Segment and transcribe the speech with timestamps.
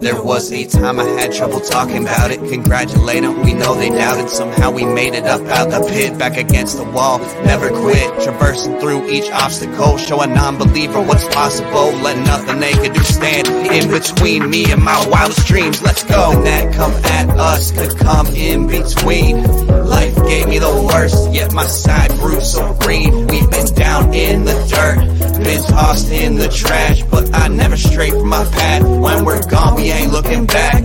[0.00, 2.38] There was a time I had trouble talking about it.
[2.38, 4.30] Congratulate them, we know they doubted.
[4.30, 7.18] Somehow we made it up out the pit, back against the wall.
[7.44, 9.98] Never quit, traversing through each obstacle.
[9.98, 11.92] Show a non believer what's possible.
[12.00, 15.82] Let nothing they could do stand in between me and my wildest dreams.
[15.82, 16.32] Let's go.
[16.32, 19.44] And that come at us could come in between.
[19.84, 23.26] Life gave me the worst, yet my side grew so green.
[23.26, 28.10] We've been down in the dirt, been tossed in the trash, but I never stray
[28.10, 28.82] from my path.
[28.82, 30.82] When we're gone, we ain't looking back.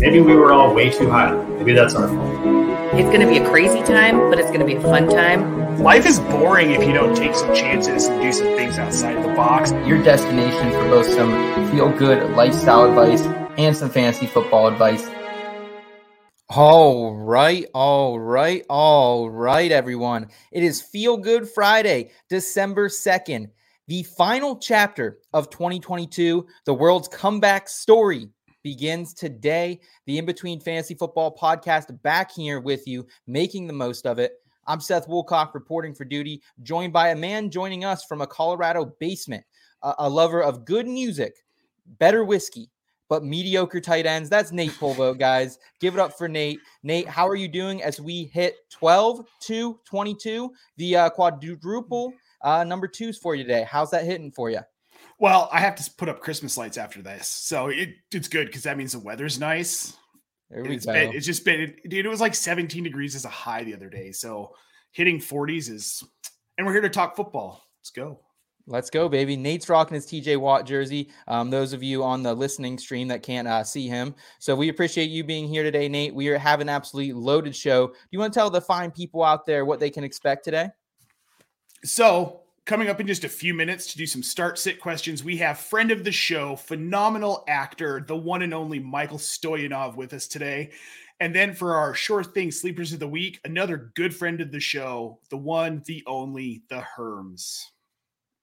[0.00, 1.32] Maybe we were all way too high.
[1.56, 2.60] Maybe that's our fault.
[2.94, 5.78] It's going to be a crazy time, but it's going to be a fun time.
[5.78, 9.28] Life is boring if you don't take some chances and do some things outside the
[9.34, 9.70] box.
[9.86, 13.22] Your destination for both some feel good lifestyle advice
[13.56, 15.08] and some fantasy football advice.
[16.48, 20.30] All right, all right, all right, everyone.
[20.50, 23.50] It is Feel Good Friday, December 2nd,
[23.90, 26.46] the final chapter of 2022.
[26.64, 28.28] The world's comeback story
[28.62, 29.80] begins today.
[30.06, 34.34] The In Between Fantasy Football podcast back here with you, making the most of it.
[34.68, 38.94] I'm Seth Woolcock reporting for duty, joined by a man joining us from a Colorado
[39.00, 39.42] basement,
[39.82, 41.34] a, a lover of good music,
[41.98, 42.70] better whiskey,
[43.08, 44.30] but mediocre tight ends.
[44.30, 45.58] That's Nate Polvo, guys.
[45.80, 46.60] Give it up for Nate.
[46.84, 52.64] Nate, how are you doing as we hit 12 to 22, the uh, quadruple uh,
[52.64, 53.66] number twos for you today?
[53.68, 54.60] How's that hitting for you?
[55.18, 58.62] Well, I have to put up Christmas lights after this, so it, it's good because
[58.62, 59.96] that means the weather's nice.
[60.50, 60.92] There we It's go.
[60.92, 62.06] been, it's just been, it, dude.
[62.06, 64.54] It was like 17 degrees as a high the other day, so
[64.92, 66.02] hitting 40s is,
[66.58, 67.62] and we're here to talk football.
[67.80, 68.20] Let's go.
[68.66, 69.36] Let's go, baby.
[69.36, 71.10] Nate's rocking his TJ Watt jersey.
[71.26, 74.14] Um, those of you on the listening stream that can't uh, see him.
[74.38, 76.14] So we appreciate you being here today, Nate.
[76.14, 77.88] We are having an absolutely loaded show.
[77.88, 80.68] Do you want to tell the fine people out there what they can expect today?
[81.84, 85.38] So, coming up in just a few minutes to do some start sit questions, we
[85.38, 90.26] have friend of the show, phenomenal actor, the one and only Michael Stoyanov with us
[90.26, 90.70] today.
[91.20, 94.60] And then for our sure thing sleepers of the week, another good friend of the
[94.60, 97.62] show, the one, the only, the Herms.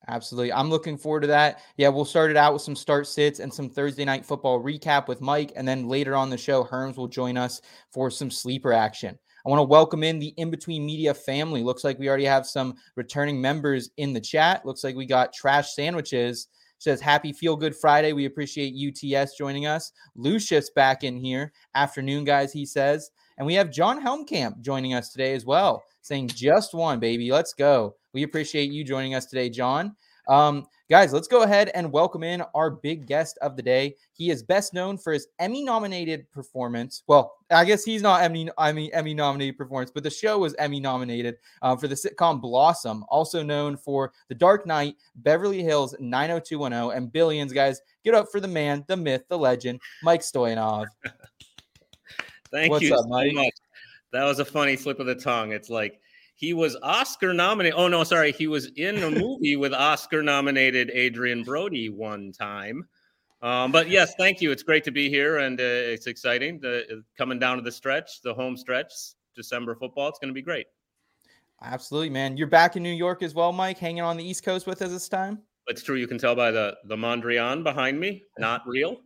[0.07, 0.53] Absolutely.
[0.53, 1.61] I'm looking forward to that.
[1.75, 5.07] Yeah, we'll start it out with some start sits and some Thursday night football recap
[5.07, 5.51] with Mike.
[5.55, 7.61] And then later on the show, Herms will join us
[7.91, 9.17] for some sleeper action.
[9.47, 11.63] I want to welcome in the In Between Media family.
[11.63, 14.65] Looks like we already have some returning members in the chat.
[14.65, 16.49] Looks like we got Trash Sandwiches.
[16.79, 18.11] Says Happy Feel Good Friday.
[18.11, 19.93] We appreciate UTS joining us.
[20.17, 21.53] Lucius back in here.
[21.75, 23.09] Afternoon, guys, he says.
[23.37, 27.31] And we have John Helmkamp joining us today as well, saying just one, baby.
[27.31, 27.95] Let's go.
[28.11, 29.95] We appreciate you joining us today, John.
[30.27, 33.95] Um, guys, let's go ahead and welcome in our big guest of the day.
[34.13, 37.03] He is best known for his Emmy nominated performance.
[37.07, 40.53] Well, I guess he's not Emmy, I mean, Emmy nominated performance, but the show was
[40.55, 45.95] Emmy nominated uh, for the sitcom Blossom, also known for The Dark Knight, Beverly Hills
[45.99, 47.53] 90210, and Billions.
[47.53, 50.87] Guys, get up for the man, the myth, the legend, Mike Stoyanov.
[52.51, 53.33] Thank What's you up, so Mike?
[53.33, 53.53] much.
[54.11, 55.51] That was a funny slip of the tongue.
[55.51, 55.99] It's like
[56.37, 57.77] he was Oscar nominated.
[57.77, 62.87] Oh no, sorry, he was in a movie with Oscar nominated Adrien Brody one time.
[63.41, 64.51] Um, but yes, thank you.
[64.51, 66.59] It's great to be here, and uh, it's exciting.
[66.59, 68.93] The, coming down to the stretch, the home stretch,
[69.35, 70.09] December football.
[70.09, 70.67] It's going to be great.
[71.63, 72.37] Absolutely, man.
[72.37, 74.91] You're back in New York as well, Mike, hanging on the East Coast with us
[74.91, 75.39] this time.
[75.65, 75.95] It's true.
[75.95, 78.97] You can tell by the the Mondrian behind me, not real,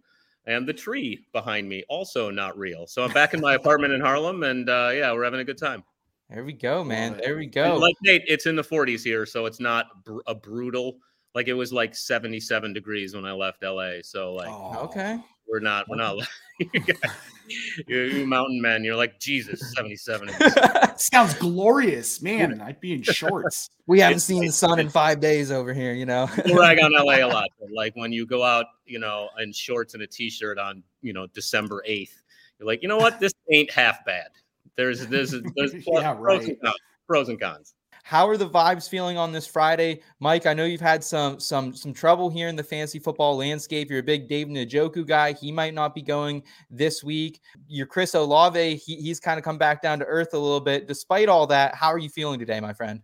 [0.47, 2.88] and the tree behind me, also not real.
[2.88, 5.58] So I'm back in my apartment in Harlem, and uh, yeah, we're having a good
[5.58, 5.84] time.
[6.31, 7.19] There we go, man.
[7.22, 7.75] There we And go.
[7.78, 10.97] Like Nate, it's in the 40s here, so it's not br- a brutal.
[11.36, 13.96] Like it was like 77 degrees when I left LA.
[14.03, 14.80] So like Oh.
[14.86, 15.20] okay.
[15.47, 16.18] we're not we're not
[17.88, 18.84] you, you mountain men.
[18.84, 20.30] You're like Jesus 77.
[20.97, 22.62] Sounds glorious, man.
[22.62, 23.70] I'd be in shorts.
[23.88, 26.28] we haven't It's- seen the it's- sun in five days over here, you know.
[26.34, 27.50] People rag on LA a lot.
[27.59, 31.12] But like when you go out, you know, in shorts and a t-shirt on, you
[31.14, 32.09] know, December 8th,
[32.59, 33.20] you're like, you know what?
[33.20, 34.28] This ain't half bad.
[34.78, 36.50] There's there's there's Yeah, pros, right.
[36.50, 36.76] and cons,
[37.08, 37.76] pros and cons.
[38.03, 40.46] How are the vibes feeling on this Friday, Mike?
[40.46, 43.90] I know you've had some some some trouble here in the fantasy football landscape.
[43.90, 45.34] You're a big Dave Njoku guy.
[45.34, 47.41] He might not be going this week.
[47.68, 50.88] Your Chris Olave, he, he's kind of come back down to earth a little bit.
[50.88, 53.02] Despite all that, how are you feeling today, my friend?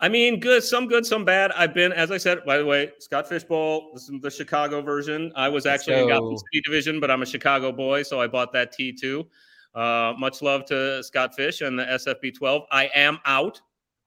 [0.00, 1.50] I mean, good, some good, some bad.
[1.52, 3.90] I've been, as I said, by the way, Scott Fishbowl.
[3.94, 5.32] This is the Chicago version.
[5.34, 6.20] I was Let's actually in go.
[6.20, 9.26] Gotham City Division, but I'm a Chicago boy, so I bought that T too.
[9.74, 12.62] Uh, much love to Scott Fish and the SFB 12.
[12.70, 13.60] I am out.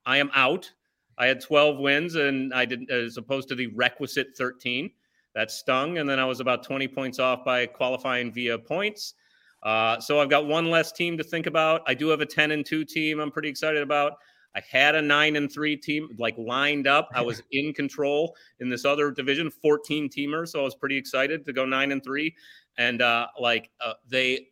[0.04, 0.70] I am out.
[1.18, 4.90] I had 12 wins, and I didn't, as opposed to the requisite 13.
[5.34, 9.14] That stung, and then I was about 20 points off by qualifying via points.
[9.62, 11.82] Uh, so I've got one less team to think about.
[11.86, 14.14] I do have a 10 and 2 team I'm pretty excited about.
[14.54, 17.08] I had a 9 and 3 team like lined up.
[17.14, 21.46] I was in control in this other division, 14 teamer, so I was pretty excited
[21.46, 22.34] to go 9 and 3
[22.78, 24.48] and uh like uh, they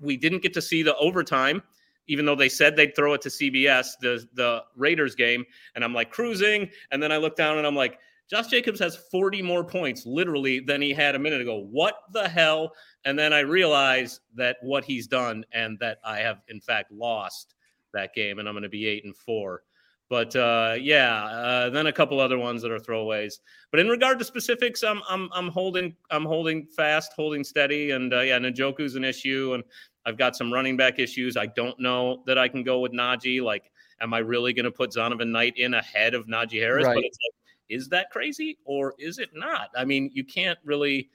[0.00, 1.62] we didn't get to see the overtime
[2.10, 5.44] even though they said they'd throw it to CBS, the the Raiders game,
[5.76, 8.96] and I'm like cruising, and then I look down and I'm like, Josh Jacobs has
[8.96, 11.66] 40 more points literally than he had a minute ago.
[11.70, 12.72] What the hell?
[13.04, 17.54] And then I realize that what he's done and that I have in fact lost
[17.92, 19.62] that game, and I'm going to be eight and four.
[20.10, 23.34] But uh, yeah, uh, then a couple other ones that are throwaways.
[23.70, 28.12] But in regard to specifics, I'm I'm I'm holding I'm holding fast, holding steady, and
[28.12, 29.62] uh, yeah, Njoku's an issue, and
[30.04, 31.36] I've got some running back issues.
[31.36, 33.40] I don't know that I can go with Najee.
[33.40, 33.70] Like,
[34.00, 36.86] am I really going to put Zonovan Knight in ahead of Najee Harris?
[36.86, 36.96] Right.
[36.96, 39.70] But it's like, is that crazy or is it not?
[39.76, 41.08] I mean, you can't really,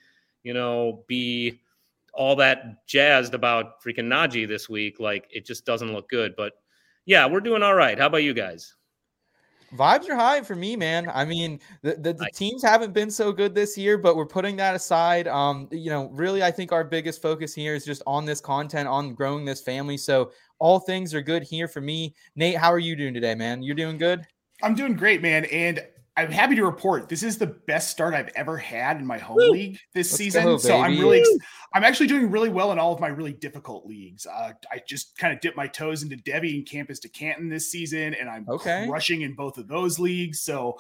[0.44, 1.60] you know, be
[2.14, 5.02] all that jazzed about freaking Najee this week.
[5.02, 6.34] Like, it just doesn't look good.
[6.38, 6.54] But
[7.06, 8.00] yeah, we're doing all right.
[8.00, 8.74] How about you guys?
[9.76, 11.10] Vibes are high for me, man.
[11.14, 14.56] I mean, the, the, the, teams haven't been so good this year, but we're putting
[14.58, 15.28] that aside.
[15.28, 18.88] Um, you know, really, I think our biggest focus here is just on this content,
[18.88, 19.98] on growing this family.
[19.98, 22.16] So all things are good here for me.
[22.36, 23.62] Nate, how are you doing today, man?
[23.62, 24.26] You're doing good.
[24.64, 25.46] I'm doing great, man.
[25.46, 25.86] And
[26.18, 29.36] I'm happy to report this is the best start I've ever had in my home
[29.38, 29.52] Woo!
[29.52, 30.44] league this Let's season.
[30.44, 31.30] go, so I'm really, ex-
[31.74, 34.26] I'm actually doing really well in all of my really difficult leagues.
[34.26, 37.70] Uh, I just kind of dipped my toes into devy and Campus to Canton this
[37.70, 38.86] season, and I'm Okay.
[38.88, 40.42] crushing in both of those leagues.
[40.42, 40.78] So,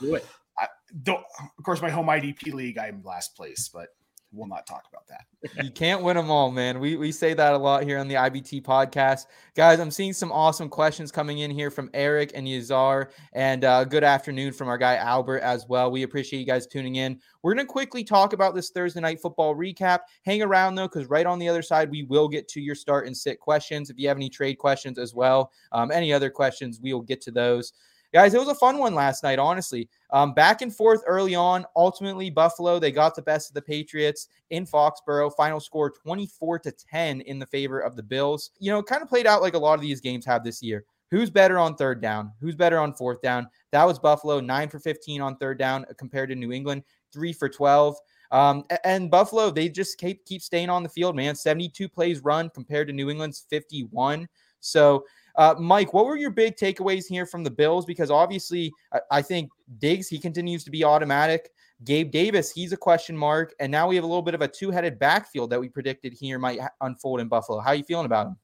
[0.57, 1.21] I, though,
[1.57, 3.89] of course, my home IDP league, I'm last place, but
[4.35, 5.63] we'll not talk about that.
[5.63, 6.79] you can't win them all, man.
[6.79, 9.79] We we say that a lot here on the IBT podcast, guys.
[9.79, 14.03] I'm seeing some awesome questions coming in here from Eric and Yazar, and uh, good
[14.03, 15.91] afternoon from our guy Albert as well.
[15.91, 17.19] We appreciate you guys tuning in.
[17.41, 19.99] We're gonna quickly talk about this Thursday night football recap.
[20.25, 23.07] Hang around though, because right on the other side we will get to your start
[23.07, 23.89] and sit questions.
[23.89, 27.21] If you have any trade questions as well, um, any other questions, we will get
[27.21, 27.73] to those.
[28.15, 29.89] Guys, it was a fun one last night, honestly.
[30.11, 31.65] Um, back and forth early on.
[31.75, 35.35] Ultimately, Buffalo, they got the best of the Patriots in Foxborough.
[35.35, 38.51] Final score 24 to 10 in the favor of the Bills.
[38.57, 40.63] You know, it kind of played out like a lot of these games have this
[40.63, 40.85] year.
[41.11, 42.31] Who's better on third down?
[42.39, 43.49] Who's better on fourth down?
[43.73, 47.33] That was Buffalo, nine for 15 on third down uh, compared to New England, three
[47.33, 47.97] for 12.
[48.31, 51.35] Um, and Buffalo, they just keep keep staying on the field, man.
[51.35, 54.25] 72 plays run compared to New England's 51.
[54.61, 55.03] So
[55.37, 57.85] uh, Mike, what were your big takeaways here from the Bills?
[57.85, 59.49] Because obviously, I, I think
[59.79, 61.49] Diggs he continues to be automatic.
[61.83, 64.47] Gabe Davis, he's a question mark, and now we have a little bit of a
[64.47, 67.59] two-headed backfield that we predicted here might unfold in Buffalo.
[67.59, 68.37] How are you feeling about him?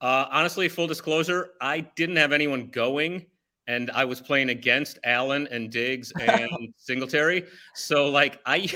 [0.00, 3.26] Uh, honestly, full disclosure, I didn't have anyone going,
[3.66, 7.44] and I was playing against Allen and Diggs and Singletary.
[7.74, 8.66] So, like, I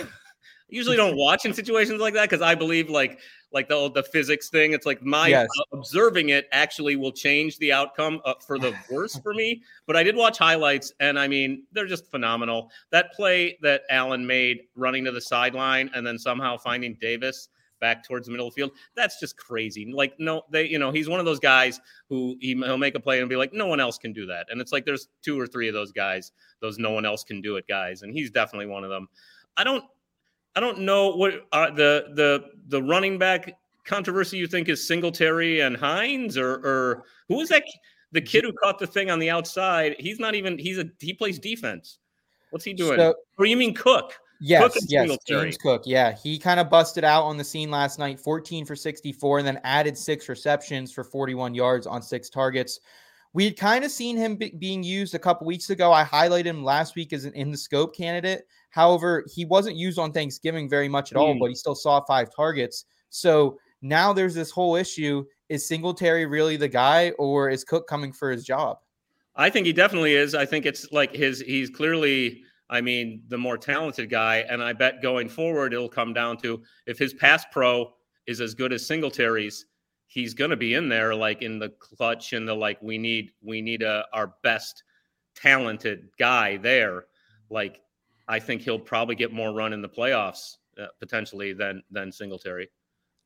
[0.68, 3.18] usually don't watch in situations like that because I believe, like,
[3.52, 4.72] like the the physics thing.
[4.72, 5.48] It's like my Yes.
[5.60, 9.62] uh, observing it actually will change the outcome uh, for the worse for me.
[9.86, 12.70] But I did watch highlights, and I mean, they're just phenomenal.
[12.90, 17.48] That play that Allen made, running to the sideline and then somehow finding Davis
[17.80, 18.70] back towards the middle of the field.
[18.96, 19.92] That's just crazy.
[19.92, 23.00] Like, no, they, you know, he's one of those guys who he, he'll make a
[23.00, 24.46] play and be like, no one else can do that.
[24.50, 27.42] And it's like there's two or three of those guys, those no one else can
[27.42, 29.06] do it guys, and he's definitely one of them.
[29.56, 29.84] I don't,
[30.56, 35.60] I don't know what uh, the the the running back controversy you think is Singletary
[35.60, 37.64] and Hines or or who is that?
[38.12, 39.96] The kid who caught the thing on the outside.
[39.98, 40.56] He's not even.
[40.56, 41.98] He's a he plays defense.
[42.50, 42.98] What's he doing?
[42.98, 44.14] So- or you mean Cook?
[44.40, 45.82] Yes, Cook yes, James Cook.
[45.86, 49.46] Yeah, he kind of busted out on the scene last night, 14 for 64, and
[49.46, 52.80] then added six receptions for 41 yards on six targets.
[53.32, 55.92] We had kind of seen him be- being used a couple weeks ago.
[55.92, 58.46] I highlighted him last week as an in the scope candidate.
[58.74, 61.38] However, he wasn't used on Thanksgiving very much at all, Hmm.
[61.38, 62.86] but he still saw five targets.
[63.08, 68.12] So now there's this whole issue: is Singletary really the guy, or is Cook coming
[68.12, 68.78] for his job?
[69.36, 70.34] I think he definitely is.
[70.34, 71.40] I think it's like his.
[71.40, 72.42] He's clearly.
[72.68, 76.60] I mean, the more talented guy, and I bet going forward, it'll come down to
[76.86, 77.92] if his pass pro
[78.26, 79.66] is as good as Singletary's,
[80.08, 82.82] he's going to be in there, like in the clutch and the like.
[82.82, 84.82] We need we need a our best
[85.36, 87.04] talented guy there.
[87.50, 87.82] Like,
[88.28, 92.68] I think he'll probably get more run in the playoffs uh, potentially than than Singletary.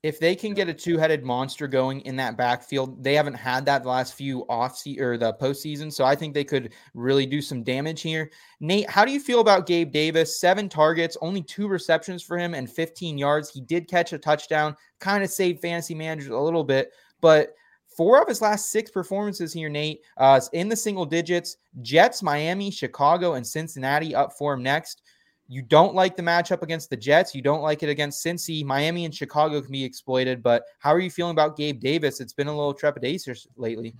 [0.05, 3.83] if they can get a two-headed monster going in that backfield, they haven't had that
[3.83, 5.93] the last few off se- or the postseason.
[5.93, 8.31] So I think they could really do some damage here.
[8.61, 10.39] Nate, how do you feel about Gabe Davis?
[10.41, 13.51] Seven targets, only two receptions for him, and 15 yards.
[13.51, 17.55] He did catch a touchdown, kind of saved fantasy managers a little bit, but
[17.99, 21.57] four of his last six performances here, Nate, uh, in the single digits.
[21.83, 25.03] Jets, Miami, Chicago, and Cincinnati up for him next.
[25.49, 27.35] You don't like the matchup against the Jets.
[27.35, 28.65] You don't like it against Cincy.
[28.65, 30.45] Miami and Chicago can be exploited.
[30.45, 32.21] But how are you feeling about Gabe Davis?
[32.21, 33.95] It's been a little trepidation lately.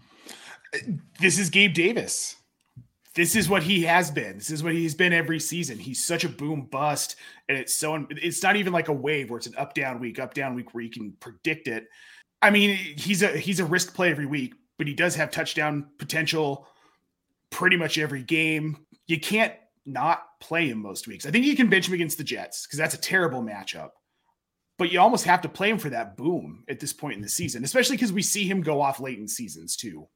[1.19, 2.37] This is Gabe Davis.
[3.15, 4.39] This is what he has been.
[4.39, 5.77] This is what he's been every season.
[5.77, 7.17] He's such a boom bust,
[7.49, 10.21] and it's so it's not even like a wave where it's an up down week,
[10.21, 11.89] up down week where you can predict it.
[12.41, 15.91] I mean, he's a he's a risk play every week, but he does have touchdown
[15.99, 16.67] potential
[17.51, 18.85] pretty much every game.
[19.07, 19.55] You can't
[19.85, 21.27] not play him most weeks.
[21.27, 23.91] I think you can bench him against the Jets because that's a terrible matchup.
[24.77, 27.29] But you almost have to play him for that boom at this point in the
[27.29, 30.07] season, especially because we see him go off late in seasons too.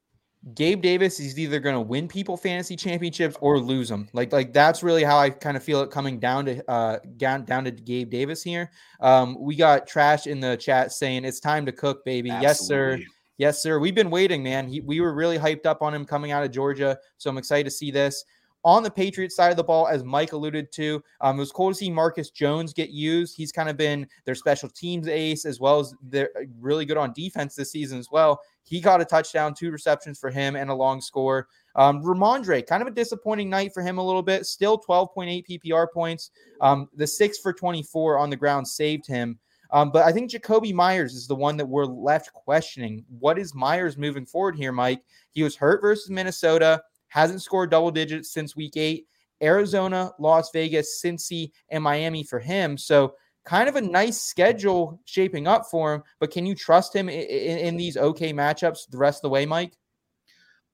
[0.55, 4.09] Gabe Davis is either going to win people fantasy championships or lose them.
[4.11, 7.45] Like like that's really how I kind of feel it coming down to uh down
[7.45, 8.69] down to Gabe Davis here.
[8.99, 12.29] Um, we got trash in the chat saying it's time to cook, baby.
[12.29, 12.43] Absolutely.
[12.43, 12.99] Yes, sir.
[13.37, 13.79] Yes, sir.
[13.79, 14.67] We've been waiting, man.
[14.67, 17.63] He, we were really hyped up on him coming out of Georgia, so I'm excited
[17.63, 18.23] to see this
[18.65, 21.69] on the Patriots side of the ball, as Mike alluded to, um, it was cool
[21.69, 23.35] to see Marcus Jones get used.
[23.35, 26.97] He's kind of been their special teams ace as well as they're uh, really good
[26.97, 28.41] on defense this season as well.
[28.63, 31.47] He got a touchdown, two receptions for him, and a long score.
[31.75, 34.45] Um, Rhamondre, kind of a disappointing night for him a little bit.
[34.45, 36.31] Still 12.8 PPR points.
[36.61, 39.39] Um, the six for 24 on the ground saved him.
[39.71, 43.03] Um, but I think Jakobi Meyers is the one that we're left questioning.
[43.19, 45.01] What is Meyers moving forward here, Mike?
[45.31, 49.05] He was hurt versus Minnesota hasn't scored double digits since week eight.
[49.41, 52.75] Arizona, Las Vegas, Cincy, and Miami for him.
[52.75, 53.13] So
[53.45, 56.03] kind of a nice schedule shaping up for him.
[56.19, 59.29] But can you trust him in, in, in, these okay matchups the rest of the
[59.29, 59.73] way, Mike?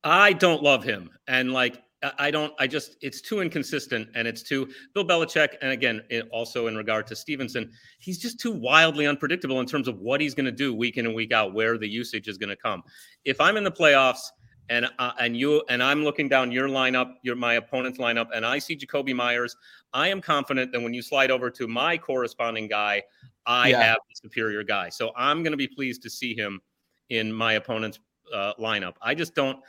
[0.02, 1.84] I don't love him, and like
[2.18, 2.54] I don't.
[2.58, 5.56] I just it's too inconsistent, and it's too Bill Belichick.
[5.62, 7.70] And again, it, also in regard to Stevenson,
[8.00, 11.06] he's just too wildly unpredictable in terms of what he's going to do week in
[11.06, 12.82] and week out, where the usage is going to come.
[13.26, 14.22] If I'm in the playoffs
[14.70, 18.46] and uh, and you and I'm looking down your lineup, your my opponent's lineup, and
[18.46, 19.56] I see Jakobi Meyers.
[19.94, 23.04] I am confident that when you slide over to my corresponding guy,
[23.46, 23.82] I yeah.
[23.82, 24.90] have the superior guy.
[24.90, 26.62] So I'm going to be pleased to see him
[27.10, 28.00] in my opponent's
[28.34, 28.96] uh, lineup.
[29.02, 29.60] I just don't.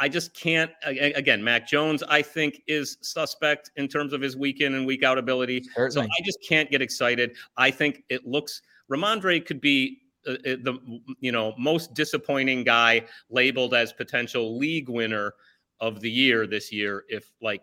[0.00, 0.70] I just can't.
[0.84, 5.02] Again, Mac Jones, I think, is suspect in terms of his week in and week
[5.02, 5.64] out ability.
[5.74, 6.06] Certainly.
[6.06, 7.36] So I just can't get excited.
[7.56, 13.02] I think it looks Rhamondre could be Uh, uh, the you know most disappointing guy
[13.30, 15.32] labeled as potential league winner
[15.80, 17.62] of the year this year if like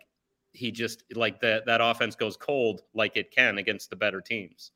[0.52, 4.72] he just like that that offense goes cold like it can against the better teams.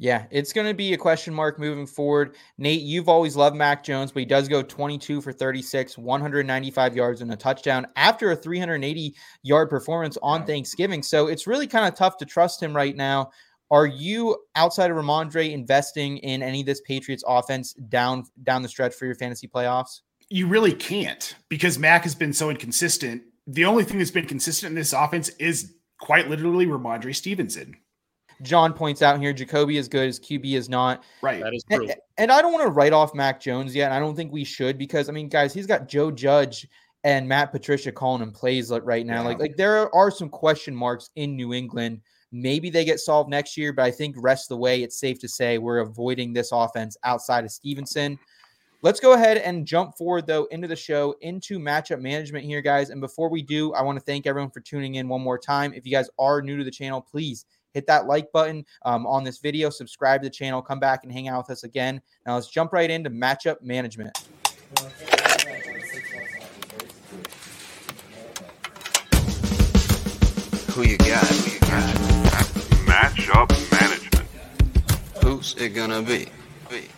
[0.00, 2.34] Yeah, it's going to be a question mark moving forward.
[2.56, 7.20] Nate, you've always loved Mac Jones, but he does go 22 for 36, 195 yards
[7.20, 11.02] and a touchdown after a 380 yard performance on Thanksgiving.
[11.02, 13.30] So it's really kind of tough to trust him right now.
[13.70, 18.68] Are you outside of Rhamondre investing in any of this Patriots offense down down the
[18.68, 20.00] stretch for your fantasy playoffs?
[20.28, 23.22] You really can't because Mac has been so inconsistent.
[23.46, 27.76] The only thing that's been consistent in this offense is quite literally Rhamondre Stevenson.
[28.42, 31.04] John points out here, Jakobi is good, as QB is not.
[31.20, 31.42] Right.
[31.42, 31.82] That is true.
[31.82, 33.92] And, and I don't want to write off Mac Jones yet.
[33.92, 36.66] I don't think we should because I mean, guys, he's got Joe Judge
[37.04, 39.22] and Matt Patricia calling him plays right now.
[39.22, 39.28] Yeah.
[39.28, 42.00] Like, like there are some question marks in New England
[42.32, 45.18] Maybe they get solved next year, but I think rest of the way, it's safe
[45.20, 48.18] to say we're avoiding this offense outside of Stevenson.
[48.82, 52.90] Let's go ahead and jump forward, though, into the show, into matchup management here, guys.
[52.90, 55.74] And before we do, I want to thank everyone for tuning in one more time.
[55.74, 57.44] If you guys are new to the channel, please
[57.74, 61.12] hit that like button um, on this video, subscribe to the channel, come back and
[61.12, 62.00] hang out with us again.
[62.26, 64.16] Now, let's jump right into matchup management.
[70.72, 71.26] Who you got?
[71.26, 72.09] Who you got?
[72.90, 74.28] Matchup management.
[75.22, 76.26] Who's it gonna be?
[76.68, 76.88] be?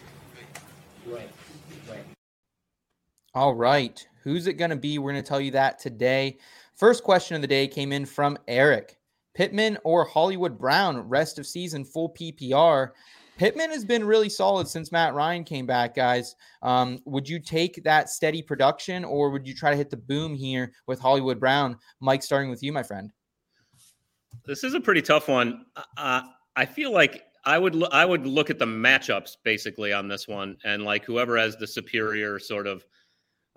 [3.34, 4.06] All right.
[4.22, 4.99] Who's it going to be?
[4.99, 6.38] We're going to tell you that today.
[6.76, 8.99] First question of the day came in from Eric
[9.34, 12.90] Pittman or Hollywood Brown, rest of season, full PPR.
[13.38, 16.37] Pittman has been really solid since Matt Ryan came back, guys.
[16.62, 20.34] Um, would you take that steady production or would you try to hit the boom
[20.34, 21.78] here with Hollywood Brown?
[22.00, 23.11] Mike, starting with you, my friend.
[24.44, 25.66] This is a pretty tough one.
[25.96, 26.22] Uh,
[26.56, 30.26] I feel like I would lo- I would look at the matchups basically on this
[30.28, 32.84] one, and like whoever has the superior sort of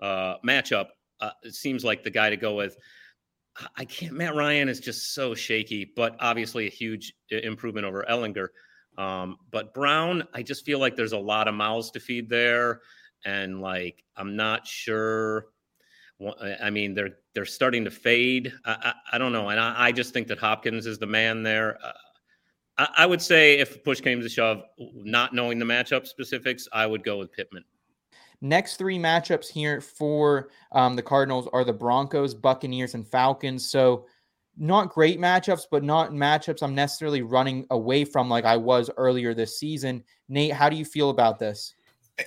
[0.00, 0.86] uh, matchup,
[1.20, 2.76] uh, it seems like the guy to go with.
[3.76, 4.12] I can't.
[4.12, 8.48] Matt Ryan is just so shaky, but obviously a huge improvement over Ehlinger.
[8.98, 12.80] Um, but Brown, I just feel like there's a lot of mouths to feed there,
[13.24, 15.46] and like I'm not sure
[16.62, 18.52] I mean, they're they're starting to fade.
[18.64, 21.42] I, I, I don't know, and I, I, just think that Hopkins is the man
[21.42, 21.78] there.
[21.84, 21.92] Uh,
[22.96, 24.62] I, would say if push came to shove,
[24.94, 27.64] not knowing the matchup specifics, I would go with Pittman.
[28.42, 33.68] Next three matchups here for um, the Cardinals are the Broncos, Buccaneers, and Falcons.
[33.68, 34.06] So
[34.58, 39.32] not great matchups, but not matchups I'm necessarily running away from like I was earlier
[39.32, 40.04] this season.
[40.28, 41.74] Nate, how do you feel about this?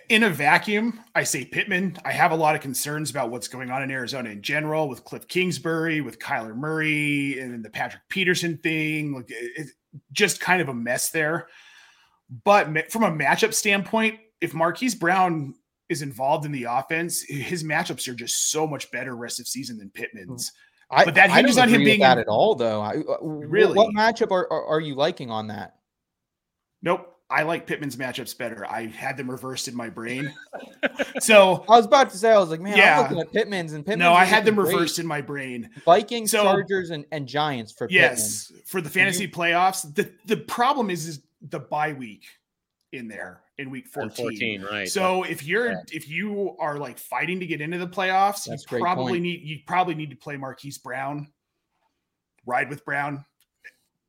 [0.09, 1.97] In a vacuum, I say Pittman.
[2.05, 5.03] I have a lot of concerns about what's going on in Arizona in general with
[5.03, 9.13] Cliff Kingsbury, with Kyler Murray, and the Patrick Peterson thing.
[9.13, 9.71] Like it's
[10.11, 11.47] just kind of a mess there.
[12.43, 15.55] But from a matchup standpoint, if Marquise Brown
[15.89, 19.79] is involved in the offense, his matchups are just so much better rest of season
[19.79, 20.51] than Pittman's.
[20.91, 22.81] I, but that hinges on him being that at all, though.
[22.81, 25.75] I, uh, really, what matchup are, are, are you liking on that?
[26.81, 27.08] Nope.
[27.31, 28.65] I like Pittman's matchups better.
[28.65, 30.33] I had them reversed in my brain.
[31.19, 33.01] so I was about to say, I was like, man, yeah.
[33.01, 33.99] I'm looking at Pittman's and Pittman's.
[33.99, 34.73] No, I had them great.
[34.73, 35.69] reversed in my brain.
[35.85, 38.63] Vikings, so, Chargers, and, and Giants for yes Pittman.
[38.65, 39.93] for the fantasy you, playoffs.
[39.93, 42.25] The the problem is is the bye week
[42.91, 44.15] in there in week 14.
[44.15, 44.89] 14 right.
[44.89, 45.81] So if you're yeah.
[45.91, 49.59] if you are like fighting to get into the playoffs, That's you probably need you
[49.67, 51.27] probably need to play Marquise Brown.
[52.45, 53.25] Ride with Brown.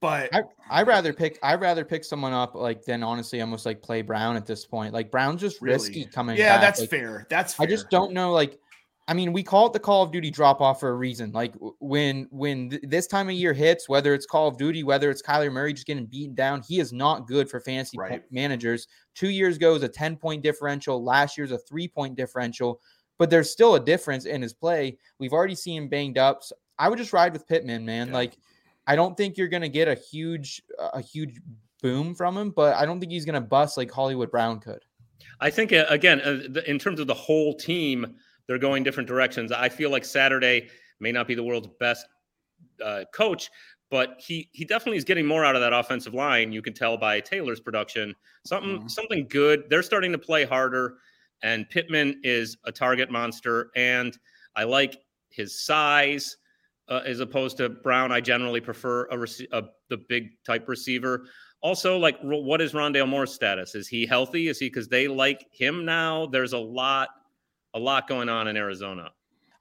[0.01, 3.83] But I I rather pick I rather pick someone up like than honestly almost like
[3.83, 4.95] play Brown at this point.
[4.95, 5.75] Like Brown's just really?
[5.75, 6.39] risky coming.
[6.39, 6.61] Yeah, back.
[6.63, 7.27] that's like, fair.
[7.29, 7.65] That's fair.
[7.65, 8.59] I just don't know like
[9.11, 11.33] I mean, we call it the Call of Duty drop off for a reason.
[11.33, 15.11] Like when when th- this time of year hits, whether it's Call of Duty, whether
[15.11, 18.23] it's Kyler Murray just getting beaten down, he is not good for fantasy right.
[18.31, 18.87] managers.
[19.17, 21.03] Two years ago was a ten point differential.
[21.03, 22.81] Last year's a three point differential,
[23.19, 24.97] but there's still a difference in his play.
[25.19, 26.45] We've already seen him banged up.
[26.45, 28.09] So I would just ride with Pittman, man.
[28.09, 28.15] Yeah.
[28.15, 28.37] Like
[28.91, 31.41] I don't think you're going to get a huge a huge
[31.81, 34.85] boom from him, but I don't think he's going to bust like Hollywood Brown could.
[35.39, 38.17] I think uh, again, uh, in terms of the whole team,
[38.49, 39.53] they're going different directions.
[39.53, 42.05] I feel like Saturday may not be the world's best
[42.85, 43.49] uh, coach,
[43.93, 46.51] but he he definitely is getting more out of that offensive line.
[46.51, 48.13] You can tell by Taylor's production.
[48.45, 48.89] Something mm-hmm.
[48.89, 49.71] something good.
[49.71, 50.97] They're starting to play harder,
[51.45, 53.71] and Pittman is a target monster.
[53.77, 54.19] And
[54.57, 56.39] I like his size
[56.91, 58.13] uh, as opposed to Brown.
[58.13, 61.27] I generally prefer a, rec- a, the big type receiver.
[61.63, 63.75] Also, like, what is Rondale Moore's status?
[63.75, 64.49] Is he healthy?
[64.49, 66.27] Is he because they like him now?
[66.27, 67.09] There's a lot,
[67.75, 69.11] a lot going on in Arizona.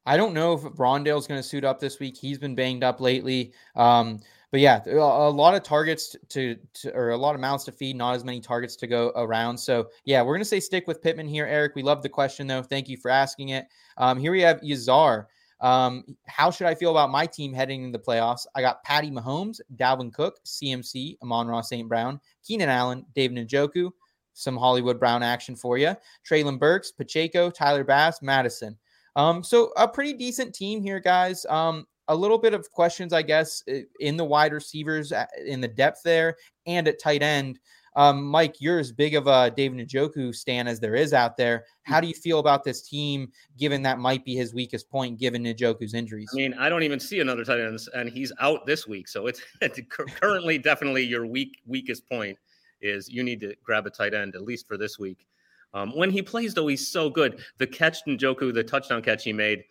[0.05, 2.17] I don't know if Rondale's going to suit up this week.
[2.17, 3.53] He's been banged up lately.
[3.75, 7.71] Um, but yeah, a lot of targets to, to, or a lot of mouths to
[7.71, 9.57] feed, not as many targets to go around.
[9.57, 11.75] So yeah, we're going to say stick with Pittman here, Eric.
[11.75, 12.63] We love the question though.
[12.63, 13.67] Thank you for asking it.
[13.97, 15.25] Um, here we have Yazar.
[15.61, 18.45] Um, how should I feel about my team heading into the playoffs?
[18.55, 21.87] I got Patty Mahomes, Dalvin Cook, CMC, Amon-Ra St.
[21.87, 23.91] Brown, Keenan Allen, David Njoku,
[24.33, 25.95] some Hollywood Brown action for you,
[26.27, 28.77] Treylon Burks, Pacheco, Tyler Bass, Madison.
[29.15, 31.45] Um, so a pretty decent team here, guys.
[31.49, 33.63] Um, a little bit of questions, I guess,
[33.99, 35.13] in the wide receivers,
[35.45, 37.59] in the depth there, and at tight end.
[37.95, 41.65] Um, Mike, you're as big of a David Njoku stan as there is out there.
[41.83, 45.43] How do you feel about this team, given that might be his weakest point, given
[45.43, 46.29] Njoku's injuries?
[46.33, 49.07] I mean, I don't even see another tight end, and he's out this week.
[49.07, 49.79] So it's, it's
[50.21, 52.37] currently definitely your weak weakest point
[52.81, 55.25] is you need to grab a tight end at least for this week.
[55.73, 57.43] Um, when he plays, though, he's so good.
[57.57, 59.63] The catch Njoku, the touchdown catch he made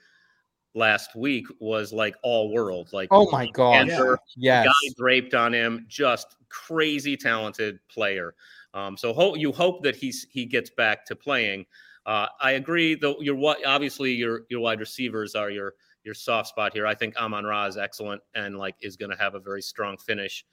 [0.75, 2.91] last week was like all world.
[2.93, 3.89] Like, oh my god,
[4.37, 8.35] yeah, guy draped on him, just crazy talented player.
[8.75, 11.67] Um, so ho- you hope that he's he gets back to playing.
[12.07, 13.21] Uh, I agree, though.
[13.21, 16.87] Your obviously your your wide receivers are your your soft spot here.
[16.87, 19.97] I think Amon Ra is excellent and like is going to have a very strong
[19.99, 20.45] finish,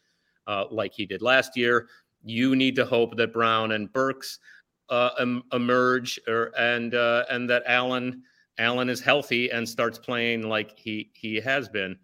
[0.48, 1.88] uh, like he did last year.
[2.24, 4.40] You need to hope that Brown and Burks
[4.90, 8.24] uh, em- emerge, or and uh, and that Allen
[8.58, 11.98] Allen is healthy and starts playing like he he has been.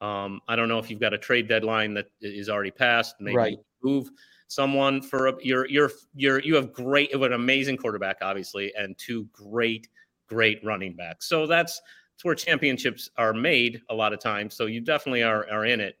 [0.00, 3.16] Um, I don't know if you've got a trade deadline that is already passed.
[3.20, 3.58] Maybe right.
[3.82, 4.10] move
[4.48, 9.26] someone for a, you're you're you're you have great an amazing quarterback obviously and two
[9.32, 9.88] great
[10.28, 11.28] great running backs.
[11.28, 11.80] So that's
[12.14, 14.54] that's where championships are made a lot of times.
[14.54, 15.96] So you definitely are are in it.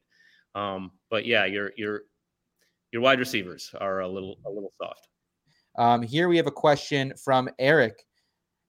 [0.54, 2.02] Um, but yeah, your your
[2.92, 5.08] your wide receivers are a little a little soft.
[5.76, 8.04] Um, here we have a question from Eric.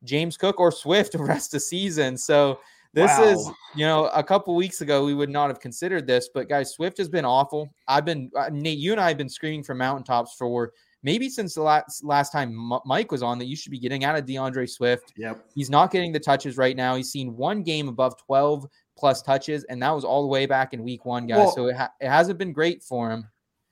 [0.06, 2.18] James Cook or Swift the rest of the season.
[2.18, 2.60] So
[2.94, 3.24] this wow.
[3.26, 6.74] is, you know, a couple weeks ago we would not have considered this, but guys,
[6.74, 7.70] Swift has been awful.
[7.88, 10.72] I've been uh, Nate, you and I have been screaming from mountaintops for
[11.04, 14.18] maybe since the last last time Mike was on that you should be getting out
[14.18, 15.12] of D'Andre Swift.
[15.18, 16.96] Yep, he's not getting the touches right now.
[16.96, 18.66] He's seen one game above twelve
[18.98, 21.38] plus touches, and that was all the way back in week one, guys.
[21.38, 23.28] Well, so it, ha- it hasn't been great for him.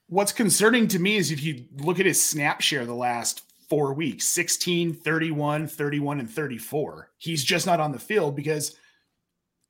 [0.07, 3.95] What's concerning to me is if you look at his snap share the last four
[3.95, 7.09] weeks 16, 31, 31, and 34.
[7.17, 8.77] He's just not on the field because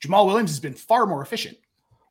[0.06, 1.58] Jamaal Williams has been far more efficient.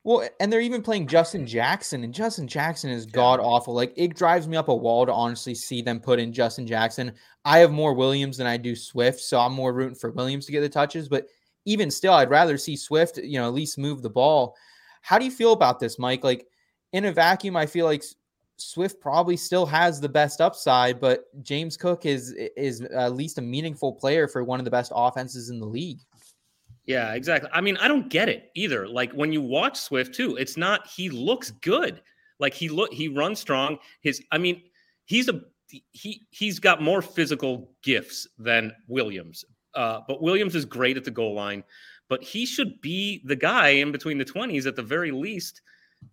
[0.02, 3.74] Well, and they're even playing Justin Jackson, and Justin Jackson is god awful.
[3.74, 7.12] Like it drives me up a wall to honestly see them put in Justin Jackson.
[7.44, 10.52] I have more Williams than I do Swift, so I'm more rooting for Williams to
[10.52, 11.10] get the touches.
[11.10, 11.26] But
[11.66, 14.56] even still, I'd rather see Swift, you know, at least move the ball.
[15.02, 16.24] How do you feel about this, Mike?
[16.24, 16.46] Like
[16.94, 18.02] in a vacuum, I feel like
[18.62, 23.42] Swift probably still has the best upside, but James Cook is is at least a
[23.42, 26.00] meaningful player for one of the best offenses in the league.
[26.86, 27.48] Yeah, exactly.
[27.52, 28.88] I mean, I don't get it either.
[28.88, 32.02] Like when you watch Swift too, it's not he looks good.
[32.38, 33.78] Like he look he runs strong.
[34.00, 34.62] His I mean,
[35.04, 39.44] he's a he he's got more physical gifts than Williams.
[39.74, 41.64] Uh, but Williams is great at the goal line,
[42.08, 45.62] but he should be the guy in between the 20s at the very least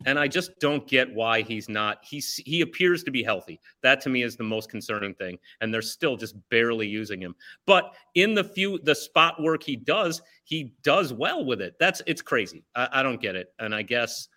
[0.05, 1.99] and I just don't get why he's not.
[2.03, 3.59] He's he appears to be healthy.
[3.81, 5.37] That to me is the most concerning thing.
[5.61, 7.35] And they're still just barely using him.
[7.65, 11.75] But in the few the spot work he does, he does well with it.
[11.79, 12.63] That's it's crazy.
[12.75, 13.53] I, I don't get it.
[13.59, 14.29] And I guess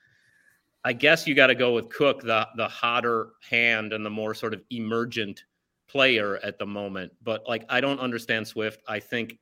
[0.85, 4.35] I guess you got to go with Cook, the the hotter hand and the more
[4.35, 5.45] sort of emergent
[5.89, 7.13] player at the moment.
[7.23, 8.83] But like I don't understand Swift.
[8.89, 9.39] I think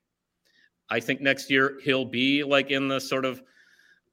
[0.90, 3.42] I think next year he'll be like in the sort of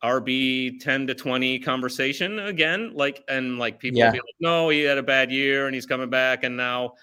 [0.04, 2.92] RB 10 to 20 conversation again.
[2.94, 4.12] Like, and like people yeah.
[4.12, 6.44] be like, no, he had a bad year and he's coming back.
[6.44, 6.94] And now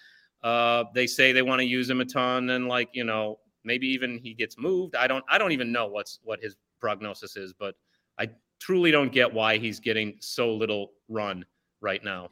[0.42, 2.50] uh, they say they want to use him a ton.
[2.50, 4.94] And like, you know, maybe even he gets moved.
[4.94, 7.74] I don't, I don't even know what's, what his prognosis is, but
[8.18, 8.28] I
[8.60, 11.44] truly don't get why he's getting so little run
[11.80, 12.28] right now.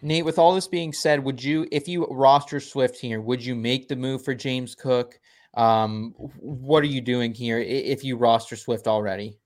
[0.00, 3.54] Nate, with all this being said, would you, if you roster Swift here, would you
[3.54, 5.18] make the move for James Cook?
[5.54, 9.38] Um, what are you doing here if you roster Swift already?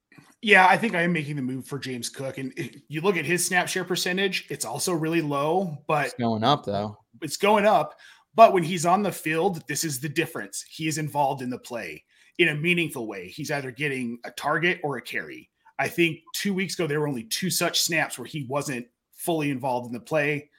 [0.43, 2.37] Yeah, I think I am making the move for James Cook.
[2.39, 2.53] And
[2.89, 6.65] you look at his snap share percentage, it's also really low, but it's going up
[6.65, 6.99] though.
[7.23, 7.95] It's going up.
[8.35, 10.65] But when he's on the field, this is the difference.
[10.69, 12.05] He is involved in the play
[12.39, 13.29] in a meaningful way.
[13.29, 15.51] He's either getting a target or a carry.
[15.79, 19.51] I think two weeks ago, there were only two such snaps where he wasn't fully
[19.51, 20.51] involved in the play,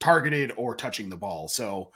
[0.00, 1.48] targeted or touching the ball.
[1.48, 1.90] So,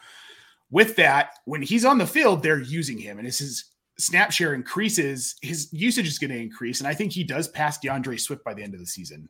[0.71, 3.19] with that, when he's on the field, they're using him.
[3.19, 6.81] And this is snap share increases, his usage is going to increase.
[6.81, 9.29] And I think he does pass D'Andre Swift by the end of the season.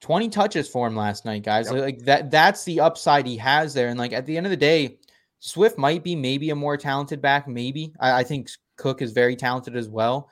[0.00, 1.70] 20 touches for him last night, guys.
[1.70, 1.80] Yep.
[1.80, 3.88] Like that that's the upside he has there.
[3.88, 4.98] And like at the end of the day,
[5.40, 7.92] Swift might be maybe a more talented back, maybe.
[8.00, 10.30] I, I think Cook is very talented as well.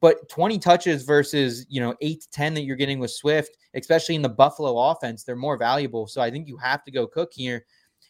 [0.00, 4.16] But 20 touches versus, you know, eight to 10 that you're getting with Swift, especially
[4.16, 6.06] in the Buffalo offense, they're more valuable.
[6.06, 7.64] So I think you have to go Cook here.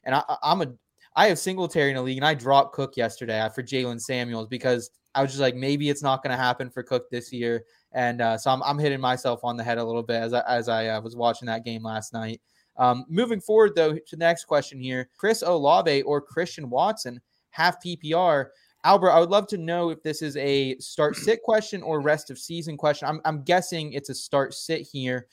[0.05, 0.73] And I, I'm a
[1.19, 4.89] I have Singletary in a league, and I dropped Cook yesterday for Jaylen Samuels because
[5.17, 8.21] I was just like, maybe it's not going to happen for Cook this year, and
[8.21, 10.69] uh, so I'm, I'm hitting myself on the head a little bit as I, as
[10.69, 12.41] I uh, was watching that game last night.
[12.77, 17.83] Um, moving forward, though, to the next question here: Chris Olave or Christian Watson, half
[17.85, 18.51] PPR.
[18.85, 22.31] Albert, I would love to know if this is a start sit question or rest
[22.31, 23.09] of season question.
[23.09, 25.27] I'm, I'm guessing it's a start sit here.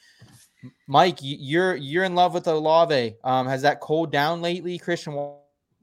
[0.87, 3.17] Mike, you're you're in love with Olave.
[3.23, 4.79] Um, has that cooled down lately?
[4.79, 5.13] Christian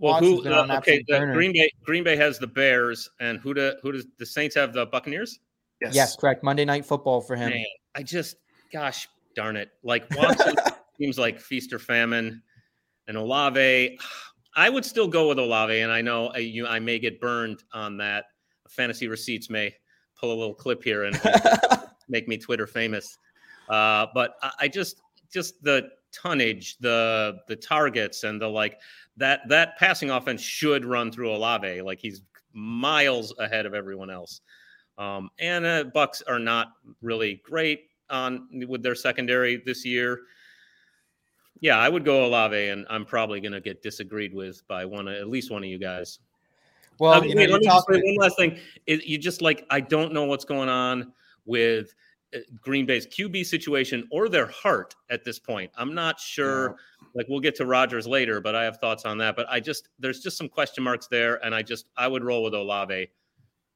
[0.03, 0.45] well, who?
[0.45, 1.71] Uh, okay, the Green Bay.
[1.85, 3.55] Green Bay has the Bears, and who?
[3.55, 4.73] Do, who does the Saints have?
[4.73, 5.39] The Buccaneers.
[5.81, 6.43] Yes, yes correct.
[6.43, 7.51] Monday Night Football for him.
[7.51, 8.37] Man, I just,
[8.73, 9.71] gosh darn it!
[9.85, 10.57] Like Watson
[10.99, 12.43] seems like feast or famine,
[13.07, 13.97] and Olave.
[14.57, 17.63] I would still go with Olave, and I know I, you, I may get burned
[17.73, 18.25] on that.
[18.69, 19.73] Fantasy receipts may
[20.19, 21.19] pull a little clip here and
[22.09, 23.19] make me Twitter famous.
[23.69, 25.01] Uh, but I, I just,
[25.33, 28.79] just the tonnage, the the targets, and the like
[29.17, 31.83] that that passing offense should run through Olave.
[31.83, 34.41] Like he's miles ahead of everyone else.
[34.99, 40.21] Um, and uh, Bucks are not really great on with their secondary this year.
[41.61, 45.09] Yeah, I would go Olave, and I'm probably going to get disagreed with by one,
[45.09, 46.19] at least one of you guys.
[46.99, 48.59] Well, uh, you know, let me just say one last thing.
[48.87, 51.13] It, you just like I don't know what's going on
[51.47, 51.95] with
[52.61, 55.71] Green Bay's QB situation or their heart at this point.
[55.77, 56.77] I'm not sure.
[57.15, 59.37] Like we'll get to Rodgers later, but I have thoughts on that.
[59.37, 62.43] But I just there's just some question marks there, and I just I would roll
[62.43, 63.09] with Olave,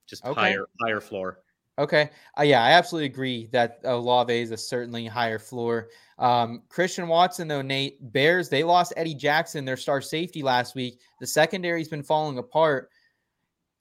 [0.07, 0.41] just okay.
[0.41, 1.41] higher higher floor.
[1.79, 5.89] Okay, uh, yeah, I absolutely agree that Olave is a certainly higher floor.
[6.19, 11.01] Um, Christian Watson, though, Nate Bears they lost Eddie Jackson, their star safety last week.
[11.21, 12.89] The secondary's been falling apart.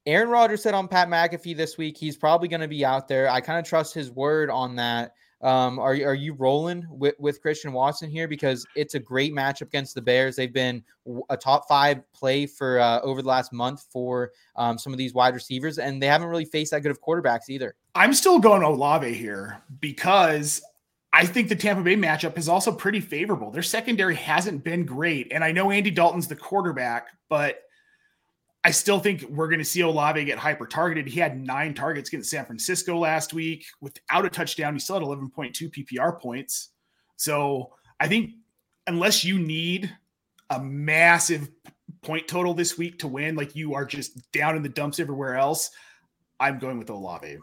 [0.06, 3.30] Aaron Rodgers said on Pat McAfee this week he's probably going to be out there.
[3.30, 5.14] I kind of trust his word on that.
[5.42, 9.64] Um, are are you rolling with, with Christian Watson here because it's a great matchup
[9.64, 10.36] against the Bears?
[10.36, 10.84] They've been
[11.30, 15.14] a top five play for uh, over the last month for um, some of these
[15.14, 17.76] wide receivers, and they haven't really faced that good of quarterbacks either.
[17.96, 20.62] I'm still going Olave here because
[21.14, 23.52] I think the Tampa Bay matchup is also pretty favorable.
[23.52, 27.65] Their secondary hasn't been great, and I know Andy Dalton's the quarterback, but
[28.66, 31.08] I still think we're going to see Olave get hyper targeted.
[31.08, 34.74] He had nine targets against San Francisco last week without a touchdown.
[34.74, 36.70] He still had 11.2 PPR points.
[37.16, 38.32] So I think
[38.88, 39.96] unless you need
[40.50, 41.52] a massive
[42.02, 45.36] point total this week to win, like you are just down in the dumps everywhere
[45.36, 45.70] else,
[46.40, 47.38] I'm going with Olave.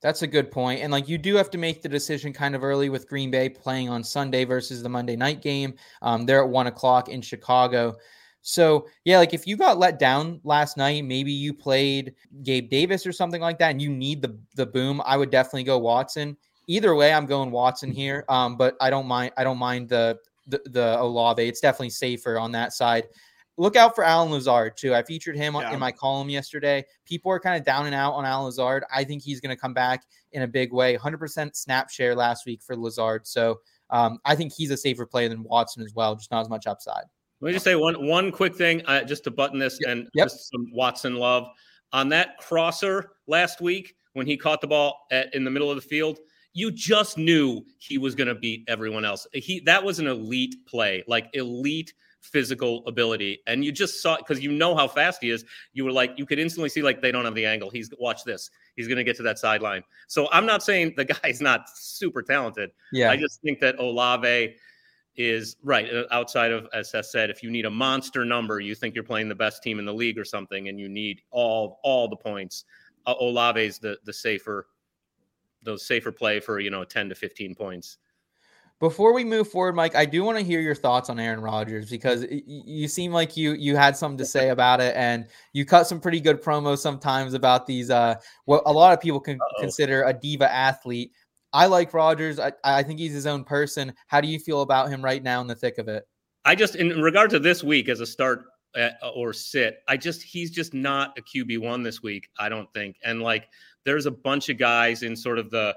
[0.00, 0.80] That's a good point.
[0.80, 3.50] And like you do have to make the decision kind of early with Green Bay
[3.50, 5.74] playing on Sunday versus the Monday night game.
[6.00, 7.96] Um, they're at one o'clock in Chicago.
[8.48, 13.04] So yeah, like if you got let down last night, maybe you played Gabe Davis
[13.04, 15.02] or something like that, and you need the the boom.
[15.04, 16.36] I would definitely go Watson.
[16.68, 18.24] Either way, I'm going Watson here.
[18.28, 19.32] Um, but I don't mind.
[19.36, 21.42] I don't mind the the, the Olave.
[21.42, 23.08] It's definitely safer on that side
[23.56, 24.94] look out for Allen Lazard too.
[24.94, 25.72] I featured him yeah.
[25.72, 26.84] in my column yesterday.
[27.04, 28.84] People are kind of down and out on Allen Lazard.
[28.94, 30.96] I think he's going to come back in a big way.
[30.96, 33.26] 100% snap share last week for Lazard.
[33.26, 36.48] So um, I think he's a safer play than Watson as well, just not as
[36.48, 37.04] much upside.
[37.40, 39.90] Let me just say one one quick thing, uh, just to button this yep.
[39.90, 40.26] and yep.
[40.26, 41.48] just some Watson love
[41.92, 45.76] on that crosser last week when he caught the ball at, in the middle of
[45.76, 46.18] the field.
[46.54, 49.26] You just knew he was going to beat everyone else.
[49.34, 51.92] He that was an elite play, like elite
[52.26, 53.40] physical ability.
[53.46, 55.44] And you just saw because you know how fast he is.
[55.72, 57.70] You were like, you could instantly see like they don't have the angle.
[57.70, 58.50] He's watch this.
[58.74, 59.82] He's going to get to that sideline.
[60.08, 62.70] So I'm not saying the guy's not super talented.
[62.92, 63.10] Yeah.
[63.10, 64.54] I just think that Olave
[65.16, 67.30] is right uh, outside of as Seth said.
[67.30, 69.94] If you need a monster number, you think you're playing the best team in the
[69.94, 72.64] league or something, and you need all all the points.
[73.06, 74.68] Uh, Olave's the the safer,
[75.62, 77.98] those safer play for you know 10 to 15 points.
[78.78, 81.88] Before we move forward, Mike, I do want to hear your thoughts on Aaron Rodgers
[81.88, 85.86] because you seem like you you had something to say about it, and you cut
[85.86, 89.60] some pretty good promos sometimes about these uh what a lot of people can Uh-oh.
[89.62, 91.12] consider a diva athlete.
[91.56, 92.38] I like Rodgers.
[92.38, 93.94] I, I think he's his own person.
[94.08, 96.06] How do you feel about him right now in the thick of it?
[96.44, 98.44] I just, in regard to this week as a start
[98.76, 102.28] uh, or sit, I just he's just not a QB one this week.
[102.38, 103.48] I don't think, and like
[103.84, 105.74] there's a bunch of guys in sort of the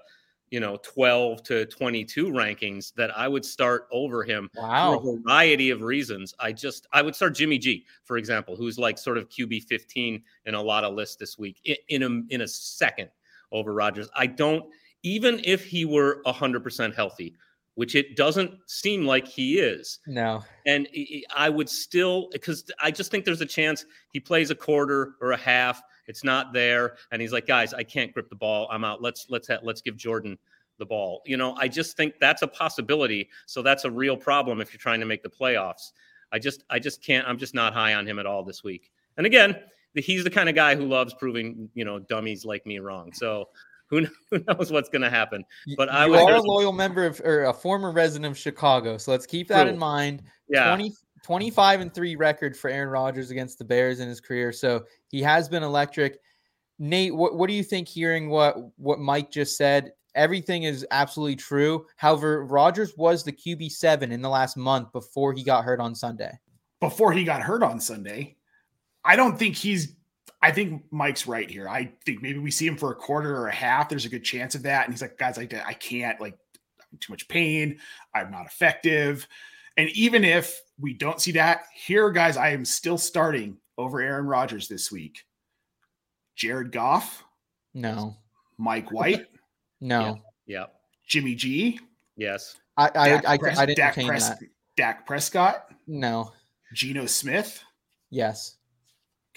[0.49, 4.99] you know 12 to 22 rankings that I would start over him wow.
[4.99, 6.33] for a variety of reasons.
[6.41, 10.21] I just I would start Jimmy G, for example, who's like sort of QB 15
[10.45, 13.09] in a lot of lists this week in, in a in a second
[13.53, 14.09] over Rodgers.
[14.13, 14.65] I don't
[15.03, 17.35] even if he were 100% healthy,
[17.75, 19.99] which it doesn't seem like he is.
[20.07, 20.43] No.
[20.65, 20.87] And
[21.35, 25.31] I would still because I just think there's a chance he plays a quarter or
[25.31, 28.67] a half it's not there, and he's like, guys, I can't grip the ball.
[28.71, 28.99] I'm out.
[28.99, 30.39] Let's let's ha- let's give Jordan
[30.79, 31.21] the ball.
[31.27, 33.29] You know, I just think that's a possibility.
[33.45, 35.91] So that's a real problem if you're trying to make the playoffs.
[36.31, 37.27] I just I just can't.
[37.27, 38.91] I'm just not high on him at all this week.
[39.17, 39.55] And again,
[39.93, 43.13] he's the kind of guy who loves proving you know dummies like me wrong.
[43.13, 43.49] So
[44.29, 45.43] who knows what's going to happen?
[45.75, 48.97] But you I was, are a loyal member of or a former resident of Chicago,
[48.97, 49.73] so let's keep that True.
[49.73, 50.21] in mind.
[50.47, 54.51] Yeah, 20, 25 and 3 record for Aaron Rodgers against the Bears in his career.
[54.51, 56.19] So he has been electric.
[56.77, 59.93] Nate, what, what do you think hearing what what Mike just said?
[60.15, 61.85] Everything is absolutely true.
[61.97, 66.31] However, Rodgers was the QB7 in the last month before he got hurt on Sunday.
[66.79, 68.35] Before he got hurt on Sunday.
[69.03, 69.95] I don't think he's
[70.41, 71.67] I think Mike's right here.
[71.67, 73.89] I think maybe we see him for a quarter or a half.
[73.89, 74.85] There's a good chance of that.
[74.85, 76.37] And he's like, guys, I, I can't, like,
[76.91, 77.79] I'm too much pain.
[78.15, 79.27] I'm not effective.
[79.75, 84.25] And even if we don't see that, here, guys, I am still starting over Aaron
[84.25, 85.25] Rodgers this week.
[86.35, 87.23] Jared Goff?
[87.73, 88.15] No.
[88.57, 89.25] Mike White?
[89.81, 90.21] no.
[90.45, 90.65] Yeah.
[91.07, 91.79] Jimmy G?
[92.15, 92.55] Yes.
[92.77, 94.39] I I, I, Pres- I, didn't Dak, Pres- that.
[94.77, 95.65] Dak Prescott?
[95.85, 96.31] No.
[96.73, 97.61] Geno Smith?
[98.09, 98.55] Yes.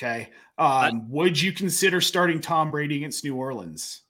[0.02, 0.30] Okay.
[0.58, 4.02] Um, would you consider starting Tom Brady against New Orleans?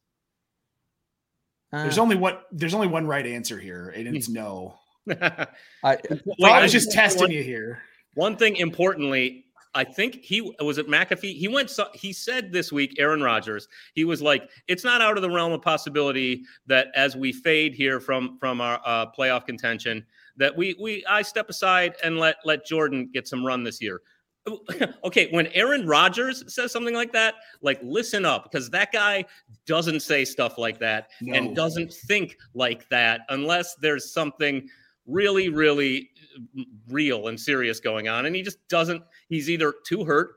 [1.72, 2.38] Uh, there's only one.
[2.50, 4.78] There's only one right answer here, and it's no.
[5.10, 5.98] I,
[6.38, 7.82] well, I was just testing one, you here.
[8.14, 11.36] One thing importantly, I think he was at McAfee.
[11.36, 11.72] He went.
[11.94, 13.68] He said this week, Aaron Rodgers.
[13.94, 17.74] He was like, "It's not out of the realm of possibility that as we fade
[17.74, 20.04] here from from our uh, playoff contention,
[20.36, 24.02] that we we I step aside and let let Jordan get some run this year."
[25.04, 29.24] okay, when Aaron Rodgers says something like that, like listen up because that guy
[29.66, 31.34] doesn't say stuff like that no.
[31.34, 34.68] and doesn't think like that unless there's something
[35.06, 36.10] really, really
[36.58, 38.26] uh, real and serious going on.
[38.26, 40.34] And he just doesn't, he's either too hurt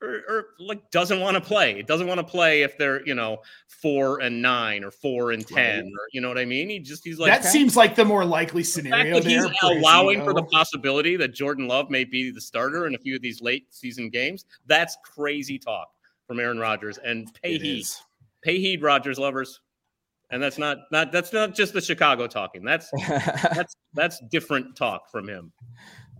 [0.00, 1.82] or, or like doesn't want to play.
[1.82, 5.56] Doesn't want to play if they're, you know, four and nine or four and 10,
[5.56, 5.84] right.
[5.84, 6.68] or you know what I mean?
[6.68, 9.20] He just, he's like, that seems like the more likely scenario.
[9.20, 13.16] he's allowing for the possibility that Jordan Love may be the starter in a few
[13.16, 14.44] of these late season games.
[14.66, 15.88] That's crazy talk
[16.26, 17.80] from Aaron Rodgers and pay it heed.
[17.80, 18.02] Is.
[18.42, 19.60] Pay heed, Rodgers lovers
[20.30, 22.62] and that's not not that's not just the Chicago talking.
[22.62, 25.52] That's that's that's different talk from him.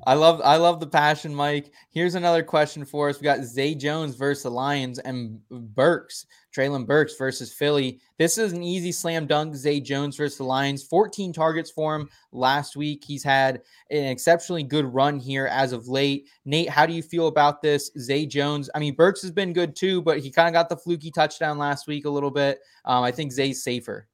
[0.09, 1.71] I love I love the passion, Mike.
[1.91, 3.21] Here's another question for us.
[3.21, 6.25] We got Zay Jones versus the Lions and Burks,
[6.57, 8.01] Treylon Burks versus Philly.
[8.17, 9.55] This is an easy slam dunk.
[9.55, 10.83] Zay Jones versus the Lions.
[10.83, 13.05] 14 targets for him last week.
[13.07, 16.27] He's had an exceptionally good run here as of late.
[16.47, 17.91] Nate, how do you feel about this?
[17.99, 18.71] Zay Jones.
[18.75, 21.59] I mean, Burks has been good too, but he kind of got the fluky touchdown
[21.59, 22.61] last week a little bit.
[22.87, 24.08] Um, I think Zay's safer.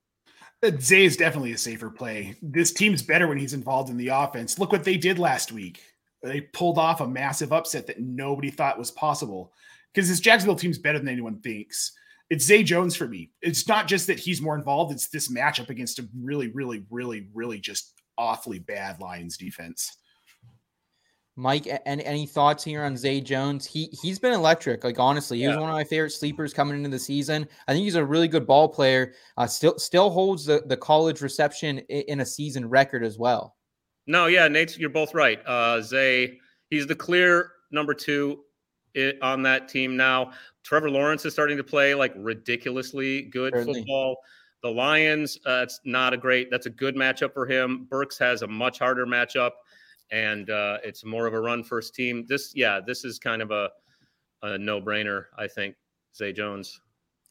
[0.81, 2.37] Zay is definitely a safer play.
[2.43, 4.59] This team's better when he's involved in the offense.
[4.59, 5.83] Look what they did last week.
[6.23, 9.53] They pulled off a massive upset that nobody thought was possible
[9.93, 11.93] because this Jacksonville team's better than anyone thinks.
[12.31, 13.31] It's Zay Jones for me.
[13.43, 17.29] It's not just that he's more involved, it's this matchup against a really, really, really,
[17.35, 19.99] really just awfully bad Lions defense.
[21.37, 23.67] Mike, any, any thoughts here on Zay Jones?
[23.67, 24.85] He he's been electric.
[24.85, 25.51] Like honestly, he yeah.
[25.51, 27.49] was one of my favorite sleepers coming into the season.
[27.67, 29.15] I think he's a really good ball player.
[29.37, 33.57] Uh, still still holds the, the college reception in a season record as well.
[34.07, 35.41] No, yeah, Nate, you're both right.
[35.45, 36.39] Uh, Zay,
[36.71, 38.45] he's the clear number two
[39.21, 40.31] on that team now.
[40.63, 43.81] Trevor Lawrence is starting to play like ridiculously good Certainly.
[43.81, 44.19] football.
[44.63, 46.51] The Lions, uh, it's not a great.
[46.51, 47.87] That's a good matchup for him.
[47.91, 49.51] Burks has a much harder matchup
[50.11, 52.25] and uh, it's more of a run first team.
[52.29, 53.71] This, yeah, this is kind of a,
[54.43, 55.77] a no brainer, I think.
[56.15, 56.81] Zay Jones.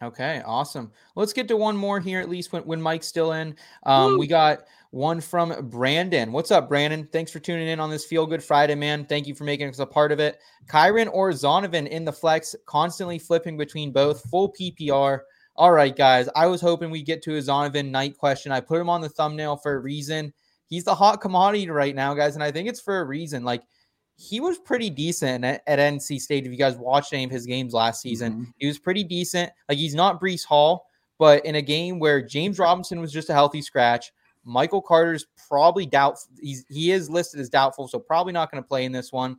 [0.01, 0.91] Okay, awesome.
[1.15, 3.55] Let's get to one more here, at least when, when Mike's still in.
[3.83, 6.33] Um, we got one from Brandon.
[6.33, 7.07] What's up, Brandon?
[7.11, 9.05] Thanks for tuning in on this Feel Good Friday, man.
[9.05, 10.39] Thank you for making us a part of it.
[10.67, 15.21] Kyren or Zonovan in the flex, constantly flipping between both, full PPR.
[15.55, 16.27] All right, guys.
[16.35, 18.51] I was hoping we get to a Zonovan Knight question.
[18.51, 20.33] I put him on the thumbnail for a reason
[20.73, 22.33] he's the hot commodity right now, guys.
[22.33, 23.43] And I think it's for a reason.
[23.43, 23.61] Like
[24.15, 26.47] he was pretty decent at, at NC State.
[26.47, 28.43] If you guys watched any of his games last season, mm-hmm.
[28.57, 29.51] he was pretty decent.
[29.69, 30.87] Like he's not Breece Hall,
[31.19, 34.11] but in a game where James Robinson was just a healthy scratch,
[34.43, 36.17] Michael Carter's probably doubt.
[36.41, 39.37] He's he is listed as doubtful, so probably not going to play in this one.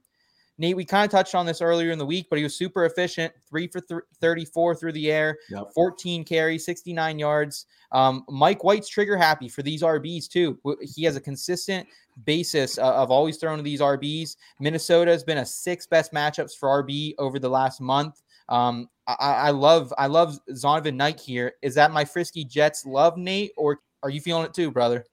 [0.59, 2.85] Nate, we kind of touched on this earlier in the week, but he was super
[2.85, 3.33] efficient.
[3.49, 5.69] Three for th- 34 through the air, yep.
[5.75, 7.67] 14 carries, 69 yards.
[7.93, 10.59] Um, Mike White's trigger happy for these RBs, too.
[10.81, 11.89] He has a consistent
[12.25, 14.37] basis uh, of always throwing to these RBs.
[14.61, 18.23] Minnesota has been a six best matchups for RB over the last month.
[18.49, 21.55] Um, I, I love I love Zonovan Knight here.
[21.63, 25.05] Is that my frisky Jets love, Nate, or are you feeling it too, brother?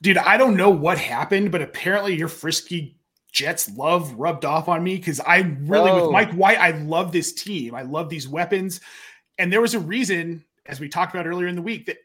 [0.00, 2.97] Dude, I don't know what happened, but apparently your frisky
[3.32, 6.04] Jets love rubbed off on me because I really, oh.
[6.04, 7.74] with Mike White, I love this team.
[7.74, 8.80] I love these weapons.
[9.38, 11.98] And there was a reason, as we talked about earlier in the week, that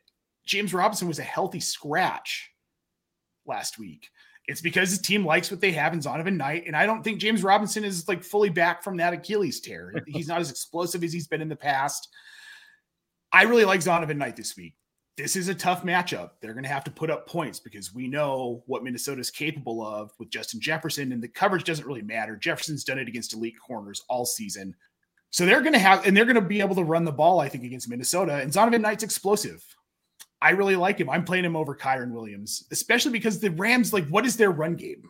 [0.46, 2.52] James Robinson was a healthy scratch
[3.46, 4.10] last week.
[4.46, 6.66] It's because his team likes what they have in Zonovan Knight.
[6.68, 9.94] And I don't think James Robinson is like fully back from that Achilles tear.
[10.08, 12.10] He's not as explosive as he's been in the past.
[13.32, 14.76] I really like Zonovan Knight this week
[15.18, 16.32] this is a tough matchup.
[16.42, 19.86] They're going to have to put up points because we know what Minnesota is capable
[19.86, 22.36] of with Justin Jefferson, and the coverage doesn't really matter.
[22.36, 24.76] Jefferson's done it against elite corners all season.
[25.30, 27.40] So they're going to have, and they're going to be able to run the ball,
[27.40, 28.36] I think, against Minnesota.
[28.36, 29.64] And Zonovan Knight's explosive.
[30.42, 31.10] I really like him.
[31.10, 34.76] I'm playing him over Kyren Williams, especially because the Rams, like, what is their run
[34.76, 35.04] game?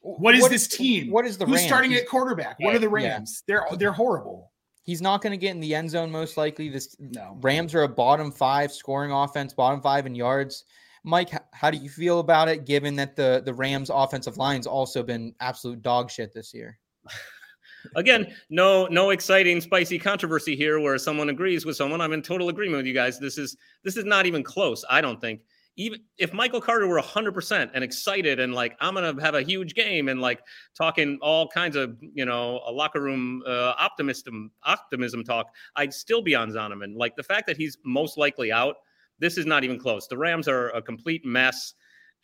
[0.00, 1.10] What is what, this team?
[1.10, 1.66] What is the Who's Rams?
[1.66, 2.58] starting at quarterback?
[2.58, 3.42] What are the Rams?
[3.46, 3.60] Yeah.
[3.68, 4.49] They're they're horrible.
[4.90, 6.68] He's not going to get in the end zone most likely.
[6.68, 7.38] This no.
[7.42, 10.64] Rams are a bottom five scoring offense, bottom five in yards.
[11.04, 15.04] Mike, how do you feel about it, given that the the Rams' offensive line's also
[15.04, 16.76] been absolute dog shit this year?
[17.94, 22.00] Again, no no exciting spicy controversy here where someone agrees with someone.
[22.00, 23.20] I'm in total agreement with you guys.
[23.20, 24.84] This is this is not even close.
[24.90, 25.42] I don't think
[25.80, 29.40] even if Michael Carter were 100% and excited and like, I'm going to have a
[29.40, 30.40] huge game and like
[30.76, 36.20] talking all kinds of, you know, a locker room uh, optimism, optimism talk, I'd still
[36.20, 36.96] be on Zonovan.
[36.96, 38.76] Like the fact that he's most likely out,
[39.20, 40.06] this is not even close.
[40.06, 41.72] The Rams are a complete mess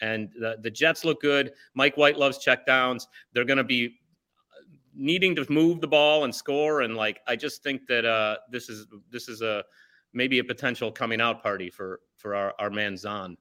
[0.03, 1.53] and the, the Jets look good.
[1.73, 3.07] Mike White loves checkdowns.
[3.33, 3.99] They're going to be
[4.95, 6.83] needing to move the ball and score.
[6.83, 9.64] And like, I just think that uh, this is, this is a,
[10.12, 13.37] maybe a potential coming out party for for our, our man Zon.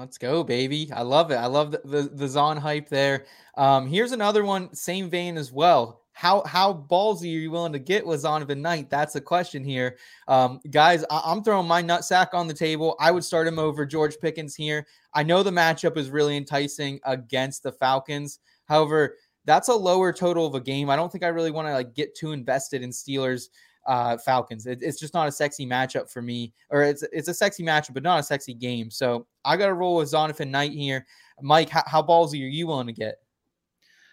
[0.00, 0.90] Let's go, baby.
[0.94, 1.34] I love it.
[1.34, 3.26] I love the, the, the Zon hype there.
[3.58, 6.00] Um, here's another one, same vein as well.
[6.12, 8.88] How how ballsy are you willing to get with Zonovan Knight?
[8.88, 9.98] That's the question here.
[10.26, 12.96] Um, guys, I, am throwing my nutsack on the table.
[12.98, 14.86] I would start him over George Pickens here.
[15.12, 18.38] I know the matchup is really enticing against the Falcons.
[18.68, 20.88] However, that's a lower total of a game.
[20.88, 23.48] I don't think I really want to like get too invested in Steelers
[23.86, 24.66] uh, Falcons.
[24.66, 27.94] It, it's just not a sexy matchup for me, or it's it's a sexy matchup,
[27.94, 28.90] but not a sexy game.
[28.90, 31.06] So I got to roll with Zonovan Knight here.
[31.40, 33.16] Mike, how, how ballsy are you willing to get?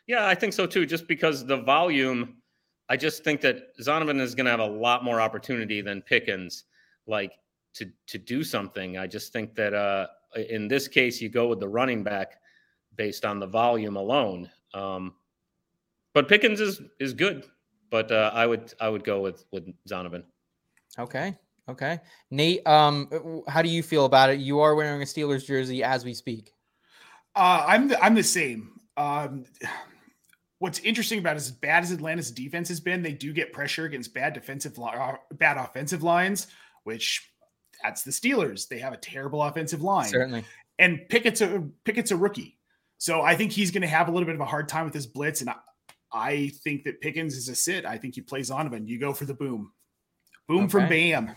[0.07, 0.85] Yeah, I think so too.
[0.85, 2.37] Just because the volume,
[2.89, 6.63] I just think that Zonovan is going to have a lot more opportunity than Pickens,
[7.05, 7.33] like
[7.73, 8.97] to to do something.
[8.97, 10.07] I just think that uh,
[10.49, 12.39] in this case, you go with the running back
[12.95, 14.49] based on the volume alone.
[14.73, 15.13] Um,
[16.13, 17.45] but Pickens is is good.
[17.89, 20.23] But uh, I would I would go with with Zonovan.
[20.99, 21.35] Okay.
[21.69, 21.99] Okay.
[22.31, 24.39] Nate, um, how do you feel about it?
[24.39, 26.53] You are wearing a Steelers jersey as we speak.
[27.35, 28.79] Uh, I'm the, I'm the same.
[28.95, 29.45] Um,
[30.59, 33.51] what's interesting about it is as bad as Atlanta's defense has been, they do get
[33.51, 36.47] pressure against bad defensive li- uh, bad offensive lines,
[36.83, 37.29] which
[37.83, 38.67] that's the Steelers.
[38.67, 40.07] They have a terrible offensive line.
[40.07, 40.45] Certainly.
[40.79, 42.57] And Pickett's a Pickett's a rookie,
[42.97, 44.93] so I think he's going to have a little bit of a hard time with
[44.93, 45.41] his blitz.
[45.41, 45.49] And
[46.11, 47.85] I, think that Pickens is a sit.
[47.85, 48.87] I think he plays Zonovan.
[48.87, 49.71] You go for the boom,
[50.47, 51.35] boom from Bam.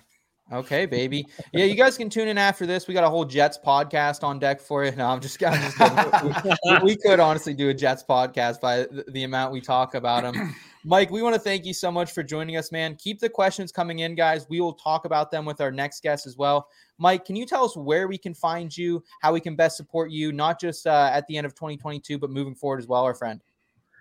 [0.52, 1.26] Okay, baby.
[1.52, 2.88] Yeah, you guys can tune in after this.
[2.88, 4.90] We got a whole Jets podcast on deck for you.
[4.90, 6.56] No, I'm just, I'm just kidding.
[6.64, 10.24] we, we could honestly do a Jets podcast by the, the amount we talk about
[10.24, 10.54] them.
[10.84, 12.96] Mike, we want to thank you so much for joining us, man.
[12.96, 14.48] Keep the questions coming in, guys.
[14.48, 16.68] We will talk about them with our next guest as well.
[16.98, 20.10] Mike, can you tell us where we can find you, how we can best support
[20.10, 23.14] you, not just uh, at the end of 2022, but moving forward as well, our
[23.14, 23.40] friend?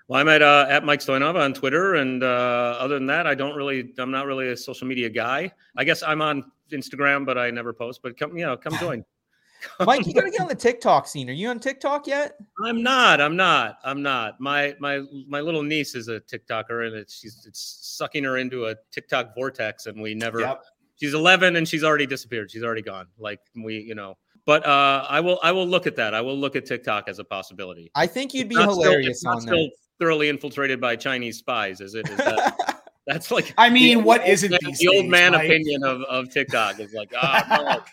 [0.09, 3.35] Well, I'm at uh, at Mike Stoyanov on Twitter, and uh, other than that, I
[3.35, 3.93] don't really.
[3.99, 5.51] I'm not really a social media guy.
[5.77, 8.01] I guess I'm on Instagram, but I never post.
[8.01, 9.05] But come, you know, come join.
[9.81, 11.29] Mike, you got to get on the TikTok scene.
[11.29, 12.37] Are you on TikTok yet?
[12.65, 13.21] I'm not.
[13.21, 13.77] I'm not.
[13.83, 14.41] I'm not.
[14.41, 18.65] My my my little niece is a TikToker, and it's she's it's sucking her into
[18.65, 20.39] a TikTok vortex, and we never.
[20.39, 20.63] Yep.
[20.99, 22.49] She's 11, and she's already disappeared.
[22.49, 23.05] She's already gone.
[23.19, 24.17] Like we, you know.
[24.45, 25.39] But uh, I will.
[25.43, 26.15] I will look at that.
[26.15, 27.91] I will look at TikTok as a possibility.
[27.93, 29.67] I think you'd be Not still- hilarious on still there.
[29.99, 32.09] Thoroughly infiltrated by Chinese spies, is it?
[32.09, 35.45] Is that, that's like I mean, what man- these the old days, man right?
[35.45, 37.83] opinion of, of TikTok is like, ah, no,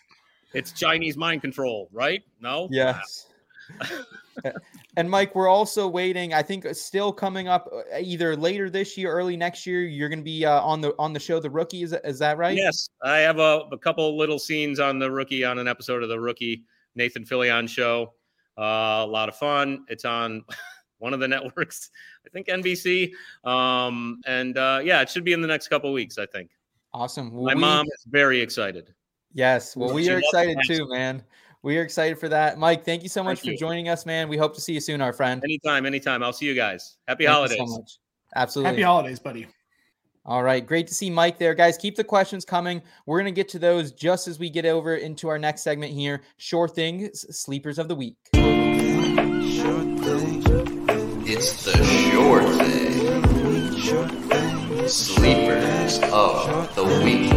[0.55, 2.23] it's Chinese mind control, right?
[2.41, 3.27] No, Yes.
[4.97, 6.33] and Mike, we're also waiting.
[6.33, 9.83] I think still coming up uh, either later this year, early next year.
[9.83, 11.83] You're going to be uh, on the on the show, The Rookie.
[11.83, 12.57] Is, is that right?
[12.57, 16.09] Yes, I have a, a couple little scenes on the rookie on an episode of
[16.09, 16.63] the rookie
[16.95, 18.15] Nathan Fillion show.
[18.57, 19.85] Uh, a lot of fun.
[19.89, 20.45] It's on
[20.99, 21.91] one of the networks,
[22.25, 23.13] I think NBC.
[23.45, 26.19] Um, and uh, yeah, it should be in the next couple weeks.
[26.19, 26.51] I think.
[26.93, 27.35] Awesome.
[27.35, 28.95] My we- mom is very excited.
[29.33, 29.77] Yes.
[29.77, 31.23] Well, we are excited too, man.
[31.63, 32.59] We are excited for that.
[32.59, 33.59] Mike, thank you so much Thank for you.
[33.59, 34.29] joining us, man.
[34.29, 35.43] We hope to see you soon, our friend.
[35.45, 36.23] Anytime, anytime.
[36.23, 36.97] I'll see you guys.
[37.09, 37.59] Happy Thank you holidays.
[37.59, 37.99] so much.
[38.37, 38.71] Absolutely.
[38.71, 39.49] Happy holidays, buddy.
[40.25, 40.65] All right.
[40.65, 41.55] Great to see Mike there.
[41.55, 42.81] Guys, keep the questions coming.
[43.07, 45.93] We're going to get to those just as we get over into our next segment
[45.93, 46.23] here.
[46.37, 48.17] Sure thing, sleepers of the week.
[51.29, 53.17] It's the sure thing.
[54.87, 57.33] Sleepers of the week.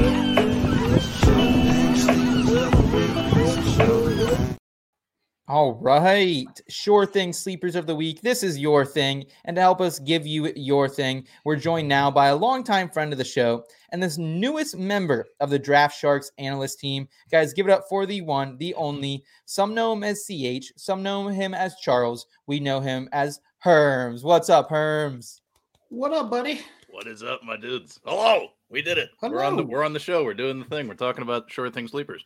[5.47, 6.45] All right.
[6.67, 8.21] Sure thing, sleepers of the week.
[8.21, 9.25] This is your thing.
[9.45, 13.11] And to help us give you your thing, we're joined now by a longtime friend
[13.11, 17.07] of the show and this newest member of the Draft Sharks analyst team.
[17.31, 19.23] Guys, give it up for the one, the only.
[19.45, 22.27] Some know him as CH, some know him as Charles.
[22.45, 24.23] We know him as Herms.
[24.23, 25.41] What's up, Herms?
[25.89, 26.61] What up, buddy?
[26.89, 27.99] What is up, my dudes?
[28.05, 29.09] Hello, we did it.
[29.21, 30.23] We're on the we're on the show.
[30.23, 30.87] We're doing the thing.
[30.87, 32.23] We're talking about short thing sleepers.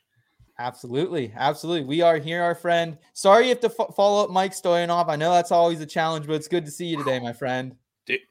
[0.60, 1.34] Absolutely.
[1.36, 1.88] Absolutely.
[1.88, 3.00] We are here, our friend.
[3.14, 5.10] Sorry if to fo- follow up Mike Stoyanov.
[5.10, 7.76] I know that's always a challenge, but it's good to see you today, my friend.
[8.08, 8.22] It-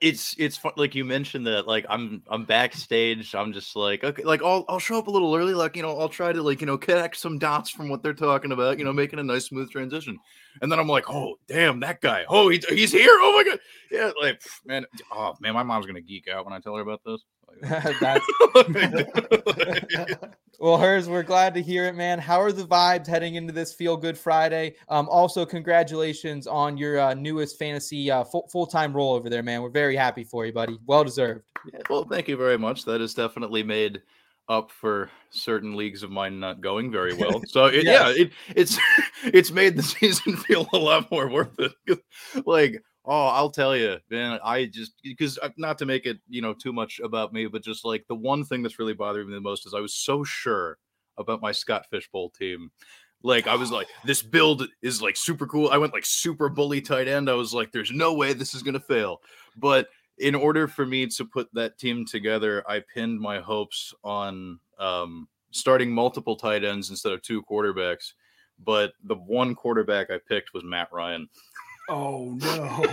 [0.00, 3.34] It's it's fun, like you mentioned that like I'm I'm backstage.
[3.34, 5.54] I'm just like okay, like I'll I'll show up a little early.
[5.54, 8.12] Like you know I'll try to like you know connect some dots from what they're
[8.14, 8.78] talking about.
[8.78, 10.18] You know making a nice smooth transition.
[10.60, 12.24] And then I'm like, oh damn that guy.
[12.28, 13.06] Oh he, he's here.
[13.20, 13.60] Oh my god.
[13.90, 14.84] Yeah like man.
[15.12, 17.22] Oh man, my mom's gonna geek out when I tell her about this.
[17.62, 17.94] That's
[20.58, 21.06] well, Herms.
[21.06, 22.18] We're glad to hear it, man.
[22.18, 24.74] How are the vibes heading into this Feel Good Friday?
[24.88, 29.42] Um, also, congratulations on your uh, newest fantasy uh, full full time role over there,
[29.42, 29.62] man.
[29.62, 30.78] We're very happy for you, buddy.
[30.86, 31.44] Well deserved.
[31.72, 32.84] Yeah, well, thank you very much.
[32.84, 34.02] That has definitely made
[34.48, 37.42] up for certain leagues of mine not going very well.
[37.46, 38.78] So it, yeah, it, it's
[39.24, 42.00] it's made the season feel a lot more worth it.
[42.44, 44.38] like, oh, I'll tell you, man.
[44.44, 47.84] I just because not to make it you know too much about me, but just
[47.84, 50.78] like the one thing that's really bothering me the most is I was so sure
[51.18, 52.70] about my Scott Fishbowl team.
[53.22, 55.70] Like I was like, this build is like super cool.
[55.70, 57.28] I went like super bully tight end.
[57.28, 59.20] I was like, there's no way this is gonna fail.
[59.56, 59.88] But
[60.18, 65.28] in order for me to put that team together, I pinned my hopes on um,
[65.50, 68.12] starting multiple tight ends instead of two quarterbacks.
[68.64, 71.28] But the one quarterback I picked was Matt Ryan.
[71.88, 72.84] Oh no.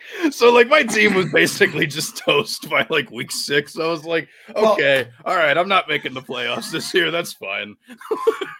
[0.30, 3.78] so like my team was basically just toast by like week six.
[3.78, 7.10] I was like, Well- okay, all right, I'm not making the playoffs this year.
[7.10, 7.74] That's fine.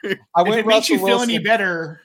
[0.05, 2.00] I if went it makes you Russell feel any better,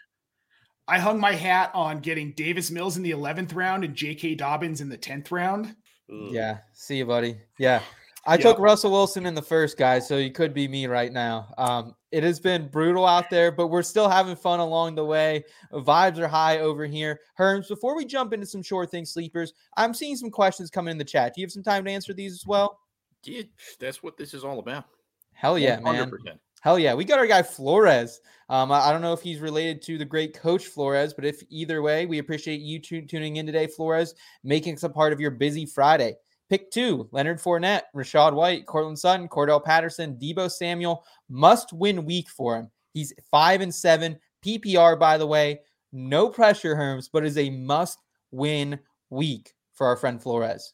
[0.87, 4.35] I hung my hat on getting Davis Mills in the 11th round and J.K.
[4.35, 5.67] Dobbins in the 10th round.
[6.11, 6.29] Ugh.
[6.31, 6.59] Yeah.
[6.73, 7.37] See you, buddy.
[7.59, 7.81] Yeah.
[8.25, 8.41] I Yep.
[8.41, 11.53] took Russell Wilson in the first, guys, so you could be me right now.
[11.57, 15.43] Um, it has been brutal out there, but we're still having fun along the way.
[15.73, 17.19] Vibes are high over here.
[17.37, 20.97] Herms, before we jump into some short thing sleepers, I'm seeing some questions coming in
[20.97, 21.33] the chat.
[21.35, 22.79] Do you have some time to answer these as well?
[23.23, 23.43] Yeah,
[23.79, 24.85] that's what this is all about.
[25.33, 26.09] Hell yeah, man.
[26.09, 26.39] 100%.
[26.61, 26.93] Hell yeah.
[26.93, 28.19] We got our guy Flores.
[28.49, 31.43] Um, I, I don't know if he's related to the great coach Flores, but if
[31.49, 35.19] either way, we appreciate you tu- tuning in today, Flores, making us a part of
[35.19, 36.15] your busy Friday.
[36.49, 41.03] Pick two Leonard Fournette, Rachaad White, Courtland Sutton, Cordell Patterson, Deebo Samuel.
[41.29, 42.71] Must win week for him.
[42.93, 44.17] He's five and seven.
[44.45, 45.59] PPR, by the way.
[45.91, 47.99] No pressure, Herms, but is a must
[48.31, 48.79] win
[49.09, 50.73] week for our friend Flores.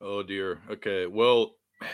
[0.00, 0.60] Oh dear.
[0.70, 1.06] Okay.
[1.06, 1.56] Well,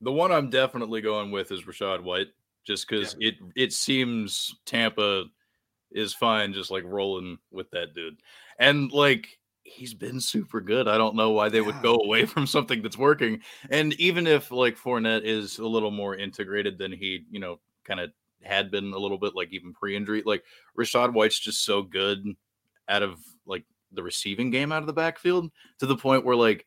[0.00, 2.28] the one I'm definitely going with is Rachaad White,
[2.64, 5.24] just because it it seems Tampa
[5.92, 8.18] is fine, just like rolling with that dude,
[8.58, 10.86] and like he's been super good.
[10.86, 13.40] I don't know why they would go away from something that's working.
[13.70, 18.00] And even if like Fournette is a little more integrated than he, you know, kind
[18.00, 18.10] of
[18.42, 20.44] had been a little bit, like even pre-injury, like
[20.78, 22.24] Rachaad White's just so good
[22.88, 26.66] out of like the receiving game out of the backfield to the point where like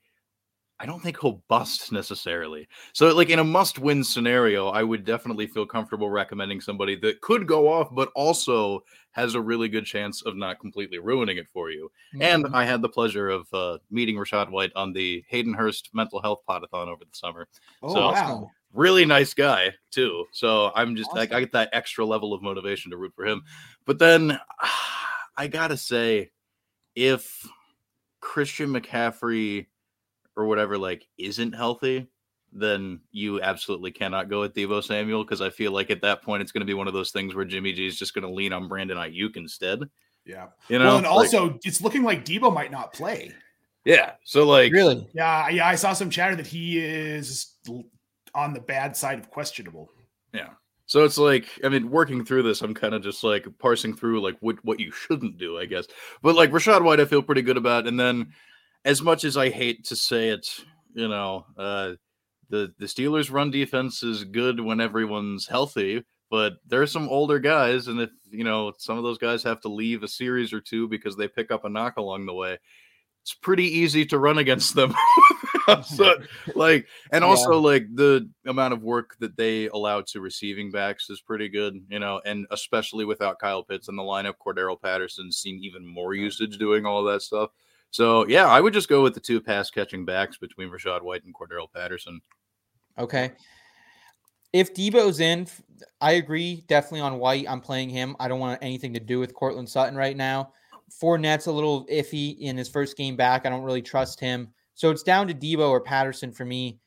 [0.80, 2.68] I don't think he'll bust necessarily.
[2.94, 7.48] So, like in a must-win scenario, I would definitely feel comfortable recommending somebody that could
[7.48, 11.72] go off, but also has a really good chance of not completely ruining it for
[11.72, 11.90] you.
[12.22, 16.22] And I had the pleasure of uh, meeting Rachaad White on the Hayden Hurst Mental
[16.22, 17.48] Health Podathon over the summer.
[17.82, 18.52] Oh, so, wow.
[18.72, 20.26] really nice guy too.
[20.32, 23.42] So I'm just like I get that extra level of motivation to root for him.
[23.86, 24.40] But then
[25.38, 26.30] I gotta say,
[26.96, 27.48] if
[28.22, 29.68] Christian McCaffrey
[30.38, 32.08] or whatever like isn't healthy,
[32.54, 36.42] then you absolutely cannot go with Deebo Samuel because I feel like at that point
[36.42, 38.34] it's going to be one of those things where Jimmy G is just going to
[38.34, 39.80] lean on Brandon Aiyuk instead.
[40.26, 40.48] Yeah.
[40.70, 43.34] You know, well, and like- also it's looking like Deebo might not play.
[43.84, 44.12] yeah.
[44.24, 45.08] So like, Really?
[45.14, 45.68] Yeah, yeah.
[45.68, 47.56] I saw some chatter that he is
[48.36, 49.90] on the bad side of questionable.
[50.34, 50.50] Yeah.
[50.86, 54.22] So it's like, I mean, working through this, I'm kind of just like parsing through
[54.22, 55.86] like what what you shouldn't do, I guess.
[56.22, 57.88] But like Rachaad White, I feel pretty good about.
[57.88, 58.32] And then,
[58.88, 60.48] as much as I hate to say it,
[60.94, 61.94] you know, uh,
[62.50, 67.38] the the Steelers' run defense is good when everyone's healthy, but there are some older
[67.38, 70.62] guys, and if you know some of those guys have to leave a series or
[70.62, 72.58] two because they pick up a knock along the way,
[73.24, 74.96] it's pretty easy to run against them.
[75.84, 76.16] so,
[76.56, 77.28] like, and Yeah.
[77.30, 81.76] also like the amount of work that they allow to receiving backs is pretty good,
[81.90, 86.14] you know, and especially without Kyle Pitts in the lineup, Cordarrelle Patterson's seen even more
[86.14, 87.50] usage doing all that stuff.
[87.92, 91.24] So yeah, I would just go with the two pass catching backs between Rachaad White
[91.24, 92.22] and Cordarrelle Patterson.
[92.98, 93.32] Okay.
[94.54, 95.48] If Deebo's in,
[96.02, 97.46] I agree definitely on White.
[97.48, 98.16] I'm playing him.
[98.20, 100.54] I don't want anything to do with Courtland Sutton right now.
[101.02, 103.46] Fournette's a little iffy in his first game back.
[103.46, 104.50] I don't really trust him.
[104.74, 106.80] So it's down to Deebo or Patterson for me.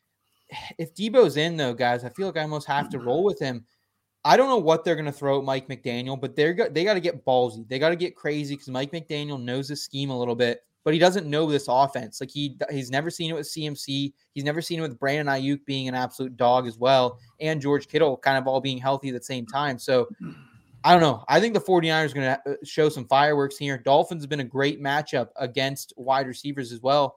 [0.79, 3.65] If Deebo's in, though, guys, I feel like I almost have to roll with him.
[4.25, 6.95] I don't know what they're going to throw at Mike McDaniel, but they're they got
[6.95, 7.67] to get ballsy.
[7.69, 10.95] They got to get crazy because Mike McDaniel knows the scheme a little bit, but
[10.95, 12.21] he doesn't know this offense.
[12.21, 14.13] Like he he's never seen it with CMC.
[14.33, 17.89] He's never seen it with Brandon Aiyuk being an absolute dog as well, and George
[17.89, 19.79] Kittle kind of all being healthy at the same time.
[19.79, 20.09] So
[20.83, 21.25] I don't know.
[21.29, 23.77] I think the 49ers are going to show some fireworks here.
[23.77, 27.17] Dolphins have been a great matchup against wide receivers as well.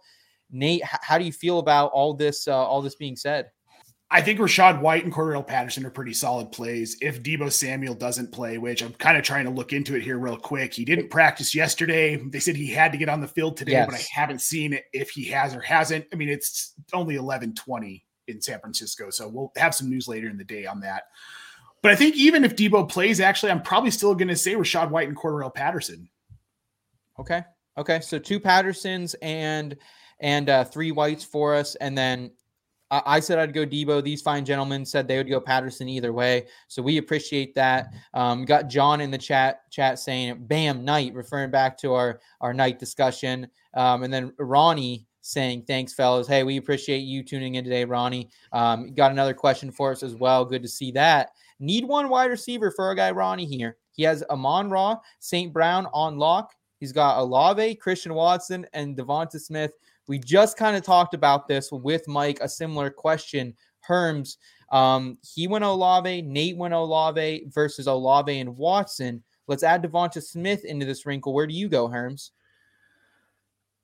[0.52, 2.48] Nate, how do you feel about all this?
[2.48, 3.50] Uh, all this being said,
[4.14, 6.96] I think Rachaad White and Cordell Patterson are pretty solid plays.
[7.02, 10.20] If Deebo Samuel doesn't play, which I'm kind of trying to look into it here
[10.20, 12.18] real quick, he didn't practice yesterday.
[12.18, 14.84] They said he had to get on the field today, but I haven't seen it
[14.94, 16.06] if he has or hasn't.
[16.14, 20.38] I mean, it's only 11:20 in San Francisco, so we'll have some news later in
[20.38, 21.06] the day on that.
[21.82, 24.92] But I think even if Deebo plays, actually, I'm probably still going to say Rachaad
[24.92, 26.08] White and Cordell Patterson.
[27.20, 27.44] Okay.
[27.80, 28.00] Okay.
[28.02, 29.76] So two Pattersons and
[30.20, 32.30] and uh, three whites for us, and then
[33.06, 34.04] I, said I'd go Deebo.
[34.04, 37.94] These fine gentlemen said they would go Patterson either way, so we appreciate that.
[38.14, 42.54] Um, got John in the chat chat saying "Bam Knight," referring back to our our
[42.54, 46.28] Knight discussion, um, and then Ronnie saying thanks fellas.
[46.28, 48.30] Hey we appreciate you tuning in today ronnie.
[48.52, 50.44] Um, got another question for us as well.
[50.44, 51.30] Good to see that.
[51.60, 53.78] Need one wide receiver for our guy ronnie here.
[53.94, 56.54] He has amon ra st brown on lock.
[56.80, 59.72] He's got Olave, Christian Watson, and Devonta Smith.
[60.08, 63.56] We just kind of talked about this with Mike, a similar question.
[63.88, 64.38] Herms,
[64.72, 69.24] um, he went Olave, Nate went Olave versus Olave and Watson.
[69.48, 71.34] Let's add Devonta Smith into this wrinkle.
[71.34, 72.32] Where do you go, Herms?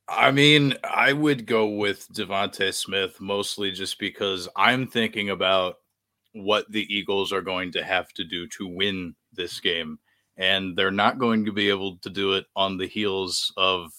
[0.08, 5.76] I mean, I would go with DeVonta Smith mostly just because I'm thinking about
[6.34, 10.00] what the Eagles are going to have to do to win this game.
[10.38, 13.92] And they're not going to be able to do it on the heels of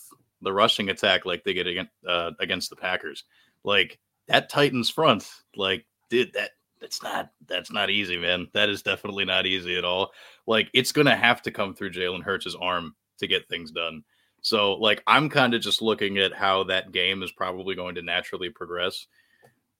[0.42, 3.24] the rushing attack like they get against, uh, against the Packers.
[3.64, 8.48] Like, that Titans front, like, did that that's not that's not easy, man.
[8.54, 10.12] That is definitely not easy at all.
[10.46, 14.02] Like it's gonna have to come through Jalen Hurts' arm to get things done.
[14.40, 18.02] So like I'm kind of just looking at how that game is probably going to
[18.02, 19.06] naturally progress.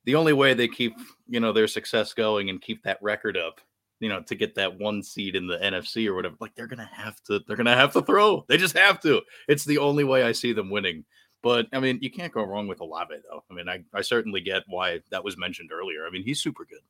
[0.04, 0.94] The only way they keep,
[1.28, 3.60] you know, their success going and keep that record up,
[4.00, 6.90] you know, to get that one seed in the NFC or whatever, like they're gonna
[6.92, 8.44] have to, they're gonna have to throw.
[8.48, 9.22] They just have to.
[9.46, 11.04] It's the only way I see them winning.
[11.42, 13.44] But I mean, you can't go wrong with Olave, though.
[13.50, 16.06] I mean, I, I certainly get why that was mentioned earlier.
[16.06, 16.82] I mean, he's super good,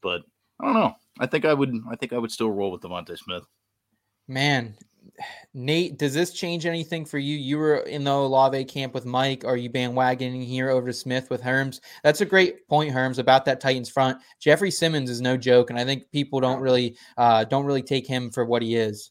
[0.00, 0.22] but
[0.60, 0.94] I don't know.
[1.18, 3.44] I think I would I think I would still roll with DeVonta Smith.
[4.28, 4.76] Man,
[5.54, 7.36] Nate, does this change anything for you?
[7.36, 9.44] You were in the Olave camp with Mike.
[9.44, 11.80] Are you bandwagoning here over to Smith with Herms?
[12.02, 14.18] That's a great point, Herms, about that Titans front.
[14.40, 18.06] Jeffery Simmons is no joke, and I think people don't really uh, don't really take
[18.06, 19.10] him for what he is.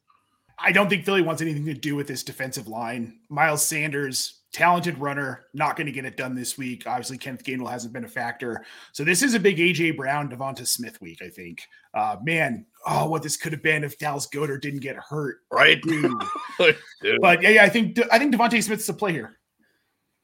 [0.57, 3.19] I don't think Philly wants anything to do with this defensive line.
[3.29, 6.87] Miles Sanders talented runner, not going to get it done this week.
[6.87, 8.63] Obviously, Kenneth Gainwell hasn't been a factor.
[8.93, 11.63] So this is a big AJ Brown, Devonta Smith week, I think.
[11.93, 15.39] Uh, man, oh, what this could have been if Dallas Goedert didn't get hurt.
[15.51, 15.81] Right.
[15.81, 16.11] Dude.
[17.21, 19.37] But yeah, yeah, I think I think DeVonta Smith's the play here.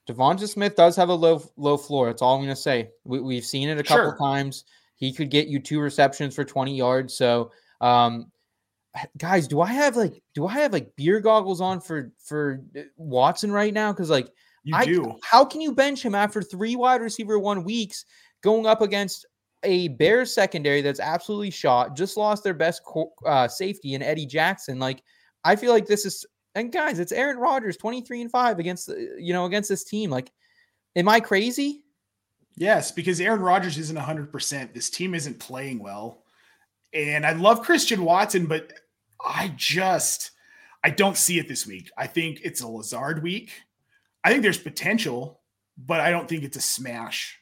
[0.09, 2.07] Devonta Smith does have a low low floor.
[2.07, 2.89] That's all I'm going to say.
[3.03, 4.17] We, have seen it a couple sure.
[4.17, 4.63] times.
[4.95, 7.13] He could get you two receptions for 20 yards.
[7.13, 7.51] So
[7.81, 8.31] um,
[9.17, 12.81] guys, do I have like do I have like beer goggles on for for uh,
[12.97, 13.91] Watson right now?
[13.91, 14.29] Because like
[14.63, 15.15] you I, do.
[15.23, 18.05] How can you bench him after three wide receiver one weeks
[18.41, 19.25] going up against
[19.63, 21.95] a Bears secondary that's absolutely shot?
[21.95, 22.81] Just lost their best
[23.25, 24.79] uh, safety in Eddie Jackson.
[24.79, 25.03] Like
[25.43, 28.89] I feel like this is and guys, it's Aaron Rodgers, twenty three and five against
[29.17, 30.09] you know against this team.
[30.09, 30.31] Like,
[30.95, 31.83] am I crazy?
[32.55, 34.73] Yes, because Aaron Rodgers isn't 100%.
[34.73, 36.23] This team isn't playing well.
[36.93, 38.73] And I love Christian Watson, but
[39.23, 40.31] I just
[40.83, 41.89] I don't see it this week.
[41.97, 43.51] I think it's a Lazard week.
[44.23, 45.41] I think there's potential,
[45.77, 47.39] but I don't think it's a smash.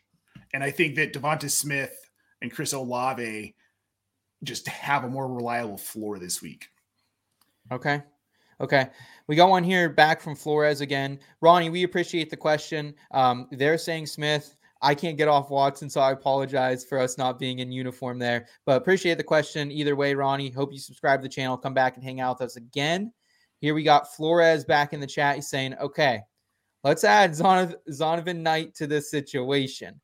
[0.54, 1.99] And I think that Devonta Smith
[2.42, 3.56] and Chris Olave
[4.44, 6.70] just have a more reliable floor this week.
[7.72, 8.02] Okay.
[8.62, 8.90] Okay.
[9.28, 11.20] We got one here back from Flores again.
[11.42, 12.94] Ronnie, we appreciate the question.
[13.12, 14.56] Um, they're saying Smith.
[14.82, 18.48] I can't get off Watson, so I apologize for us not being in uniform there.
[18.66, 20.50] But appreciate the question either way, Ronnie.
[20.50, 21.58] Hope you subscribe to the channel.
[21.58, 23.12] Come back and hang out with us again.
[23.60, 25.36] Here we got Flores back in the chat.
[25.36, 26.22] He's saying, okay,
[26.86, 30.00] let's add Zonovan, Knight to this situation.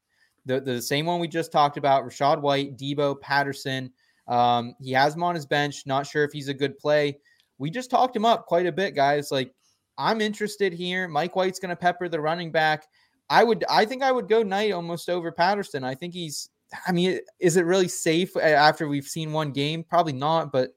[0.46, 3.91] The, the same one we just talked about Rachaad White, Deebo, Patterson.
[4.28, 5.86] Um, he has him on his bench.
[5.86, 7.20] Not sure if he's a good play.
[7.58, 9.32] We just talked him up quite a bit, guys.
[9.32, 9.54] Like,
[9.98, 11.08] I'm interested here.
[11.08, 12.86] Mike White's going to pepper the running back.
[13.30, 15.84] I would, I think I would go Knight almost over Patterson.
[15.84, 16.50] I think he's,
[16.88, 19.84] I mean, is it really safe after we've seen one game?
[19.84, 20.76] Probably not, but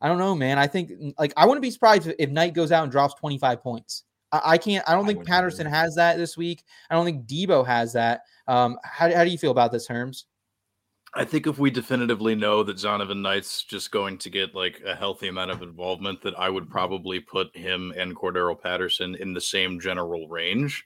[0.00, 0.58] I don't know, man.
[0.58, 4.04] I think, like, I wouldn't be surprised if Knight goes out and drops 25 points.
[4.44, 6.64] I, I can't, I don't think Patterson has that this week.
[6.90, 8.22] I don't think Deebo has that.
[8.46, 10.24] Um, how, how do you feel about this, Herms?
[11.14, 14.94] I think if we definitively know that Zonovan Knight's just going to get like a
[14.94, 19.40] healthy amount of involvement, that I would probably put him and Cordarrelle Patterson in the
[19.40, 20.84] same general range.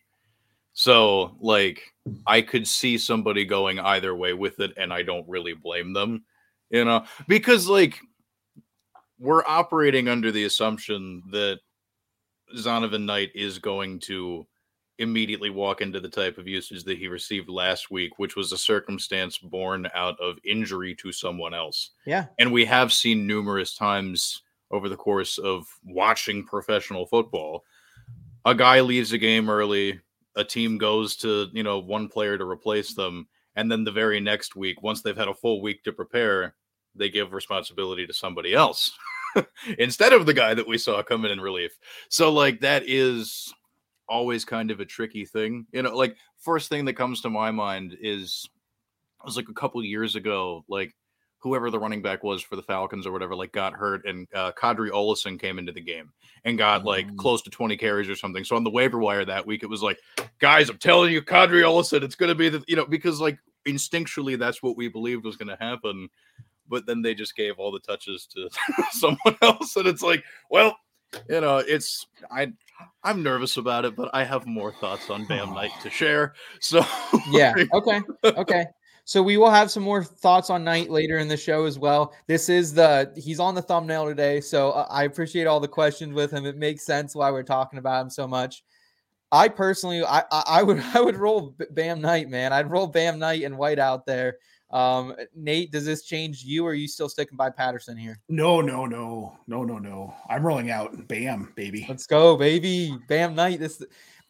[0.72, 1.82] So, like,
[2.28, 6.24] I could see somebody going either way with it, and I don't really blame them,
[6.70, 7.98] you know, because, like,
[9.18, 11.58] we're operating under the assumption that
[12.56, 14.46] Zonovan Knight is going to
[14.98, 18.58] immediately walk into the type of usage that he received last week, which was a
[18.58, 21.92] circumstance born out of injury to someone else.
[22.04, 22.26] Yeah.
[22.38, 27.64] And we have seen numerous times over the course of watching professional football
[28.44, 30.00] a guy leaves a game early
[30.36, 33.26] a team goes to you know one player to replace them
[33.56, 36.54] and then the very next week once they've had a full week to prepare
[36.94, 38.92] they give responsibility to somebody else
[39.78, 41.78] instead of the guy that we saw coming in relief
[42.08, 43.52] so like that is
[44.08, 47.50] always kind of a tricky thing you know like first thing that comes to my
[47.50, 48.48] mind is
[49.20, 50.94] it was like a couple years ago like
[51.40, 54.52] whoever the running back was for the Falcons or whatever, like got hurt, and uh,
[54.52, 56.12] Qadree Ollison came into the game
[56.44, 57.16] and got like mm.
[57.16, 58.44] close to 20 carries or something.
[58.44, 59.98] So on the waiver wire that week, it was like,
[60.38, 63.38] guys, I'm telling you, Qadree Ollison, it's going to be the, you know, because like
[63.66, 66.08] instinctually that's what we believed was going to happen.
[66.70, 68.48] But then they just gave all the touches to
[68.92, 69.76] someone else.
[69.76, 70.76] And it's like, well,
[71.28, 72.52] you know, it's, I,
[73.02, 76.34] I'm nervous about it, but I have more thoughts on Bam Knight to share.
[76.60, 76.82] So,
[77.30, 77.52] yeah.
[77.74, 78.00] Okay.
[78.24, 78.64] Okay.
[79.04, 82.14] So we will have some more thoughts on Knight later in the show as well.
[82.28, 86.30] This is the he's on the thumbnail today, so I appreciate all the questions with
[86.30, 86.46] him.
[86.46, 88.62] It makes sense why we're talking about him so much.
[89.32, 92.52] I personally, I I would I would roll Bam Knight, man.
[92.52, 94.36] I'd roll Bam Knight and White out there.
[94.72, 98.20] Um, Nate, does this change you, or are you still sticking by Patterson here?
[98.28, 100.14] No, no, no, no, no, no.
[100.28, 101.86] I'm rolling out Bam, baby.
[101.88, 102.96] Let's go, baby.
[103.08, 103.58] Bam Knight.
[103.58, 103.82] This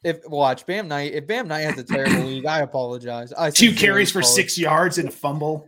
[0.03, 3.33] If watch Bam Knight, if Bam Knight has a terrible league, I apologize.
[3.35, 4.35] I Two carries for apologize.
[4.35, 5.67] six yards and a fumble.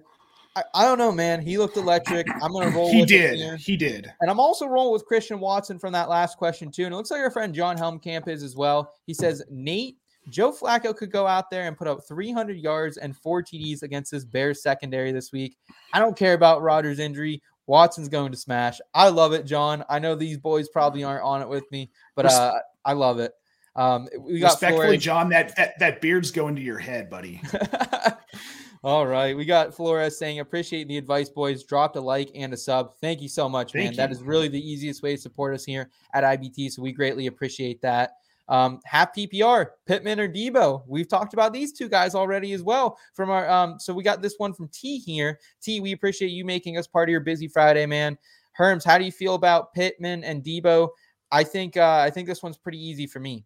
[0.57, 1.41] I, I don't know, man.
[1.43, 2.27] He looked electric.
[2.43, 2.91] I'm gonna roll.
[2.91, 3.59] He did.
[3.61, 4.11] He did.
[4.21, 6.85] And I'm also rolling with Christian Watson from that last question too.
[6.85, 8.95] And it looks like our friend John Helmkamp is as well.
[9.07, 9.97] He says Nate
[10.29, 14.11] Joe Flacco could go out there and put up 300 yards and four TDs against
[14.11, 15.57] this Bears secondary this week.
[15.93, 17.43] I don't care about Rodgers' injury.
[17.67, 18.81] Watson's going to smash.
[18.95, 19.85] I love it, John.
[19.89, 22.55] I know these boys probably aren't on it with me, but uh,
[22.85, 23.33] I love it.
[23.75, 25.03] Um, we got Respectfully, Flores.
[25.03, 27.41] John, that, that that beard's going to your head, buddy.
[28.85, 29.37] All right.
[29.37, 31.63] We got Flores saying, appreciate the advice, boys.
[31.63, 32.97] Dropped a like and a sub.
[33.01, 33.97] Thank you so much, Thank man.
[33.97, 34.17] That you.
[34.17, 36.73] is really the easiest way to support us here at IBT.
[36.73, 38.17] So we greatly appreciate that.
[38.49, 40.83] Um, half PPR, Pittman or Deebo.
[40.87, 42.99] We've talked about these two guys already as well.
[43.15, 45.39] From our um, so we got this one from T here.
[45.63, 48.19] T, we appreciate you making us part of your busy Friday, man.
[48.59, 50.89] Herms, how do you feel about Pittman and Deebo?
[51.31, 53.45] I think uh, I think this one's pretty easy for me.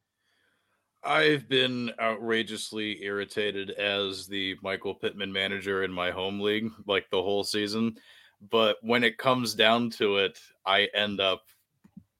[1.04, 7.22] I've been outrageously irritated as the Michael Pittman manager in my home league, like the
[7.22, 7.96] whole season.
[8.50, 11.42] But when it comes down to it, I end up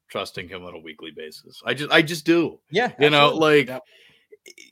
[0.09, 1.63] trusting him on a weekly basis.
[1.65, 2.59] I just, I just do.
[2.71, 3.67] Yeah, You know, absolutely.
[3.67, 3.83] like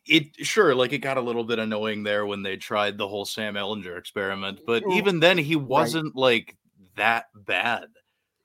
[0.07, 0.47] it.
[0.47, 3.55] Sure, like it got a little bit annoying there when they tried the whole Sam
[3.55, 4.93] Ehlinger experiment, but Ooh.
[4.93, 6.57] even then, he wasn't like
[6.97, 7.87] that bad.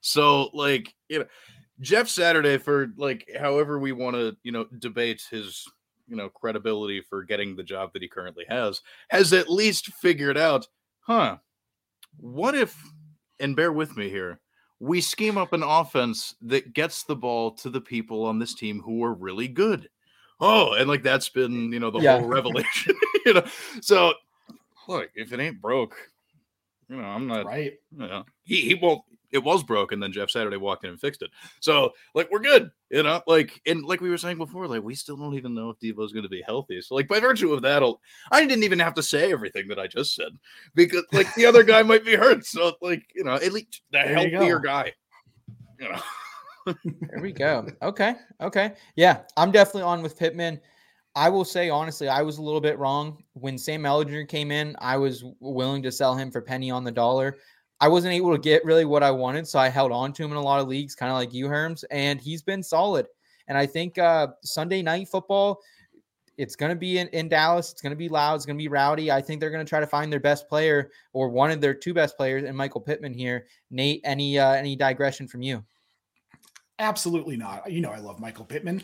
[0.00, 1.26] So, like, you know,
[1.80, 5.64] Jeff Saturday for like however we want to, you know, debate his,
[6.08, 8.80] you know, credibility for getting the job that he currently has,
[9.10, 10.66] has at least figured out,
[11.00, 11.36] huh?
[12.16, 12.76] What if,
[13.38, 14.40] and bear with me here,
[14.80, 18.80] we scheme up an offense that gets the ball to the people on this team
[18.80, 19.88] who are really good.
[20.40, 22.18] Oh, and like that's been, you know, the Yeah.
[22.18, 23.44] whole revelation, you know.
[23.82, 24.14] So,
[24.88, 25.94] look, if it ain't broke,
[26.88, 27.74] you know, I'm not Right.
[27.92, 29.02] you know, he he won't.
[29.32, 30.00] It was broken.
[30.00, 31.30] then Jeff Saturday walked in and fixed it.
[31.60, 33.22] So, like, we're good, you know.
[33.26, 36.12] Like, and like we were saying before, like we still don't even know if Deebo's
[36.12, 36.80] going to be healthy.
[36.80, 38.00] So, like, by virtue of that, I'll,
[38.32, 40.32] I didn't even have to say everything that I just said
[40.74, 42.44] because, like, the other guy might be hurt.
[42.44, 44.64] So, like, you know, at least the There healthier go.
[44.64, 44.92] guy,
[45.78, 46.00] you know.
[46.66, 47.66] There we go.
[47.82, 48.14] Okay.
[48.40, 48.74] Okay.
[48.96, 50.60] Yeah, I'm definitely on with Pittman.
[51.16, 54.76] I will say honestly, I was a little bit wrong when Sam Ehlinger came in.
[54.78, 57.38] I was willing to sell him for penny on the dollar.
[57.80, 60.32] I wasn't able to get really what I wanted, so I held on to him
[60.32, 63.06] in a lot of leagues, kind of like you, Herms, and he's been solid.
[63.48, 65.60] And I think uh, Sunday night football,
[66.36, 67.72] it's going to be in, in Dallas.
[67.72, 68.36] It's going to be loud.
[68.36, 69.10] It's going to be rowdy.
[69.10, 71.74] I think they're going to try to find their best player or one of their
[71.74, 73.46] two best players, and Michael Pittman here.
[73.70, 75.64] Nate, any uh, any digression from you?
[76.78, 77.70] Absolutely not.
[77.70, 78.82] You know, I love Michael Pittman.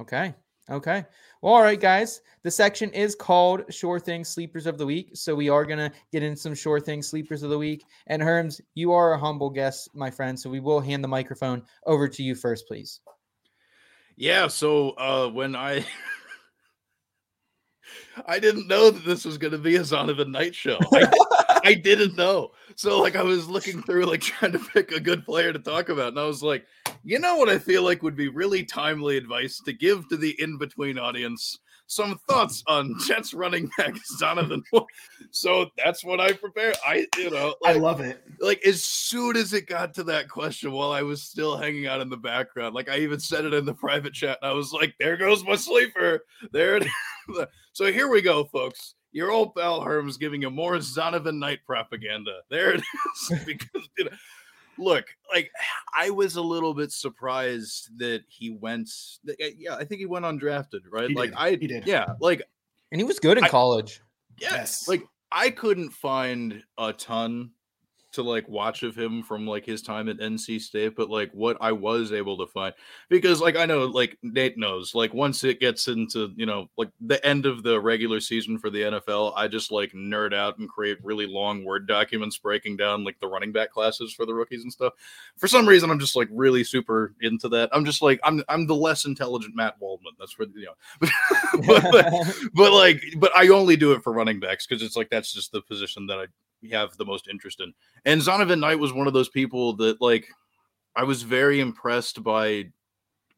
[0.00, 0.34] Okay.
[0.70, 1.04] Okay.
[1.42, 2.22] Well, all right, guys.
[2.42, 5.10] The section is called Sure Thing Sleepers of the Week.
[5.14, 7.84] So we are going to get in some Sure Thing Sleepers of the Week.
[8.06, 10.38] And Herms, you are a humble guest, my friend.
[10.38, 13.00] So we will hand the microphone over to you first, please.
[14.16, 15.84] Yeah, so uh when I
[18.26, 20.78] I didn't know that this was gonna be a Zonovan Knight show.
[20.92, 22.52] I, I didn't know.
[22.76, 25.88] So like I was looking through like trying to pick a good player to talk
[25.88, 26.66] about, and I was like,
[27.04, 30.34] you know what I feel like would be really timely advice to give to the
[30.40, 34.62] in-between audience some thoughts on Jets running back Zonovan.
[35.30, 36.76] so that's what I prepared.
[36.86, 38.22] I you know I love it.
[38.40, 42.00] like as soon as it got to that question while I was still hanging out
[42.00, 44.72] in the background, like I even said it in the private chat, and I was
[44.72, 46.20] like, there goes my sleeper.
[46.52, 47.44] There it is.
[47.74, 48.94] so here we go, folks.
[49.12, 52.40] Your old pal Herm's giving you more Zonovan Knight propaganda.
[52.50, 53.44] There it is.
[53.44, 54.10] because you know,
[54.78, 55.50] look, like
[55.96, 58.90] I was a little bit surprised that he went.
[59.40, 61.08] Eh, yeah, I think he went undrafted, right?
[61.08, 61.38] He like did.
[61.38, 61.86] I He did.
[61.86, 62.42] Yeah, like
[62.92, 64.00] And he was good in I- college.
[64.38, 64.52] Yes.
[64.52, 64.88] Yes.
[64.88, 67.50] Like I couldn't find a ton
[68.14, 71.56] to like watch of him from like his time at NC State, but like what
[71.60, 72.74] I was able to find
[73.08, 76.90] because like I know like Nate knows, like once it gets into, you know, like
[77.00, 80.68] the end of the regular season for the NFL, I just like nerd out and
[80.68, 84.62] create really long word documents breaking down like the running back classes for the rookies
[84.62, 84.94] and stuff.
[85.36, 87.70] For some reason I'm just like really super into that.
[87.72, 90.14] I'm just like I'm I'm the less intelligent Matt Waldman.
[90.18, 91.08] That's for you know.
[91.66, 95.32] but, but like but i only do it for running backs because it's like that's
[95.32, 96.26] just the position that i
[96.70, 97.72] have the most interest in.
[98.04, 100.26] And zonovan knight was one of those people that like
[100.96, 102.64] i was very impressed by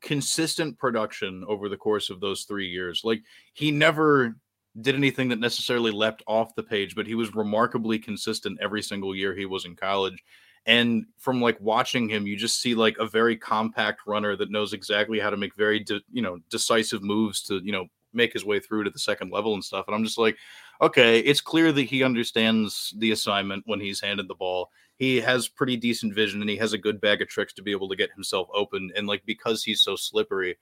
[0.00, 3.02] consistent production over the course of those three years.
[3.04, 3.22] Like
[3.54, 4.36] he never
[4.80, 9.16] did anything that necessarily leapt off the page but he was remarkably consistent every single
[9.16, 10.22] year he was in college.
[10.66, 14.72] And from like watching him you just see like a very compact runner that knows
[14.72, 18.44] exactly how to make very de- you know decisive moves to you know make his
[18.44, 19.86] way through to the second level and stuff.
[19.88, 20.36] And i'm just like
[20.80, 24.70] okay it's clear that he understands the assignment when he's handed the ball.
[24.96, 27.70] He has pretty decent vision and he has a good bag of tricks to be
[27.70, 28.90] able to get himself open.
[28.96, 30.56] And like because he's so slippery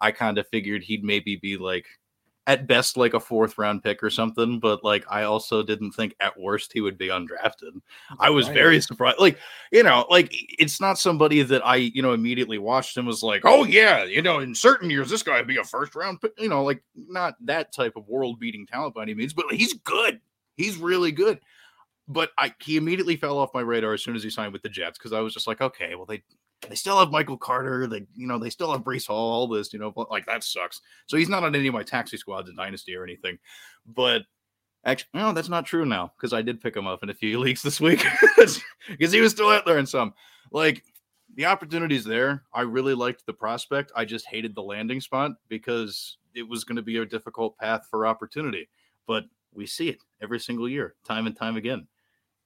[0.00, 1.86] I kind of figured he'd maybe be like
[2.46, 6.14] at best like a fourth round pick or something, but like I also didn't think
[6.20, 7.80] at worst he would be undrafted.
[8.18, 9.18] I was very surprised.
[9.18, 9.38] Like,
[9.70, 13.42] you know, like it's not somebody that I, you know, immediately watched and was like,
[13.44, 16.32] oh yeah, you know, in certain years this guy would be a first round pick,
[16.38, 19.74] you know, like not that type of world beating talent by any means, but he's
[19.74, 20.20] good.
[20.56, 21.40] He's really good.
[22.08, 24.68] But I he immediately fell off my radar as soon as he signed with the
[24.68, 26.22] Jets because I was just like, okay, well they
[26.68, 29.72] they still have Michael Carter, they you know they still have Breece Hall, all this,
[29.72, 30.80] you know, like that sucks.
[31.06, 33.38] So he's not on any of my taxi squads in Dynasty or anything.
[33.86, 34.22] But
[34.84, 37.38] actually, no, that's not true now because I did pick him up in a few
[37.40, 38.04] leagues this week
[38.36, 40.14] because he was still out there in some.
[40.52, 40.84] Like
[41.36, 42.44] the opportunity's there.
[42.52, 43.92] I really liked the prospect.
[43.94, 47.86] I just hated the landing spot because it was going to be a difficult path
[47.90, 48.68] for opportunity.
[49.06, 51.86] But we see it every single year, time and time again.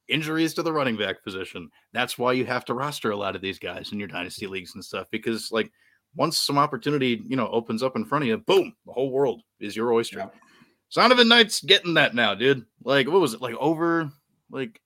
[0.09, 1.71] Injuries to the running back position.
[1.93, 4.75] That's why you have to roster a lot of these guys in your dynasty leagues
[4.75, 5.71] and stuff because, like,
[6.15, 9.43] once some opportunity, you know, opens up in front of you, boom, the whole world
[9.61, 10.19] is your oyster.
[10.19, 10.29] Yeah.
[10.95, 12.65] Zonovan Knight's getting that now, dude.
[12.85, 13.41] Like, what was it?
[13.41, 14.11] Like over,
[14.51, 14.81] like,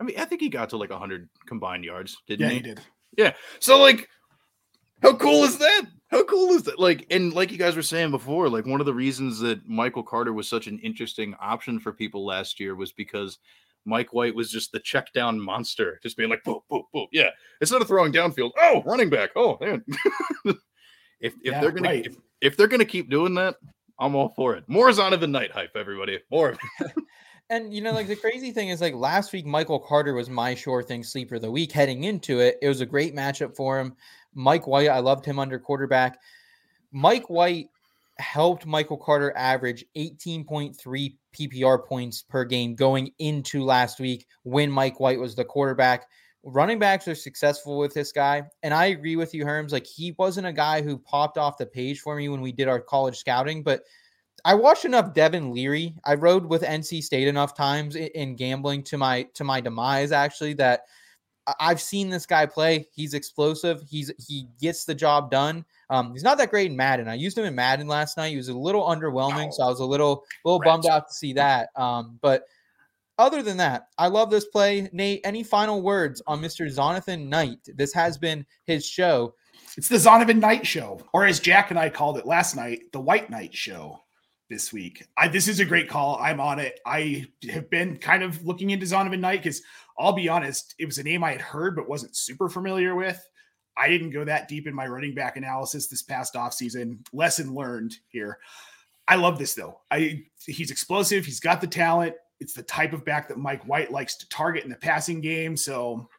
[0.00, 2.54] I mean, I think he got to like 100 combined yards, didn't Yeah, he?
[2.56, 2.80] he did.
[3.16, 3.32] Yeah.
[3.60, 4.08] So like,
[5.02, 5.82] how cool is that?
[6.08, 6.78] How cool is that?
[6.78, 10.02] Like, and like you guys were saying before, like one of the reasons that Michael
[10.02, 13.38] Carter was such an interesting option for people last year was because
[13.84, 17.06] Mike White was just the check down monster, just being like, boom, boom, boom.
[17.12, 17.30] Yeah.
[17.60, 19.30] Instead of throwing downfield, oh, running back.
[19.36, 19.84] Oh, man.
[20.44, 20.56] if
[21.20, 22.06] if Yeah, they're gonna right.
[22.06, 23.56] if, if they're gonna keep doing that,
[23.98, 24.64] I'm all for it.
[24.68, 26.20] More Zonovan Knight hype, everybody.
[26.30, 26.56] More.
[27.50, 30.54] And you know, like the crazy thing is, like last week, Michael Carter was my
[30.54, 31.70] sure thing sleeper of the week.
[31.70, 33.94] Heading into it, it was a great matchup for him.
[34.32, 36.18] Mike White, I loved him under quarterback.
[36.92, 37.68] Mike White
[38.18, 45.00] helped Michael Carter average 18.3 PPR points per game going into last week when Mike
[45.00, 46.06] White was the quarterback.
[46.44, 48.42] Running backs are successful with this guy.
[48.62, 49.72] And I agree with you, Herms.
[49.72, 52.68] Like he wasn't a guy who popped off the page for me when we did
[52.68, 53.82] our college scouting, but
[54.44, 55.94] I watched enough Devin Leary.
[56.04, 60.10] I rode with NC State enough times in, in gambling to my to my demise
[60.10, 60.82] actually that
[61.58, 62.86] I've seen this guy play.
[62.92, 63.82] He's explosive.
[63.88, 65.64] He's he gets the job done.
[65.90, 67.08] Um, he's not that great in Madden.
[67.08, 68.30] I used him in Madden last night.
[68.30, 71.32] He was a little underwhelming, so I was a little little bummed out to see
[71.34, 71.70] that.
[71.74, 72.44] Um, but
[73.18, 74.88] other than that, I love this play.
[74.92, 76.72] Nate, any final words on Mr.
[76.74, 77.68] Jonathan Knight?
[77.74, 79.34] This has been his show.
[79.76, 83.00] It's the Zonovan Knight Show, or as Jack and I called it last night, the
[83.00, 84.00] White Knight Show
[84.52, 85.06] this week.
[85.16, 86.18] I, this is a great call.
[86.20, 86.78] I'm on it.
[86.84, 89.62] I have been kind of looking into Zonovan Knight because
[89.98, 93.26] I'll be honest, it was a name I had heard but wasn't super familiar with.
[93.78, 96.98] I didn't go that deep in my running back analysis this past offseason.
[97.14, 98.38] Lesson learned here.
[99.08, 99.80] I love this though.
[99.90, 101.24] I he's explosive.
[101.24, 102.14] He's got the talent.
[102.38, 105.56] It's the type of back that Mike White likes to target in the passing game.
[105.56, 106.10] So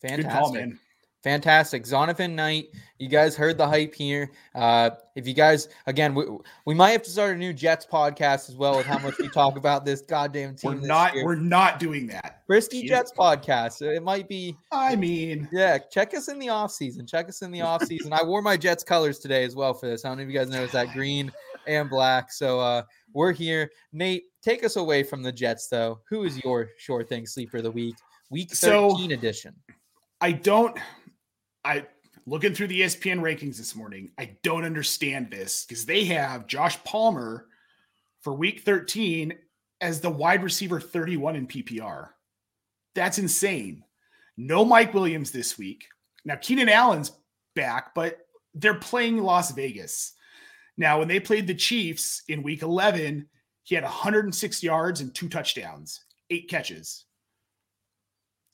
[0.00, 0.24] Fantastic.
[0.24, 0.80] good call, man.
[1.24, 1.82] Fantastic.
[1.82, 4.30] Zonathan Knight, you guys heard the hype here.
[4.54, 6.24] Uh, if you guys, again, we,
[6.64, 9.28] we might have to start a new Jets podcast as well with how much we
[9.28, 10.80] talk about this goddamn team.
[10.80, 11.24] We're not year.
[11.24, 12.42] we're not doing that.
[12.48, 12.86] Jeez.
[12.86, 13.82] Jets podcast.
[13.82, 17.04] It might be, I mean, yeah, check us in the off season.
[17.04, 18.12] Check us in the off season.
[18.12, 20.04] I wore my Jets colors today as well for this.
[20.04, 21.32] How many of you guys noticed that green
[21.66, 22.30] and black?
[22.30, 23.70] So uh, we're here.
[23.92, 25.98] Nate, take us away from the Jets, though.
[26.08, 27.96] Who is your sure thing sleeper of the week?
[28.30, 29.54] Week So- 13 edition.
[30.20, 30.76] I don't.
[31.68, 31.86] I
[32.26, 34.10] looking through the ESPN rankings this morning.
[34.18, 37.46] I don't understand this because they have Josh Palmer
[38.22, 39.34] for week 13
[39.80, 42.08] as the wide receiver 31 in PPR.
[42.94, 43.84] That's insane.
[44.36, 45.86] No Mike Williams this week.
[46.24, 47.12] Now Keenan Allen's
[47.54, 48.18] back, but
[48.54, 50.14] they're playing Las Vegas.
[50.76, 53.28] Now, when they played the Chiefs in week 11,
[53.64, 57.04] he had 106 yards and two touchdowns, eight catches.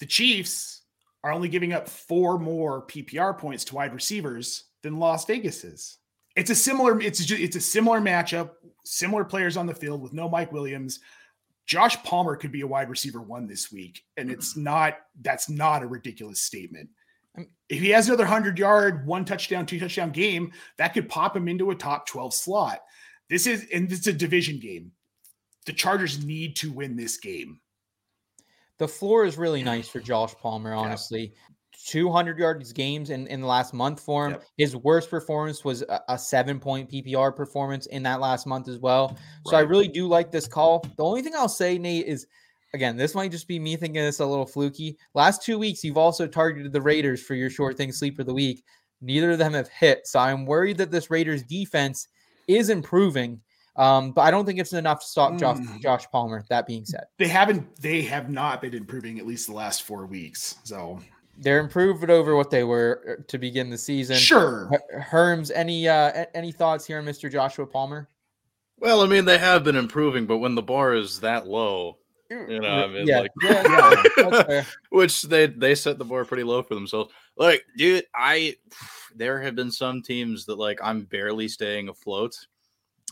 [0.01, 0.84] The Chiefs
[1.25, 5.97] are only giving up four more PPR points to wide receivers than Las Vegas is.
[6.37, 8.51] It's a similar it's it's a similar matchup,
[8.85, 11.01] similar players on the field with no Mike Williams.
[11.67, 14.65] Josh Palmer could be a wide receiver one this week, and it's mm-hmm.
[14.65, 16.91] not that's not a ridiculous statement.
[17.69, 21.49] If he has another 100 yard, one touchdown, two touchdown game, that could pop him
[21.49, 22.81] into a top 12 slot.
[23.31, 24.93] This is and it's a division game.
[25.65, 27.61] The Chargers need to win this game.
[28.79, 31.33] The floor is really nice for Josh Palmer, honestly.
[31.87, 34.33] 200 yards games in, in the last month for him.
[34.33, 34.45] Yep.
[34.57, 38.79] His worst performance was a, a seven point PPR performance in that last month as
[38.79, 39.17] well.
[39.47, 40.85] So I really do like this call.
[40.97, 42.27] The only thing I'll say, Nate, is
[42.73, 44.97] again, this might just be me thinking this a little fluky.
[45.15, 48.35] Last two weeks, you've also targeted the Raiders for your short thing sleeper of the
[48.35, 48.65] week.
[49.01, 50.07] Neither of them have hit.
[50.07, 52.09] So I'm worried that this Raiders defense
[52.49, 53.41] is improving.
[53.77, 55.81] Um, but I don't think it's enough to stop Josh, Mm.
[55.81, 56.45] Josh Palmer.
[56.49, 57.05] That being said.
[57.19, 60.57] They haven't they have not been improving at least the last four weeks.
[60.65, 61.01] So
[61.39, 64.17] They're improved over what they were uh, to begin the season.
[64.17, 64.71] Sure.
[64.71, 67.31] Her- Herms, any uh, any thoughts here on Mr.
[67.31, 68.09] Joshua Palmer?
[68.79, 71.99] Well, I mean, they have been improving, but when the bar is that low,
[72.31, 74.03] you know, I mean, yeah, like, yeah,
[74.49, 77.13] yeah, which they they set the bar pretty low for themselves.
[77.37, 78.57] Like, dude, I
[79.17, 82.35] there have been some teams that like I'm barely staying afloat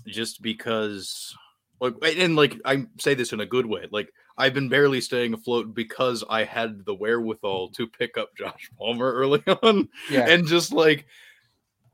[0.07, 1.35] just because
[1.81, 3.87] like and like I say this in a good way.
[3.91, 8.71] Like I've been barely staying afloat because I had the wherewithal to pick up Josh
[8.79, 10.29] Palmer early on Yeah.
[10.29, 11.07] and just like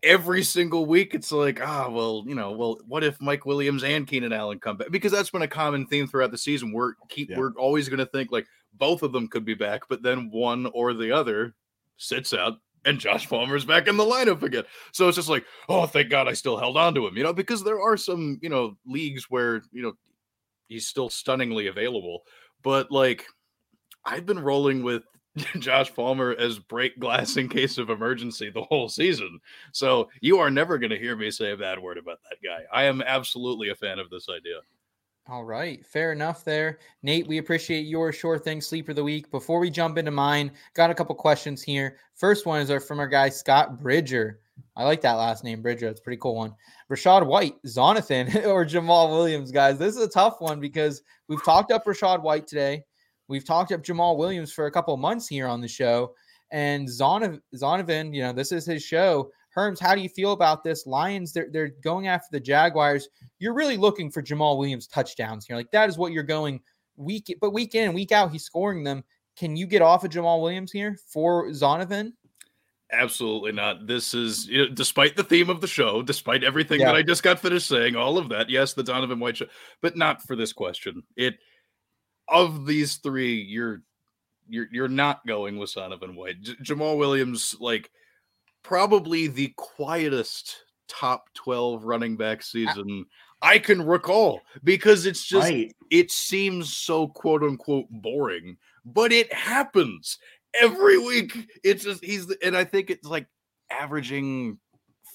[0.05, 4.07] every single week it's like ah well you know well what if mike williams and
[4.07, 7.29] keenan allen come back because that's been a common theme throughout the season we're keep
[7.31, 7.37] Yeah.
[7.39, 10.67] we're always going to think like both of them could be back but then one
[10.67, 11.53] or the other
[11.97, 15.86] sits out and josh palmer's back in the lineup again so it's just like oh
[15.86, 18.49] thank god i still held on to him you know because there are some you
[18.49, 19.93] know leagues where you know
[20.68, 22.22] he's still stunningly available
[22.62, 23.26] but like
[24.05, 25.05] i've been rolling with
[25.59, 29.41] Josh Palmer as break glass in case of emergency the whole season.
[29.72, 32.64] So you are never going to hear me say a bad word about that guy.
[32.72, 34.61] I am absolutely a fan of this idea.
[35.31, 36.79] All right, fair enough there.
[37.03, 39.31] Nate, we appreciate your sure thing sleeper of the week.
[39.31, 41.99] Before we jump into mine, got a couple questions here.
[42.14, 44.41] First one is from our guy Scott Bridger.
[44.74, 45.89] I like that last name, Bridger.
[45.89, 46.55] It's a pretty cool one.
[46.91, 49.76] Rachaad White, Zonathan, or Jamaal Williams, guys.
[49.76, 52.85] This is a tough one because we've talked up Rachaad White today.
[53.29, 56.14] We've talked up Jamaal Williams for a couple months here on the show.
[56.53, 59.31] And Zonovan, you know, this is his show.
[59.57, 60.86] Herms, how do you feel about this?
[60.86, 63.09] Lions, they're, they're going after the Jaguars.
[63.38, 65.57] You're really looking for Jamaal Williams touchdowns here.
[65.57, 66.61] Like that is what you're going
[66.96, 69.03] week, but week in and week out, he's scoring them.
[69.36, 72.12] Can you get off of Jamaal Williams here for Zonovan?
[72.90, 73.86] Absolutely not.
[73.86, 76.86] This is, you know, despite the theme of the show, despite everything Yeah.
[76.86, 78.49] that I just got finished saying, all of that.
[78.49, 79.46] Yes, the Donovan White show,
[79.82, 81.03] but not for this question.
[81.16, 81.34] It
[82.28, 83.82] of these three, you're
[84.49, 86.40] you're you're not going with Donovan White.
[86.40, 87.90] J- Jamaal Williams, like
[88.69, 93.07] probably the quietest top 12 running back uh season
[93.41, 95.75] I can recall because it's just Right.
[95.91, 100.19] it seems so quote unquote boring, but it happens
[100.61, 101.49] every week.
[101.64, 103.27] It's just he's and I think it's like
[103.71, 104.59] averaging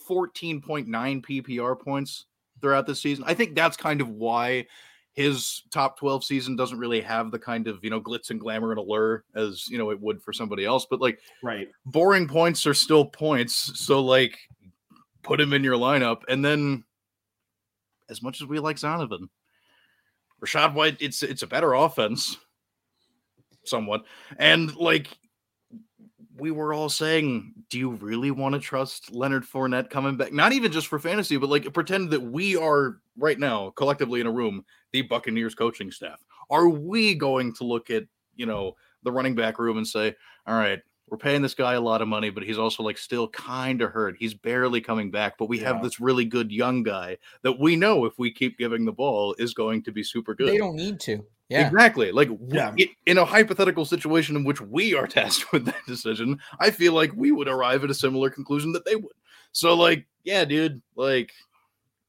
[0.10, 2.26] 14.9 PPR points
[2.60, 3.24] throughout the season.
[3.28, 4.66] I think that's kind of why
[5.14, 8.72] his top 12 season doesn't really have the kind of, you know, glitz and glamour
[8.72, 11.70] and allure as, you know, it would for somebody else, but like Right.
[11.86, 13.80] boring points are still points.
[13.80, 14.38] So like
[15.22, 16.84] put him in your lineup and then
[18.10, 19.30] as much as we like Zonovan,
[20.44, 22.38] Rachaad White, it's it's a better offense,
[23.64, 24.04] somewhat.
[24.38, 25.08] And like
[26.38, 30.34] we were all saying, do you really want to trust Leonard Fournette coming back?
[30.34, 34.28] Not even just for fantasy, but like pretend that we are right now collectively in
[34.28, 36.24] a room, the Buccaneers coaching staff.
[36.50, 38.04] Are we going to look at,
[38.36, 40.16] you know, the running back room and say,
[40.48, 40.80] all right,
[41.10, 43.92] we're paying this guy a lot of money, but he's also like still kind of
[43.92, 44.16] hurt.
[44.18, 45.74] He's barely coming back, but we Yeah.
[45.74, 49.36] have this really good young guy that we know if we keep giving the ball
[49.38, 50.48] is going to be super good.
[50.48, 51.26] They don't need to.
[51.50, 51.68] Yeah.
[51.68, 52.12] Exactly.
[52.12, 52.74] Like Yeah.
[52.80, 56.94] i- in a hypothetical situation in which we are tasked with that decision, I feel
[56.94, 59.14] like we would arrive at a similar conclusion that they would.
[59.52, 61.32] So like, yeah, dude, like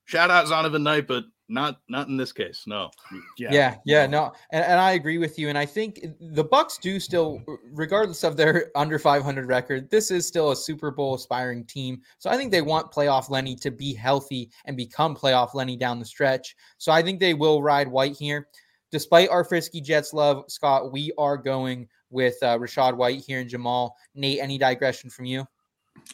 [0.05, 2.65] shout out Zonovan Knight, but not not in this case.
[2.67, 2.91] No.
[3.39, 3.53] Yeah.
[3.53, 5.49] Yeah, yeah, no, and, and I agree with you.
[5.49, 7.43] And I think the Bucks do still,
[7.73, 12.01] regardless of their under 500 record, this is still a Super Bowl aspiring team.
[12.19, 15.99] So I think they want playoff Lenny to be healthy and become playoff Lenny down
[15.99, 16.57] the stretch.
[16.79, 18.49] So I think they will ride White here.
[18.91, 23.51] Despite our frisky Jets love, Scott, we are going with uh, Rachaad White here and
[23.51, 23.91] Jamaal.
[24.15, 25.47] Nate, any digression from you?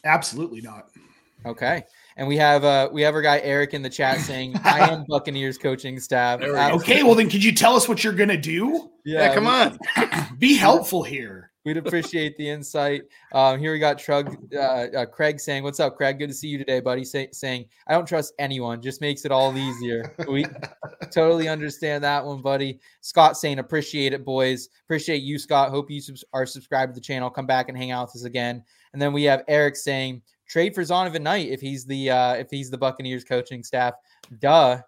[0.05, 0.89] Absolutely not.
[1.45, 1.85] Okay.
[2.17, 5.05] And we have uh we have our guy Eric in the chat saying, I am
[5.09, 6.41] Buccaneers coaching staff.
[6.41, 8.91] We Okay, well then could you tell us what you're gonna do?
[9.05, 9.79] Yeah, come we- on.
[10.39, 11.51] Be helpful here.
[11.63, 13.03] We'd appreciate the insight.
[13.33, 16.19] Um, here we got Trug, uh, uh, Craig saying, "What's up, Craig?
[16.19, 18.81] Good to see you today, buddy." Say, saying, "I don't trust anyone.
[18.81, 20.47] Just makes it all easier." We
[21.13, 22.81] totally understand that one, buddy.
[23.03, 24.71] Scott saying, "Appreciate it, boys.
[24.85, 25.69] Appreciate you, Scott.
[25.69, 27.29] Hope you subs- are subscribed to the channel.
[27.29, 30.75] Come back and hang out with us again." And then we have Eric saying, "Trade
[30.75, 33.95] for Zonovan Knight if he's the uh, if he's the Buccaneers coaching staff."
[34.41, 34.83] Duh.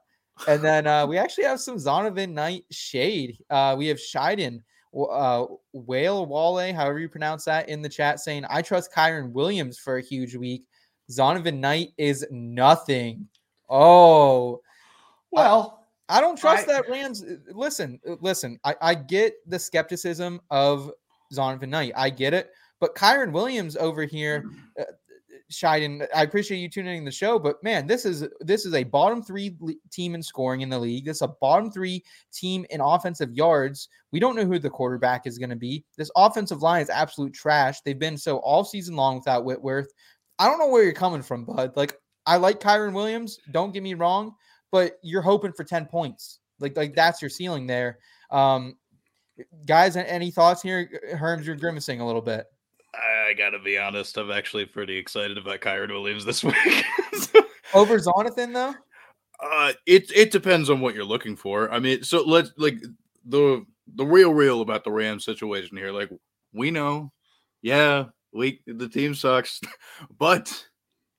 [0.48, 3.38] And then uh, we actually have some Zonovan Knight shade.
[3.50, 4.60] Uh, we have Scheiden
[4.94, 9.78] uh, Whale Wale, however you pronounce that, in the chat saying, I trust Kyren Williams
[9.78, 10.64] for a huge week.
[11.10, 13.28] Zonovan Knight is nothing.
[13.68, 14.60] Oh,
[15.30, 17.22] Well, I don't trust I- that Rams.
[17.22, 20.90] uh, Listen, uh, listen, I, I get the skepticism of
[21.32, 21.92] Zonovan Knight.
[21.96, 22.50] I get it.
[22.80, 24.44] But Kyren Williams over here,
[25.52, 28.84] Scheiden, I appreciate you tuning in the show, but man, this is this is a
[28.84, 31.04] bottom three le- team in scoring in the league.
[31.04, 33.88] This is a bottom three team in offensive yards.
[34.10, 35.84] We don't know who the quarterback is going to be.
[35.96, 37.80] This offensive line is absolute trash.
[37.80, 39.92] They've been so all season long without Whitworth.
[40.38, 41.76] I don't know where you're coming from, bud.
[41.76, 41.96] Like
[42.26, 43.38] I like Kyren Williams.
[43.50, 44.34] Don't get me wrong,
[44.70, 46.40] but you're hoping for ten points.
[46.58, 47.98] Like like that's your ceiling there.
[48.30, 48.76] Um,
[49.66, 50.88] guys, any thoughts here?
[51.14, 52.46] Herms, you're grimacing a little bit.
[53.32, 56.54] I gotta be honest, I'm actually pretty excited about Kyren Williams this week.
[57.74, 58.74] Over Zonathan, though?
[59.42, 61.72] Uh it it depends on what you're looking for.
[61.72, 62.76] I mean, so let's like
[63.24, 63.64] the
[63.94, 65.92] the real real about the Rams situation here.
[65.92, 66.10] Like
[66.52, 67.10] we know,
[67.62, 68.04] yeah,
[68.34, 69.62] we the team sucks,
[70.18, 70.66] but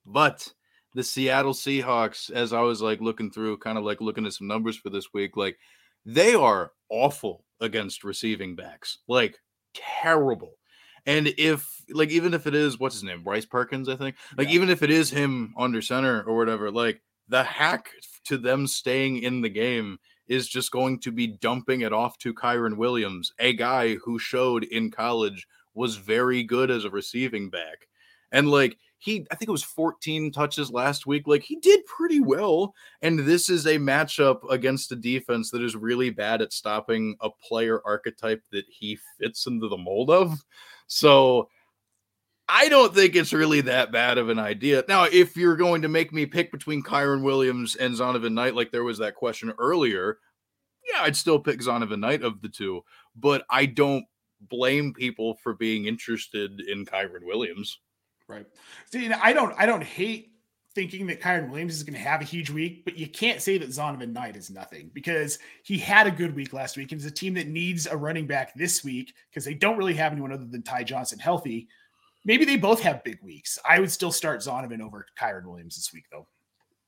[0.06, 0.48] but
[0.94, 4.46] the Seattle Seahawks, as I was like looking through, kind of like looking at some
[4.46, 5.58] numbers for this week, like
[6.06, 9.36] they are awful against receiving backs, like
[9.74, 10.54] terrible.
[11.06, 14.48] And if like even if it is what's his name, Bryce Perkins, I think, like
[14.48, 17.90] even if it is him under center or whatever, like the hack
[18.24, 19.98] to them staying in the game
[20.28, 24.64] is just going to be dumping it off to Kyren Williams, a guy who showed
[24.64, 27.88] in college was very good as a receiving back.
[28.32, 31.26] And like he, I think it was 14 touches last week.
[31.26, 32.74] Like he did pretty well.
[33.02, 37.28] And this is a matchup against a defense that is really bad at stopping a
[37.28, 40.38] player archetype that he fits into the mold of.
[40.86, 41.48] So
[42.48, 44.84] I don't think it's really that bad of an idea.
[44.86, 48.70] Now, if you're going to make me pick between Kyren Williams and Zonovan Knight, like
[48.70, 50.18] there was that question earlier,
[50.86, 52.82] yeah, I'd still pick Zonovan Knight of the two,
[53.16, 54.04] but I don't
[54.40, 57.80] blame people for being interested in Kyren Williams.
[58.28, 58.46] Right.
[58.90, 60.33] See, I don't I don't hate
[60.74, 63.58] thinking that Kyren Williams is going to have a huge week, but you can't say
[63.58, 66.90] that Zonovan Knight is nothing because he had a good week last week.
[66.92, 69.94] And it's a team that needs a running back this week because they don't really
[69.94, 71.68] have anyone other than Ty Johnson healthy.
[72.24, 73.58] Maybe they both have big weeks.
[73.68, 76.26] I would still start Zonovan over Kyron Williams this week, though.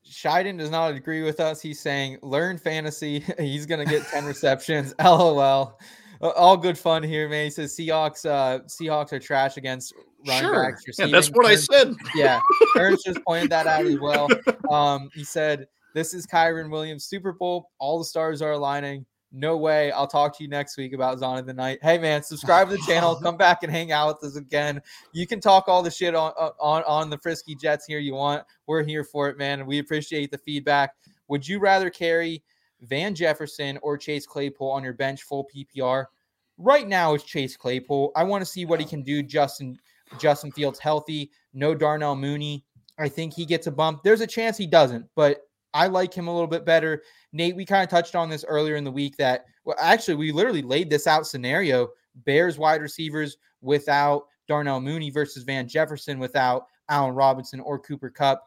[0.09, 1.61] Scheiden does not agree with us.
[1.61, 3.23] He's saying learn fantasy.
[3.39, 4.93] He's going to get 10 receptions.
[5.03, 5.79] LOL.
[6.19, 7.45] All good fun here, man.
[7.45, 9.93] He says Seahawks uh Seahawks are trash against
[10.25, 10.63] running Sure.
[10.71, 10.83] backs.
[10.97, 11.35] Yeah, that's receiving.
[11.35, 11.95] what I said.
[12.15, 12.39] Yeah.
[12.75, 14.27] Herms just pointed that out as well.
[14.69, 17.69] Um, he said, This is Kyren Williams Super Bowl.
[17.79, 19.05] All the stars are aligning.
[19.33, 19.91] No way.
[19.91, 21.79] I'll talk to you next week about Zon of the Night.
[21.81, 23.15] Hey man, subscribe to the channel.
[23.21, 24.81] Come back and hang out with us again.
[25.11, 28.43] You can talk all the shit on on on the frisky Jets here you want.
[28.67, 29.65] We're here for it, man.
[29.65, 30.91] We appreciate the feedback.
[31.27, 32.41] Would you rather carry
[32.81, 36.05] Van Jefferson or Chase Claypool on your bench full PPR?
[36.57, 38.13] Right now it's Chase Claypool.
[38.15, 39.21] I want to see what he can do.
[39.21, 39.77] Justin
[40.19, 41.31] Justin Fields healthy.
[41.53, 42.65] No Darnell Mooney.
[42.99, 44.01] I think he gets a bump.
[44.03, 45.41] There's a chance he doesn't, but
[45.73, 47.03] I like him a little bit better.
[47.33, 50.31] Nate, we kind of touched on this earlier in the week that well, actually we
[50.31, 51.89] literally laid this out scenario:
[52.25, 58.43] Bears wide receivers without Darnell Mooney versus Van Jefferson without Allen Robinson or Cooper Kupp.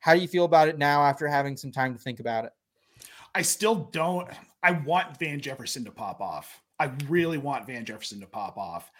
[0.00, 2.52] How do you feel about it now after having some time to think about it?
[3.34, 4.28] I still don't.
[4.62, 6.60] I want Van Jefferson to pop off.
[6.78, 8.90] I really want Van Jefferson to pop off.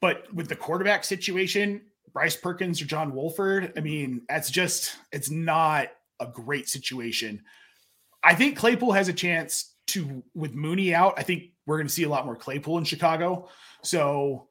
[0.00, 1.82] But with the quarterback situation,
[2.12, 5.88] Bryce Perkins or John Wolford, I mean, that's just, it's not
[6.20, 7.42] a great situation.
[8.22, 11.92] I think Claypool has a chance to, with Mooney out, I think we're going to
[11.92, 13.48] see a lot more Claypool in Chicago.
[13.82, 14.48] So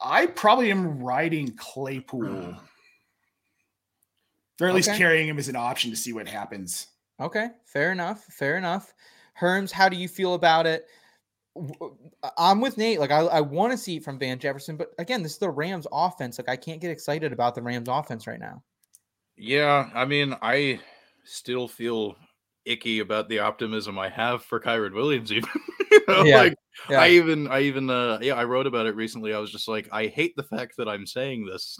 [0.00, 2.54] I probably am riding Claypool,
[4.60, 6.88] or at least carrying him as an option to see what happens.
[7.20, 8.24] Okay, fair enough.
[8.24, 8.94] Fair enough.
[9.40, 10.86] Herms, how do you feel about it?
[11.66, 11.96] W-
[12.36, 13.00] I'm with Nate.
[13.00, 15.50] Like, I, I want to see it from Van Jefferson, but again, this is the
[15.50, 16.38] Rams offense.
[16.38, 18.62] Like, I can't get excited about the Rams offense right now.
[19.36, 20.80] Yeah, I mean, I
[21.24, 22.16] still feel
[22.64, 25.32] icky about the optimism I have for Kyren Williams.
[25.32, 25.50] Even
[25.90, 26.54] You know, Yeah, like
[26.90, 27.00] yeah.
[27.00, 29.32] I even, I even, uh, yeah, I wrote about it recently.
[29.34, 31.78] I was just like, I hate the fact that I'm saying this,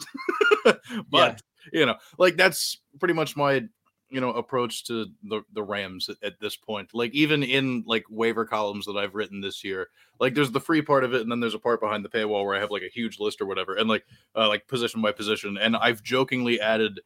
[1.11, 1.41] but
[1.73, 3.65] you know, like that's pretty much my,
[4.11, 6.91] you know, approach to the the Rams at, at this point.
[6.95, 9.89] Like even in like waiver columns that I've written this year,
[10.19, 12.45] like there's the free part of it, and then there's a part behind the paywall
[12.45, 14.05] where I have like a huge list or whatever, and like
[14.37, 17.01] uh, like position by position, and I've jokingly added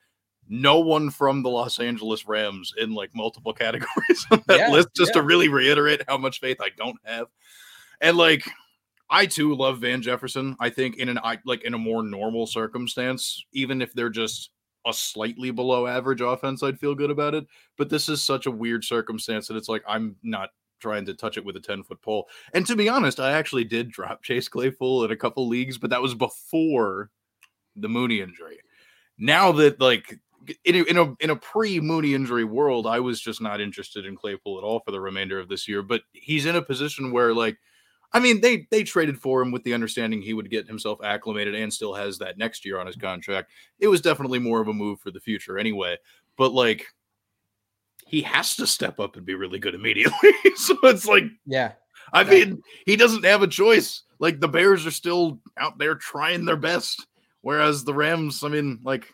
[0.49, 4.89] no one from the Los Angeles Rams in like multiple categories on that Yeah, list
[4.95, 5.21] just yeah.
[5.21, 7.27] to really reiterate how much faith I don't have.
[8.01, 8.45] And like
[9.11, 10.57] I too love Van Jefferson.
[10.59, 14.51] I think in an I like in a more normal circumstance, even if they're just
[14.87, 17.47] a slightly below average offense, I'd feel good about it.
[17.77, 20.51] But this is such a weird circumstance that it's like I'm not
[20.81, 22.29] trying to touch it with a 10 foot pole.
[22.53, 25.91] And to be honest, I actually did drop Chase Claypool in a couple leagues, but
[25.91, 27.11] that was before
[27.77, 28.59] the Mooney injury.
[29.19, 30.19] Now that like
[30.65, 34.05] in a, in a in a pre Mooney injury world, I was just not interested
[34.05, 35.83] in Claypool at all for the remainder of this year.
[35.83, 37.59] But he's in a position where like
[38.15, 41.55] I mean, they they traded for him with the understanding he would get himself acclimated
[41.55, 43.07] and still has that next year on his mm-hmm.
[43.07, 43.51] contract.
[43.79, 45.97] It was definitely more of a move for the future anyway.
[46.37, 46.87] But like
[48.07, 50.33] he has to step up and be really good immediately.
[50.57, 51.73] so it's like Yeah.
[52.13, 54.03] I mean, he doesn't have a choice.
[54.19, 57.07] Like the Bears are still out there trying their best.
[57.41, 59.09] Whereas the Rams, I mean, like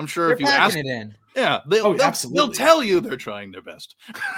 [0.00, 1.14] I'm sure They're if you ask it in.
[1.36, 3.96] yeah, they'll, Oh, they'll, they'll tell you they're trying their best.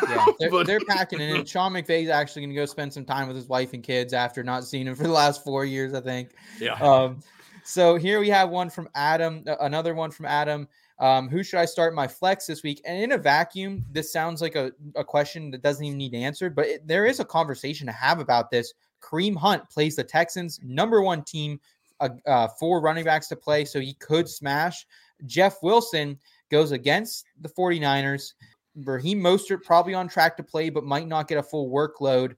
[0.08, 1.44] Yeah, they're, But- they're packing it in.
[1.46, 4.42] Sean McVay's actually going to go spend some time with his wife and kids after
[4.42, 6.30] not seeing him for the last four years, I think.
[6.60, 6.74] Yeah.
[6.74, 7.20] Um,
[7.64, 10.68] so here we have one from Adam, uh, another one from Adam.
[10.98, 12.80] Um, who should I start my flex this week?
[12.84, 16.54] And in a vacuum, this sounds like a, a question that doesn't even need answered,
[16.54, 18.72] but it, there is a conversation to have about this.
[19.00, 21.58] Kareem Hunt plays the Texans, number one team,
[21.98, 24.86] uh, uh, four running backs to play, so he could smash.
[25.26, 26.18] Jeff Wilson
[26.50, 28.32] goes against the 49ers.
[28.76, 32.34] Raheem Mostert probably on track to play, but might not get a full workload.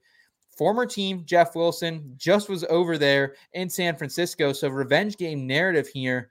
[0.57, 5.89] Former team Jeff Wilson just was over there in San Francisco, so revenge game narrative
[5.89, 6.31] here.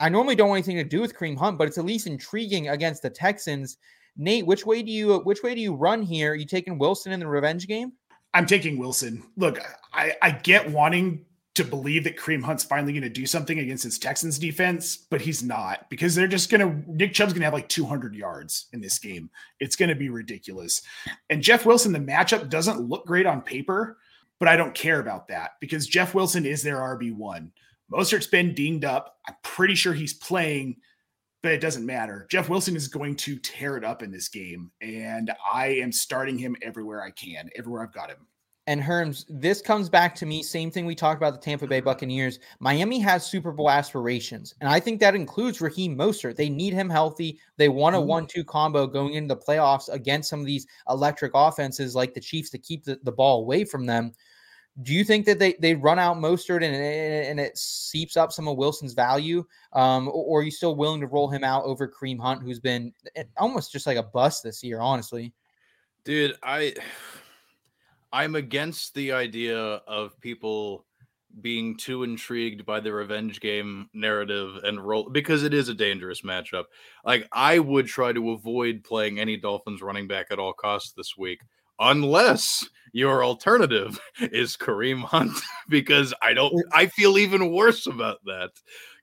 [0.00, 2.68] I normally don't want anything to do with Kareem Hunt, but it's at least intriguing
[2.68, 3.78] against the Texans.
[4.16, 6.32] Nate, which way do you which way do you run here?
[6.32, 7.92] Are you taking Wilson in the revenge game?
[8.34, 9.22] I'm taking Wilson.
[9.36, 9.60] Look,
[9.92, 11.24] I, I get wanting
[11.54, 15.20] to believe that Kareem Hunt's finally going to do something against his Texans defense, but
[15.20, 18.66] he's not because they're just going to, Nick Chubb's going to have like 200 yards
[18.72, 19.30] in this game.
[19.60, 20.82] It's going to be ridiculous.
[21.30, 23.98] And Jeff Wilson, the matchup doesn't look great on paper,
[24.40, 27.50] but I don't care about that because Jeff Wilson is their RB1.
[27.92, 29.18] Mostert's been dinged up.
[29.28, 30.76] I'm pretty sure he's playing,
[31.42, 32.26] but it doesn't matter.
[32.30, 36.36] Jeff Wilson is going to tear it up in this game, and I am starting
[36.36, 38.26] him everywhere I can, everywhere I've got him.
[38.66, 40.42] And Herms, this comes back to me.
[40.42, 42.38] Same thing we talked about the Tampa Bay Buccaneers.
[42.60, 46.36] Miami has Super Bowl aspirations, and I think that includes Raheem Mostert.
[46.36, 47.38] They need him healthy.
[47.58, 48.06] They want a Mhm.
[48.06, 52.48] one-two combo going into the playoffs against some of these electric offenses like the Chiefs
[52.50, 54.14] to keep the, the ball away from them.
[54.82, 58.48] Do you think that they they run out Mostert and and it seeps up some
[58.48, 62.18] of Wilson's value, um, or, are you still willing to roll him out over Kareem
[62.18, 65.34] Hunt, who's been eh, almost just like a bust this year, honestly?
[66.04, 66.74] Dude, I
[68.14, 70.86] I'm against the idea of people
[71.40, 76.22] being too intrigued by the revenge game narrative and role because it is a dangerous
[76.22, 76.66] matchup.
[77.04, 81.16] Like I would try to avoid playing any Dolphins running back at all costs this
[81.18, 81.40] week
[81.80, 85.36] unless your alternative is Kareem Hunt
[85.68, 88.50] because I don't I feel even worse about that.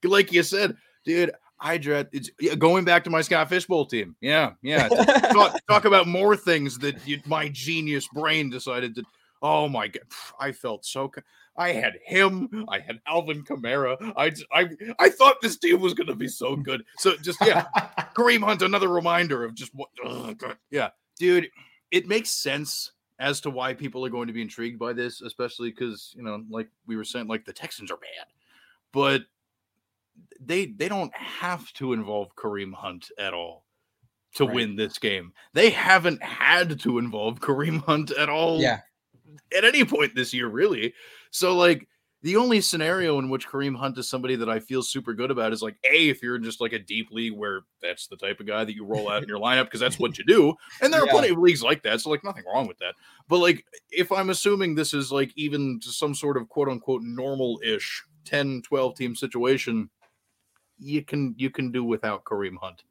[0.05, 1.31] Like you said, dude,
[1.61, 4.15] I dread it's yeah, going back to my Scott Fishbowl team.
[4.19, 4.87] Yeah, yeah.
[5.33, 9.03] talk, talk about more things that you, my genius brain decided to.
[9.43, 10.03] Oh my god,
[10.39, 11.11] I felt so.
[11.55, 12.65] I had him.
[12.69, 13.95] I had Alvin Kamara.
[14.17, 14.69] I I
[14.99, 16.83] I thought this team was going to be so good.
[16.97, 17.67] So just yeah,
[18.15, 18.63] Kareem Hunt.
[18.63, 19.89] Another reminder of just what.
[20.03, 20.57] ugh, God.
[20.71, 20.89] yeah,
[21.19, 21.49] dude.
[21.91, 25.69] It makes sense as to why people are going to be intrigued by this, especially
[25.69, 28.27] because you know, like we were saying, like the Texans are bad,
[28.91, 29.21] but
[30.39, 33.65] they they don't have to involve Kareem Hunt at all
[34.35, 34.55] to Right.
[34.55, 35.33] win this game.
[35.53, 38.81] They haven't had to involve Kareem Hunt at all Yeah.
[39.55, 40.93] at any point this year, really.
[41.31, 41.87] So like
[42.23, 45.53] the only scenario in which Kareem Hunt is somebody that I feel super good about
[45.53, 48.39] is like a if you're in just like a deep league where that's the type
[48.39, 50.93] of guy that you roll out in your lineup because that's what you do, and
[50.93, 52.93] there are plenty of leagues like that, so like nothing wrong with that.
[53.27, 57.59] But like if I'm assuming this is like even some sort of quote unquote normal
[57.65, 59.89] ish 10 12 team situation,
[60.81, 62.83] you can you can do without Kareem Hunt.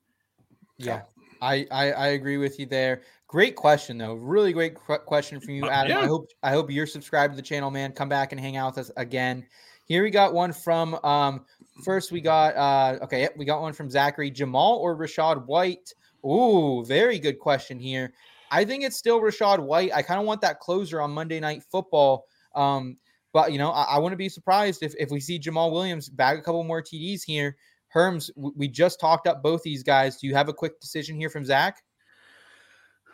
[0.79, 1.03] Yeah,
[1.43, 3.03] I, I I agree with you there.
[3.27, 5.99] Great question though, really great qu- question from you, Uh, Adam.
[5.99, 7.93] I hope I hope you're subscribed to the channel, man.
[7.93, 9.47] Come back and hang out with us again.
[9.87, 11.45] Here we got one from um
[11.85, 15.93] first we got uh okay yep, we got one from Zachary Jamaal or Rachaad White.
[16.25, 18.13] Ooh, very good question here.
[18.51, 19.93] I think it's still Rachaad White.
[19.95, 22.25] I kind of want that closer on Monday Night Football.
[22.55, 22.97] Um,
[23.33, 26.39] but you know, I, I wouldn't be surprised if if we see Jamaal Williams bag
[26.39, 27.57] a couple more TDs here.
[27.95, 30.17] Herms, we just talked up both these guys.
[30.17, 31.83] Do you have a quick decision here from Zach?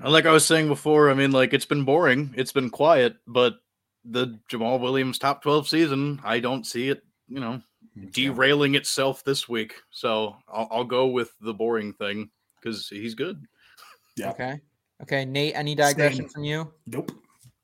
[0.04, 3.54] Like I was saying before, I mean, like it's been boring, it's been quiet, but
[4.04, 7.62] the Jamaal Williams top 12 season, I don't see it, you know,
[8.10, 9.74] derailing itself this week.
[9.90, 12.30] So I'll, I'll go with the boring thing
[12.60, 13.42] because he's good.
[14.16, 14.30] Yeah.
[14.30, 14.60] Okay.
[15.02, 15.24] Okay.
[15.24, 16.28] Nate, any digression Same.
[16.28, 16.72] from you?
[16.86, 17.12] Nope.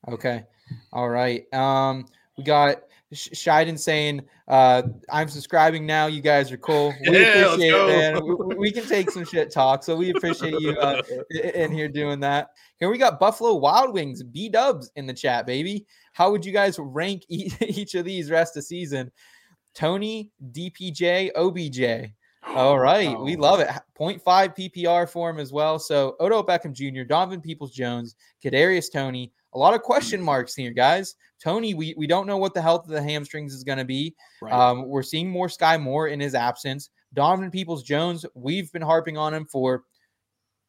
[0.07, 0.43] Okay.
[0.91, 1.51] All right.
[1.53, 2.07] Um,
[2.37, 6.07] we got Sh- Shiden saying, uh, I'm subscribing now.
[6.07, 6.97] You guys are cool.
[7.07, 8.23] We Yeah, appreciate it, man.
[8.25, 9.83] We, we can take some shit talk.
[9.83, 11.01] So we appreciate you uh,
[11.53, 12.49] in here doing that.
[12.79, 15.85] Here we got Buffalo Wild Wings, B dubs in the chat, baby.
[16.13, 19.11] How would you guys rank e- each of these rest of season?
[19.73, 22.11] Toney, DPJ, OBJ.
[22.55, 23.39] All right, we Oh.
[23.39, 23.69] love it.
[23.99, 24.21] 0.5
[24.55, 25.79] PPR for him as well.
[25.79, 30.71] So Odell Beckham Jr., Donovan Peoples Jones, Kadarius Toney, a lot of question marks here,
[30.71, 31.15] guys.
[31.41, 34.15] Toney, we, we don't know what the health of the hamstrings is going to be.
[34.41, 34.53] Right.
[34.53, 36.89] Um, we're seeing more Skyy Moore in his absence.
[37.13, 39.83] Donovan Peoples Jones, we've been harping on him for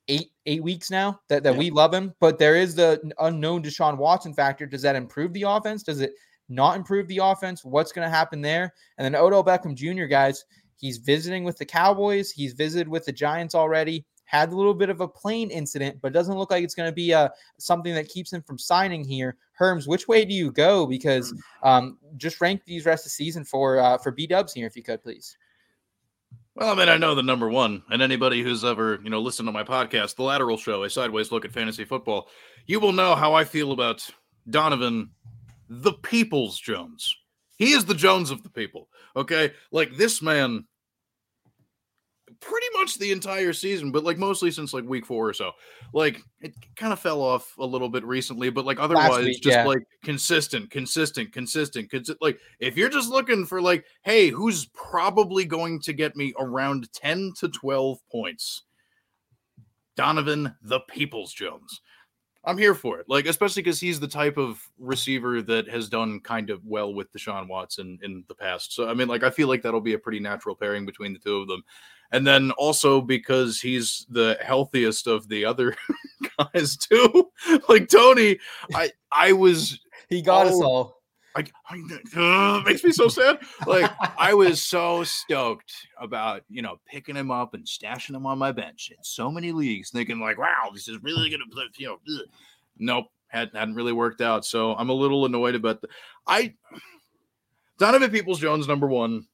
[0.09, 1.59] eight eight weeks now that, that Yeah.
[1.59, 4.67] we love him, but there is the unknown Deshaun Watson factor.
[4.67, 5.83] Does that improve the offense?
[5.83, 6.13] Does it
[6.51, 7.65] not improve the offense?
[7.65, 8.75] What's going to happen there?
[8.99, 10.45] And then Odell Beckham Jr., guys,
[10.77, 12.31] he's visiting with the Cowboys.
[12.31, 14.05] He's visited with the Giants already.
[14.25, 16.95] Had a little bit of a plane incident, but doesn't look like it's going to
[16.95, 17.29] be uh,
[17.59, 19.37] something that keeps him from signing here.
[19.59, 20.87] Herms, which way do you go?
[20.87, 24.67] Because um, just rank these rest of the season for uh, for B Dubs here,
[24.67, 25.37] if you could, please.
[26.57, 29.49] Well, I mean, I know the number one, and anybody who's ever, you know, listened
[29.49, 32.29] to my podcast, The Lateral Show, a sideways look at fantasy football,
[32.67, 34.09] you will know how I feel about
[34.49, 35.11] Donovan,
[35.69, 37.17] the People's Jones.
[37.57, 38.89] He is the Jones of the people.
[39.17, 40.65] Okay, like this man,
[42.41, 45.53] pretty much the entire season, but like mostly since like week four or so.
[45.93, 49.57] Like it kind of fell off a little bit recently, but like otherwise, week, just
[49.57, 49.65] yeah.
[49.65, 55.45] like consistent, consistent, consistent, consi- Like if you're just looking for like, hey, who's probably
[55.45, 58.63] going to get me around 10 to 12 points?
[59.97, 61.81] Donovan the Peoples Jones.
[62.47, 63.07] I'm here for it.
[63.09, 67.13] Like, especially because he's the type of receiver that has done kind of well with
[67.13, 68.75] Deshaun Watson in the past.
[68.75, 71.19] So, I mean, like, I feel like that'll be a pretty natural pairing between the
[71.19, 71.65] two of them.
[72.13, 75.77] And then also because he's the healthiest of the other
[76.39, 77.31] guys, too.
[77.69, 78.39] like, Toney,
[78.75, 81.05] I, I was He got us Oh, all.
[81.37, 81.81] I, I
[82.17, 83.41] uh, makes me so sad.
[83.67, 88.39] Like I was so stoked about you know picking him up and stashing him on
[88.39, 91.65] my bench in so many leagues, thinking like, wow, this is really gonna play.
[91.77, 92.27] You know, ugh.
[92.79, 94.45] nope, had, hadn't really worked out.
[94.45, 95.89] So I'm a little annoyed about the.
[96.27, 96.55] I
[97.79, 99.27] Donovan Peoples Jones number one.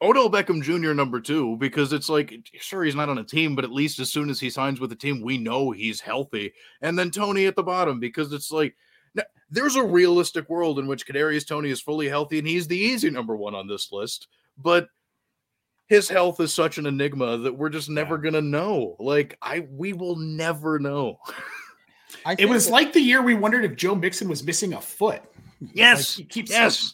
[0.00, 0.92] Odell Beckham Jr.
[0.94, 4.12] number two, because it's like, sure, he's not on a team, but at least as
[4.12, 6.52] soon as he signs with a team, we know he's healthy.
[6.82, 8.76] And then Toney at the bottom, because it's like,
[9.14, 12.78] now, there's a realistic world in which Kadarius Toney is fully healthy and he's the
[12.78, 14.88] easy number one on this list, but
[15.88, 18.94] his health is such an enigma that we're just never gonna know.
[19.00, 21.18] Like I, we will never know.
[22.26, 24.80] I It was that- like the year we wondered if Joe Mixon was missing a
[24.80, 25.22] foot.
[25.72, 26.92] Yes, Like, he keeps yes.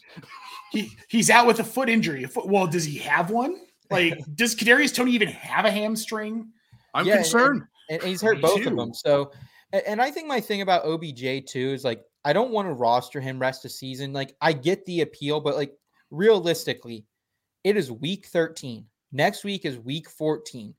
[0.75, 2.23] He he's out with a foot injury.
[2.23, 3.55] A foot, well, does he have one?
[3.89, 6.49] Like, does Kadarius Toney even have a hamstring?
[6.93, 7.63] I'm Yeah, concerned.
[7.89, 8.69] and, and he's hurt Me both too.
[8.69, 8.93] of them.
[8.93, 9.31] So,
[9.73, 13.19] and I think my thing about OBJ too is like I don't want to roster
[13.21, 14.11] him rest of season.
[14.13, 15.73] Like I get the appeal, but like
[16.11, 17.05] realistically,
[17.63, 18.85] it is week 13.
[19.11, 20.73] Next week is week 14.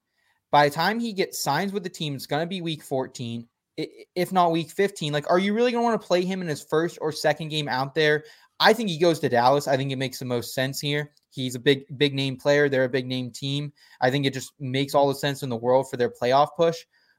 [0.51, 3.47] By the time he gets signs with the team, it's going to be week 14,
[3.77, 5.12] if not week 15.
[5.12, 7.48] Like, are you really going to want to play him in his first or second
[7.48, 8.24] game out there?
[8.58, 9.68] I think he goes to Dallas.
[9.68, 11.12] I think it makes the most sense here.
[11.30, 12.68] He's a big, big name player.
[12.68, 13.72] They're a big name team.
[14.00, 16.76] I think it just makes all the sense in the world for their playoff push.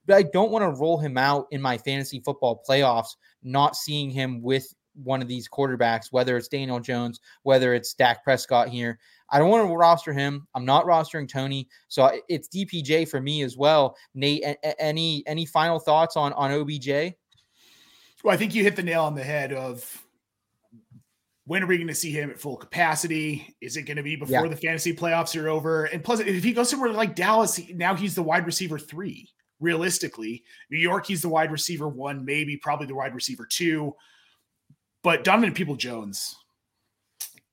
[0.07, 4.09] But I don't want to roll him out in my fantasy football playoffs, not seeing
[4.09, 4.73] him with
[5.03, 8.97] one of these quarterbacks, whether it's Daniel Jones, whether it's Dak Prescott here.
[9.30, 10.47] I don't want to roster him.
[10.55, 13.95] I'm not rostering Toney, so it's DPJ for me as well.
[14.15, 17.14] Nate, any any final thoughts on on OBJ?
[18.23, 20.06] Well, I think you hit the nail on the head of
[21.48, 23.56] when are we going to see him at full capacity?
[23.61, 24.49] Is it going to be before Yeah.
[24.49, 25.86] the fantasy playoffs are over?
[25.86, 29.30] And plus, if he goes somewhere like Dallas, he- now he's the wide receiver three.
[29.60, 33.95] Realistically, New York, he's the wide receiver one, maybe probably the wide receiver two.
[35.03, 36.36] But Donovan People Jones,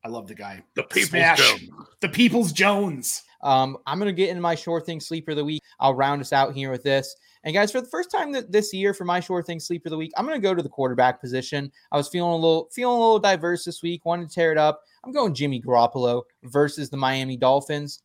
[0.05, 0.63] I love the guy.
[0.75, 1.39] The People's Smash.
[1.39, 1.71] Jones.
[2.01, 3.23] The People's Jones.
[3.43, 5.63] Um, I'm going to get into my sure thing sleeper of the week.
[5.81, 7.15] I'll round us out here with this.
[7.45, 9.91] And guys, for the first time th- this year for my sure thing Sleep of
[9.91, 11.71] the week, I'm going to go to the quarterback position.
[11.93, 14.59] I was feeling a little feeling a little diverse this week, wanted to tear it
[14.59, 14.83] up.
[15.05, 18.03] I'm going Jimmy Garoppolo versus the Miami Dolphins.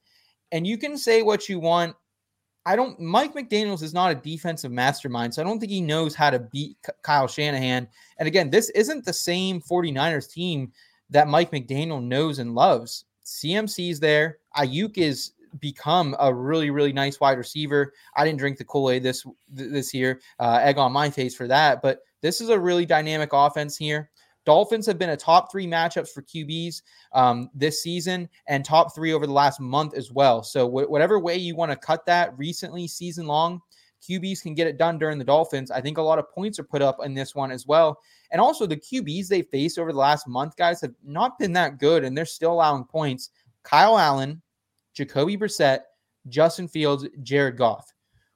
[0.52, 1.96] And you can say what you want.
[2.66, 6.14] I don't Mike McDaniels is not a defensive mastermind, so I don't think he knows
[6.14, 7.88] how to beat Kyle Shanahan.
[8.18, 10.74] And again, this isn't the same 49ers team
[11.10, 13.06] that Mike McDaniel knows and loves.
[13.26, 14.40] CMC's there.
[14.58, 17.94] Aiyuk is become a really really nice wide receiver.
[18.16, 20.22] I didn't drink the Kool-Aid this this year.
[20.40, 24.10] Uh, egg on my face for that, but this is a really dynamic offense here.
[24.46, 26.82] Dolphins have been a top three matchups for QBs
[27.14, 30.44] um, this season and top three over the last month as well.
[30.44, 33.62] So, wh- whatever way you want to cut that recently, season long,
[34.02, 35.72] QBs can get it done during the Dolphins.
[35.72, 38.00] I think a lot of points are put up in this one as well.
[38.32, 41.78] And also, the QBs they faced over the last month, guys, have not been that
[41.78, 43.30] good, and they're still allowing points.
[43.64, 44.42] Kyle Allen,
[45.00, 45.80] Jacoby Brissett,
[46.28, 47.94] Justin Fields, Jared Goff.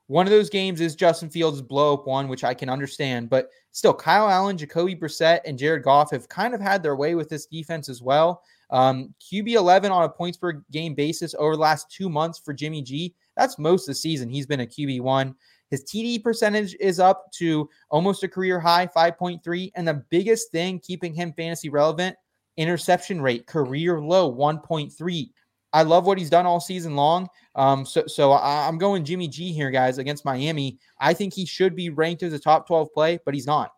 [0.08, 3.50] One of those games is Justin Fields' blow up one, which I can understand, but
[3.74, 7.28] still, Kyle Allen, Jacoby Brissett, and Jared Goff have kind of had their way with
[7.28, 8.44] this defense as well.
[8.70, 12.54] Um, QB 11 on a points per game basis over the last two months for
[12.54, 13.14] Jimmy G.
[13.36, 14.30] That's most of the season.
[14.30, 15.36] He's been a QB one.
[15.70, 19.72] His TD percentage is up to almost a career high, 5.3.
[19.76, 22.16] And the biggest thing keeping him fantasy relevant,
[22.56, 25.30] interception rate, career low, 1.3.
[25.74, 27.28] I love what he's done all season long.
[27.56, 30.80] Um, so so I, I'm going Jimmy G here, guys, against Miami.
[31.00, 33.74] I think he should be ranked as a top 12 play, but he's not.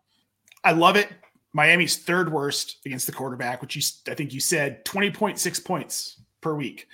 [0.62, 1.08] I love it.
[1.52, 3.82] Miami's third worst against the quarterback, which you
[4.12, 6.86] I think you said 20.6 points per week.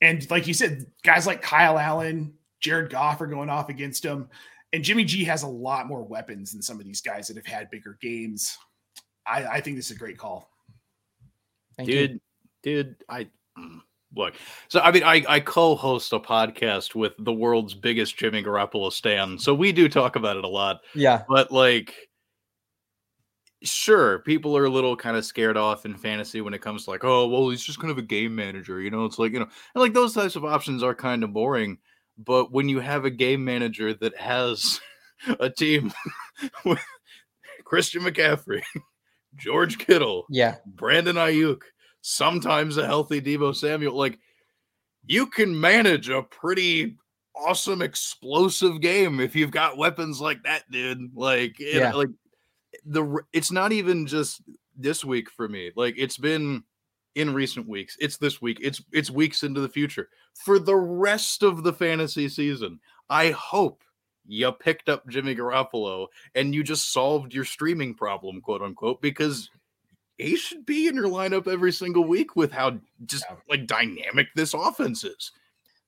[0.00, 4.28] And like you said, guys like Kyle Allen, Jared Goff are going off against him.
[4.72, 7.46] And Jimmy G has a lot more weapons than some of these guys that have
[7.46, 8.56] had bigger games.
[9.24, 10.50] I, I think this is a great call.
[11.76, 12.20] Thank dude, you.
[12.62, 13.80] dude, I mm,
[14.14, 14.34] look.
[14.68, 19.38] So I mean, I I co-host a podcast with the world's biggest Jimmy Garoppolo stan,
[19.38, 20.80] so we do talk about it a lot.
[20.94, 21.94] Yeah, But like,
[23.62, 26.90] sure, people are a little kind of scared off in fantasy when it comes to
[26.90, 29.04] like, oh, well, he's just kind of a game manager, you know?
[29.04, 31.78] It's like you know, and like those types of options are kind of boring.
[32.18, 34.80] But when you have a game manager that has
[35.40, 35.92] a team
[36.64, 36.80] with
[37.64, 38.62] Christian McCaffrey,
[39.36, 41.62] George Kittle, yeah, Brandon Aiyuk,
[42.02, 43.96] sometimes a healthy Deebo Samuel.
[43.96, 44.18] Like
[45.06, 46.96] you can manage a pretty
[47.34, 51.16] awesome explosive game if you've got weapons like that, dude.
[51.16, 51.92] Like, it- Yeah.
[51.92, 52.10] like
[52.84, 54.42] the it's not even just
[54.76, 55.70] this week for me.
[55.76, 56.64] Like it's been
[57.14, 57.96] in recent weeks.
[58.00, 58.58] It's this week.
[58.60, 60.08] It's it's weeks into the future.
[60.44, 62.80] For the rest of the fantasy season,
[63.10, 63.82] I hope
[64.24, 69.50] you picked up Jimmy Garoppolo and you just solved your streaming problem, quote unquote, because
[70.22, 74.54] he should be in your lineup every single week with how just like dynamic this
[74.54, 75.32] offense is.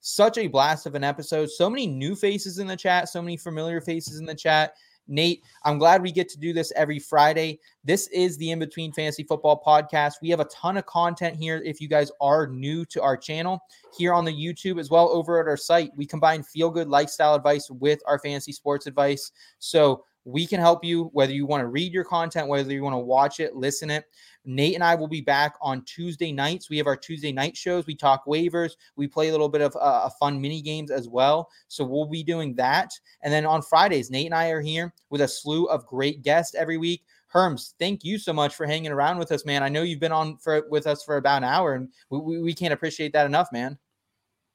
[0.05, 1.51] such a blast of an episode.
[1.51, 4.74] So many new faces in the chat, so many familiar faces in the chat.
[5.06, 7.59] Nate, I'm glad we get to do this every Friday.
[7.85, 10.15] This is the In Between Fantasy Football podcast.
[10.20, 11.61] We have a ton of content here.
[11.65, 13.61] If you guys are new to our channel
[13.97, 17.35] here on the YouTube as well, over at our site, we combine feel good lifestyle
[17.35, 19.32] advice with our fantasy sports advice.
[19.59, 22.94] So we can help you whether you want to read your content, whether you want
[22.94, 24.06] to watch it, listen it.
[24.46, 26.68] Nate and I will be back on Tuesday nights.
[26.68, 27.86] We have our Tuesday night shows.
[27.86, 28.72] We talk waivers.
[28.96, 31.51] We play a little bit of uh, fun mini games as well.
[31.68, 32.90] So we'll be doing that.
[33.22, 36.55] And then on Fridays, Nate and I are here with a slew of great guests
[36.55, 37.05] every week.
[37.32, 39.62] Herms, thank you so much for hanging around with us, man.
[39.62, 42.40] I know you've been on for with us for about an hour, and we, we,
[42.40, 43.76] we can't appreciate that enough, man.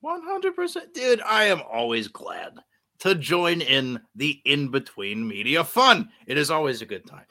[0.03, 0.93] 100%.
[0.93, 2.53] Dude, I am always glad
[2.99, 6.09] to join in the in between media fun.
[6.27, 7.25] It is always a good time.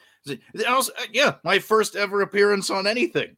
[0.67, 3.35] Also, uh, yeah, my first ever appearance on anything.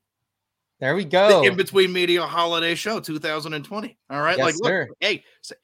[0.80, 1.44] There we The go.
[1.44, 3.98] in between media holiday show 2020.
[4.10, 4.38] All right.
[4.38, 5.56] Yes, like, look, hey, say-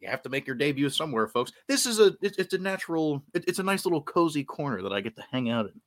[0.00, 1.52] you have to make your debut somewhere, folks.
[1.68, 4.92] This is a it's, it's a natural, it- it's a nice little cozy corner that
[4.92, 5.80] I get to hang out in.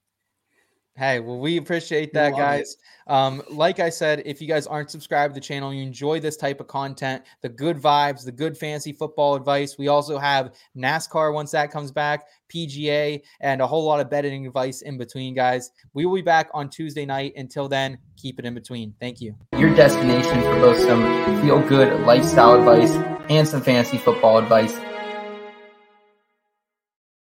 [0.98, 2.38] Hey, well, we appreciate that, it.
[2.38, 2.78] guys.
[3.06, 6.36] Um, like I said, if you guys aren't subscribed to the channel, you enjoy this
[6.36, 9.78] type of content, the good vibes, the good fancy football advice.
[9.78, 14.48] We also have NASCAR once that comes back, PGA, and a whole lot of betting
[14.48, 15.70] advice in between, guys.
[15.94, 17.34] We will be back on Tuesday night.
[17.36, 18.96] Until then, keep it in between.
[19.00, 19.36] Thank you.
[19.56, 22.92] your destination for both some feel good lifestyle advice
[23.30, 24.74] and some fantasy football advice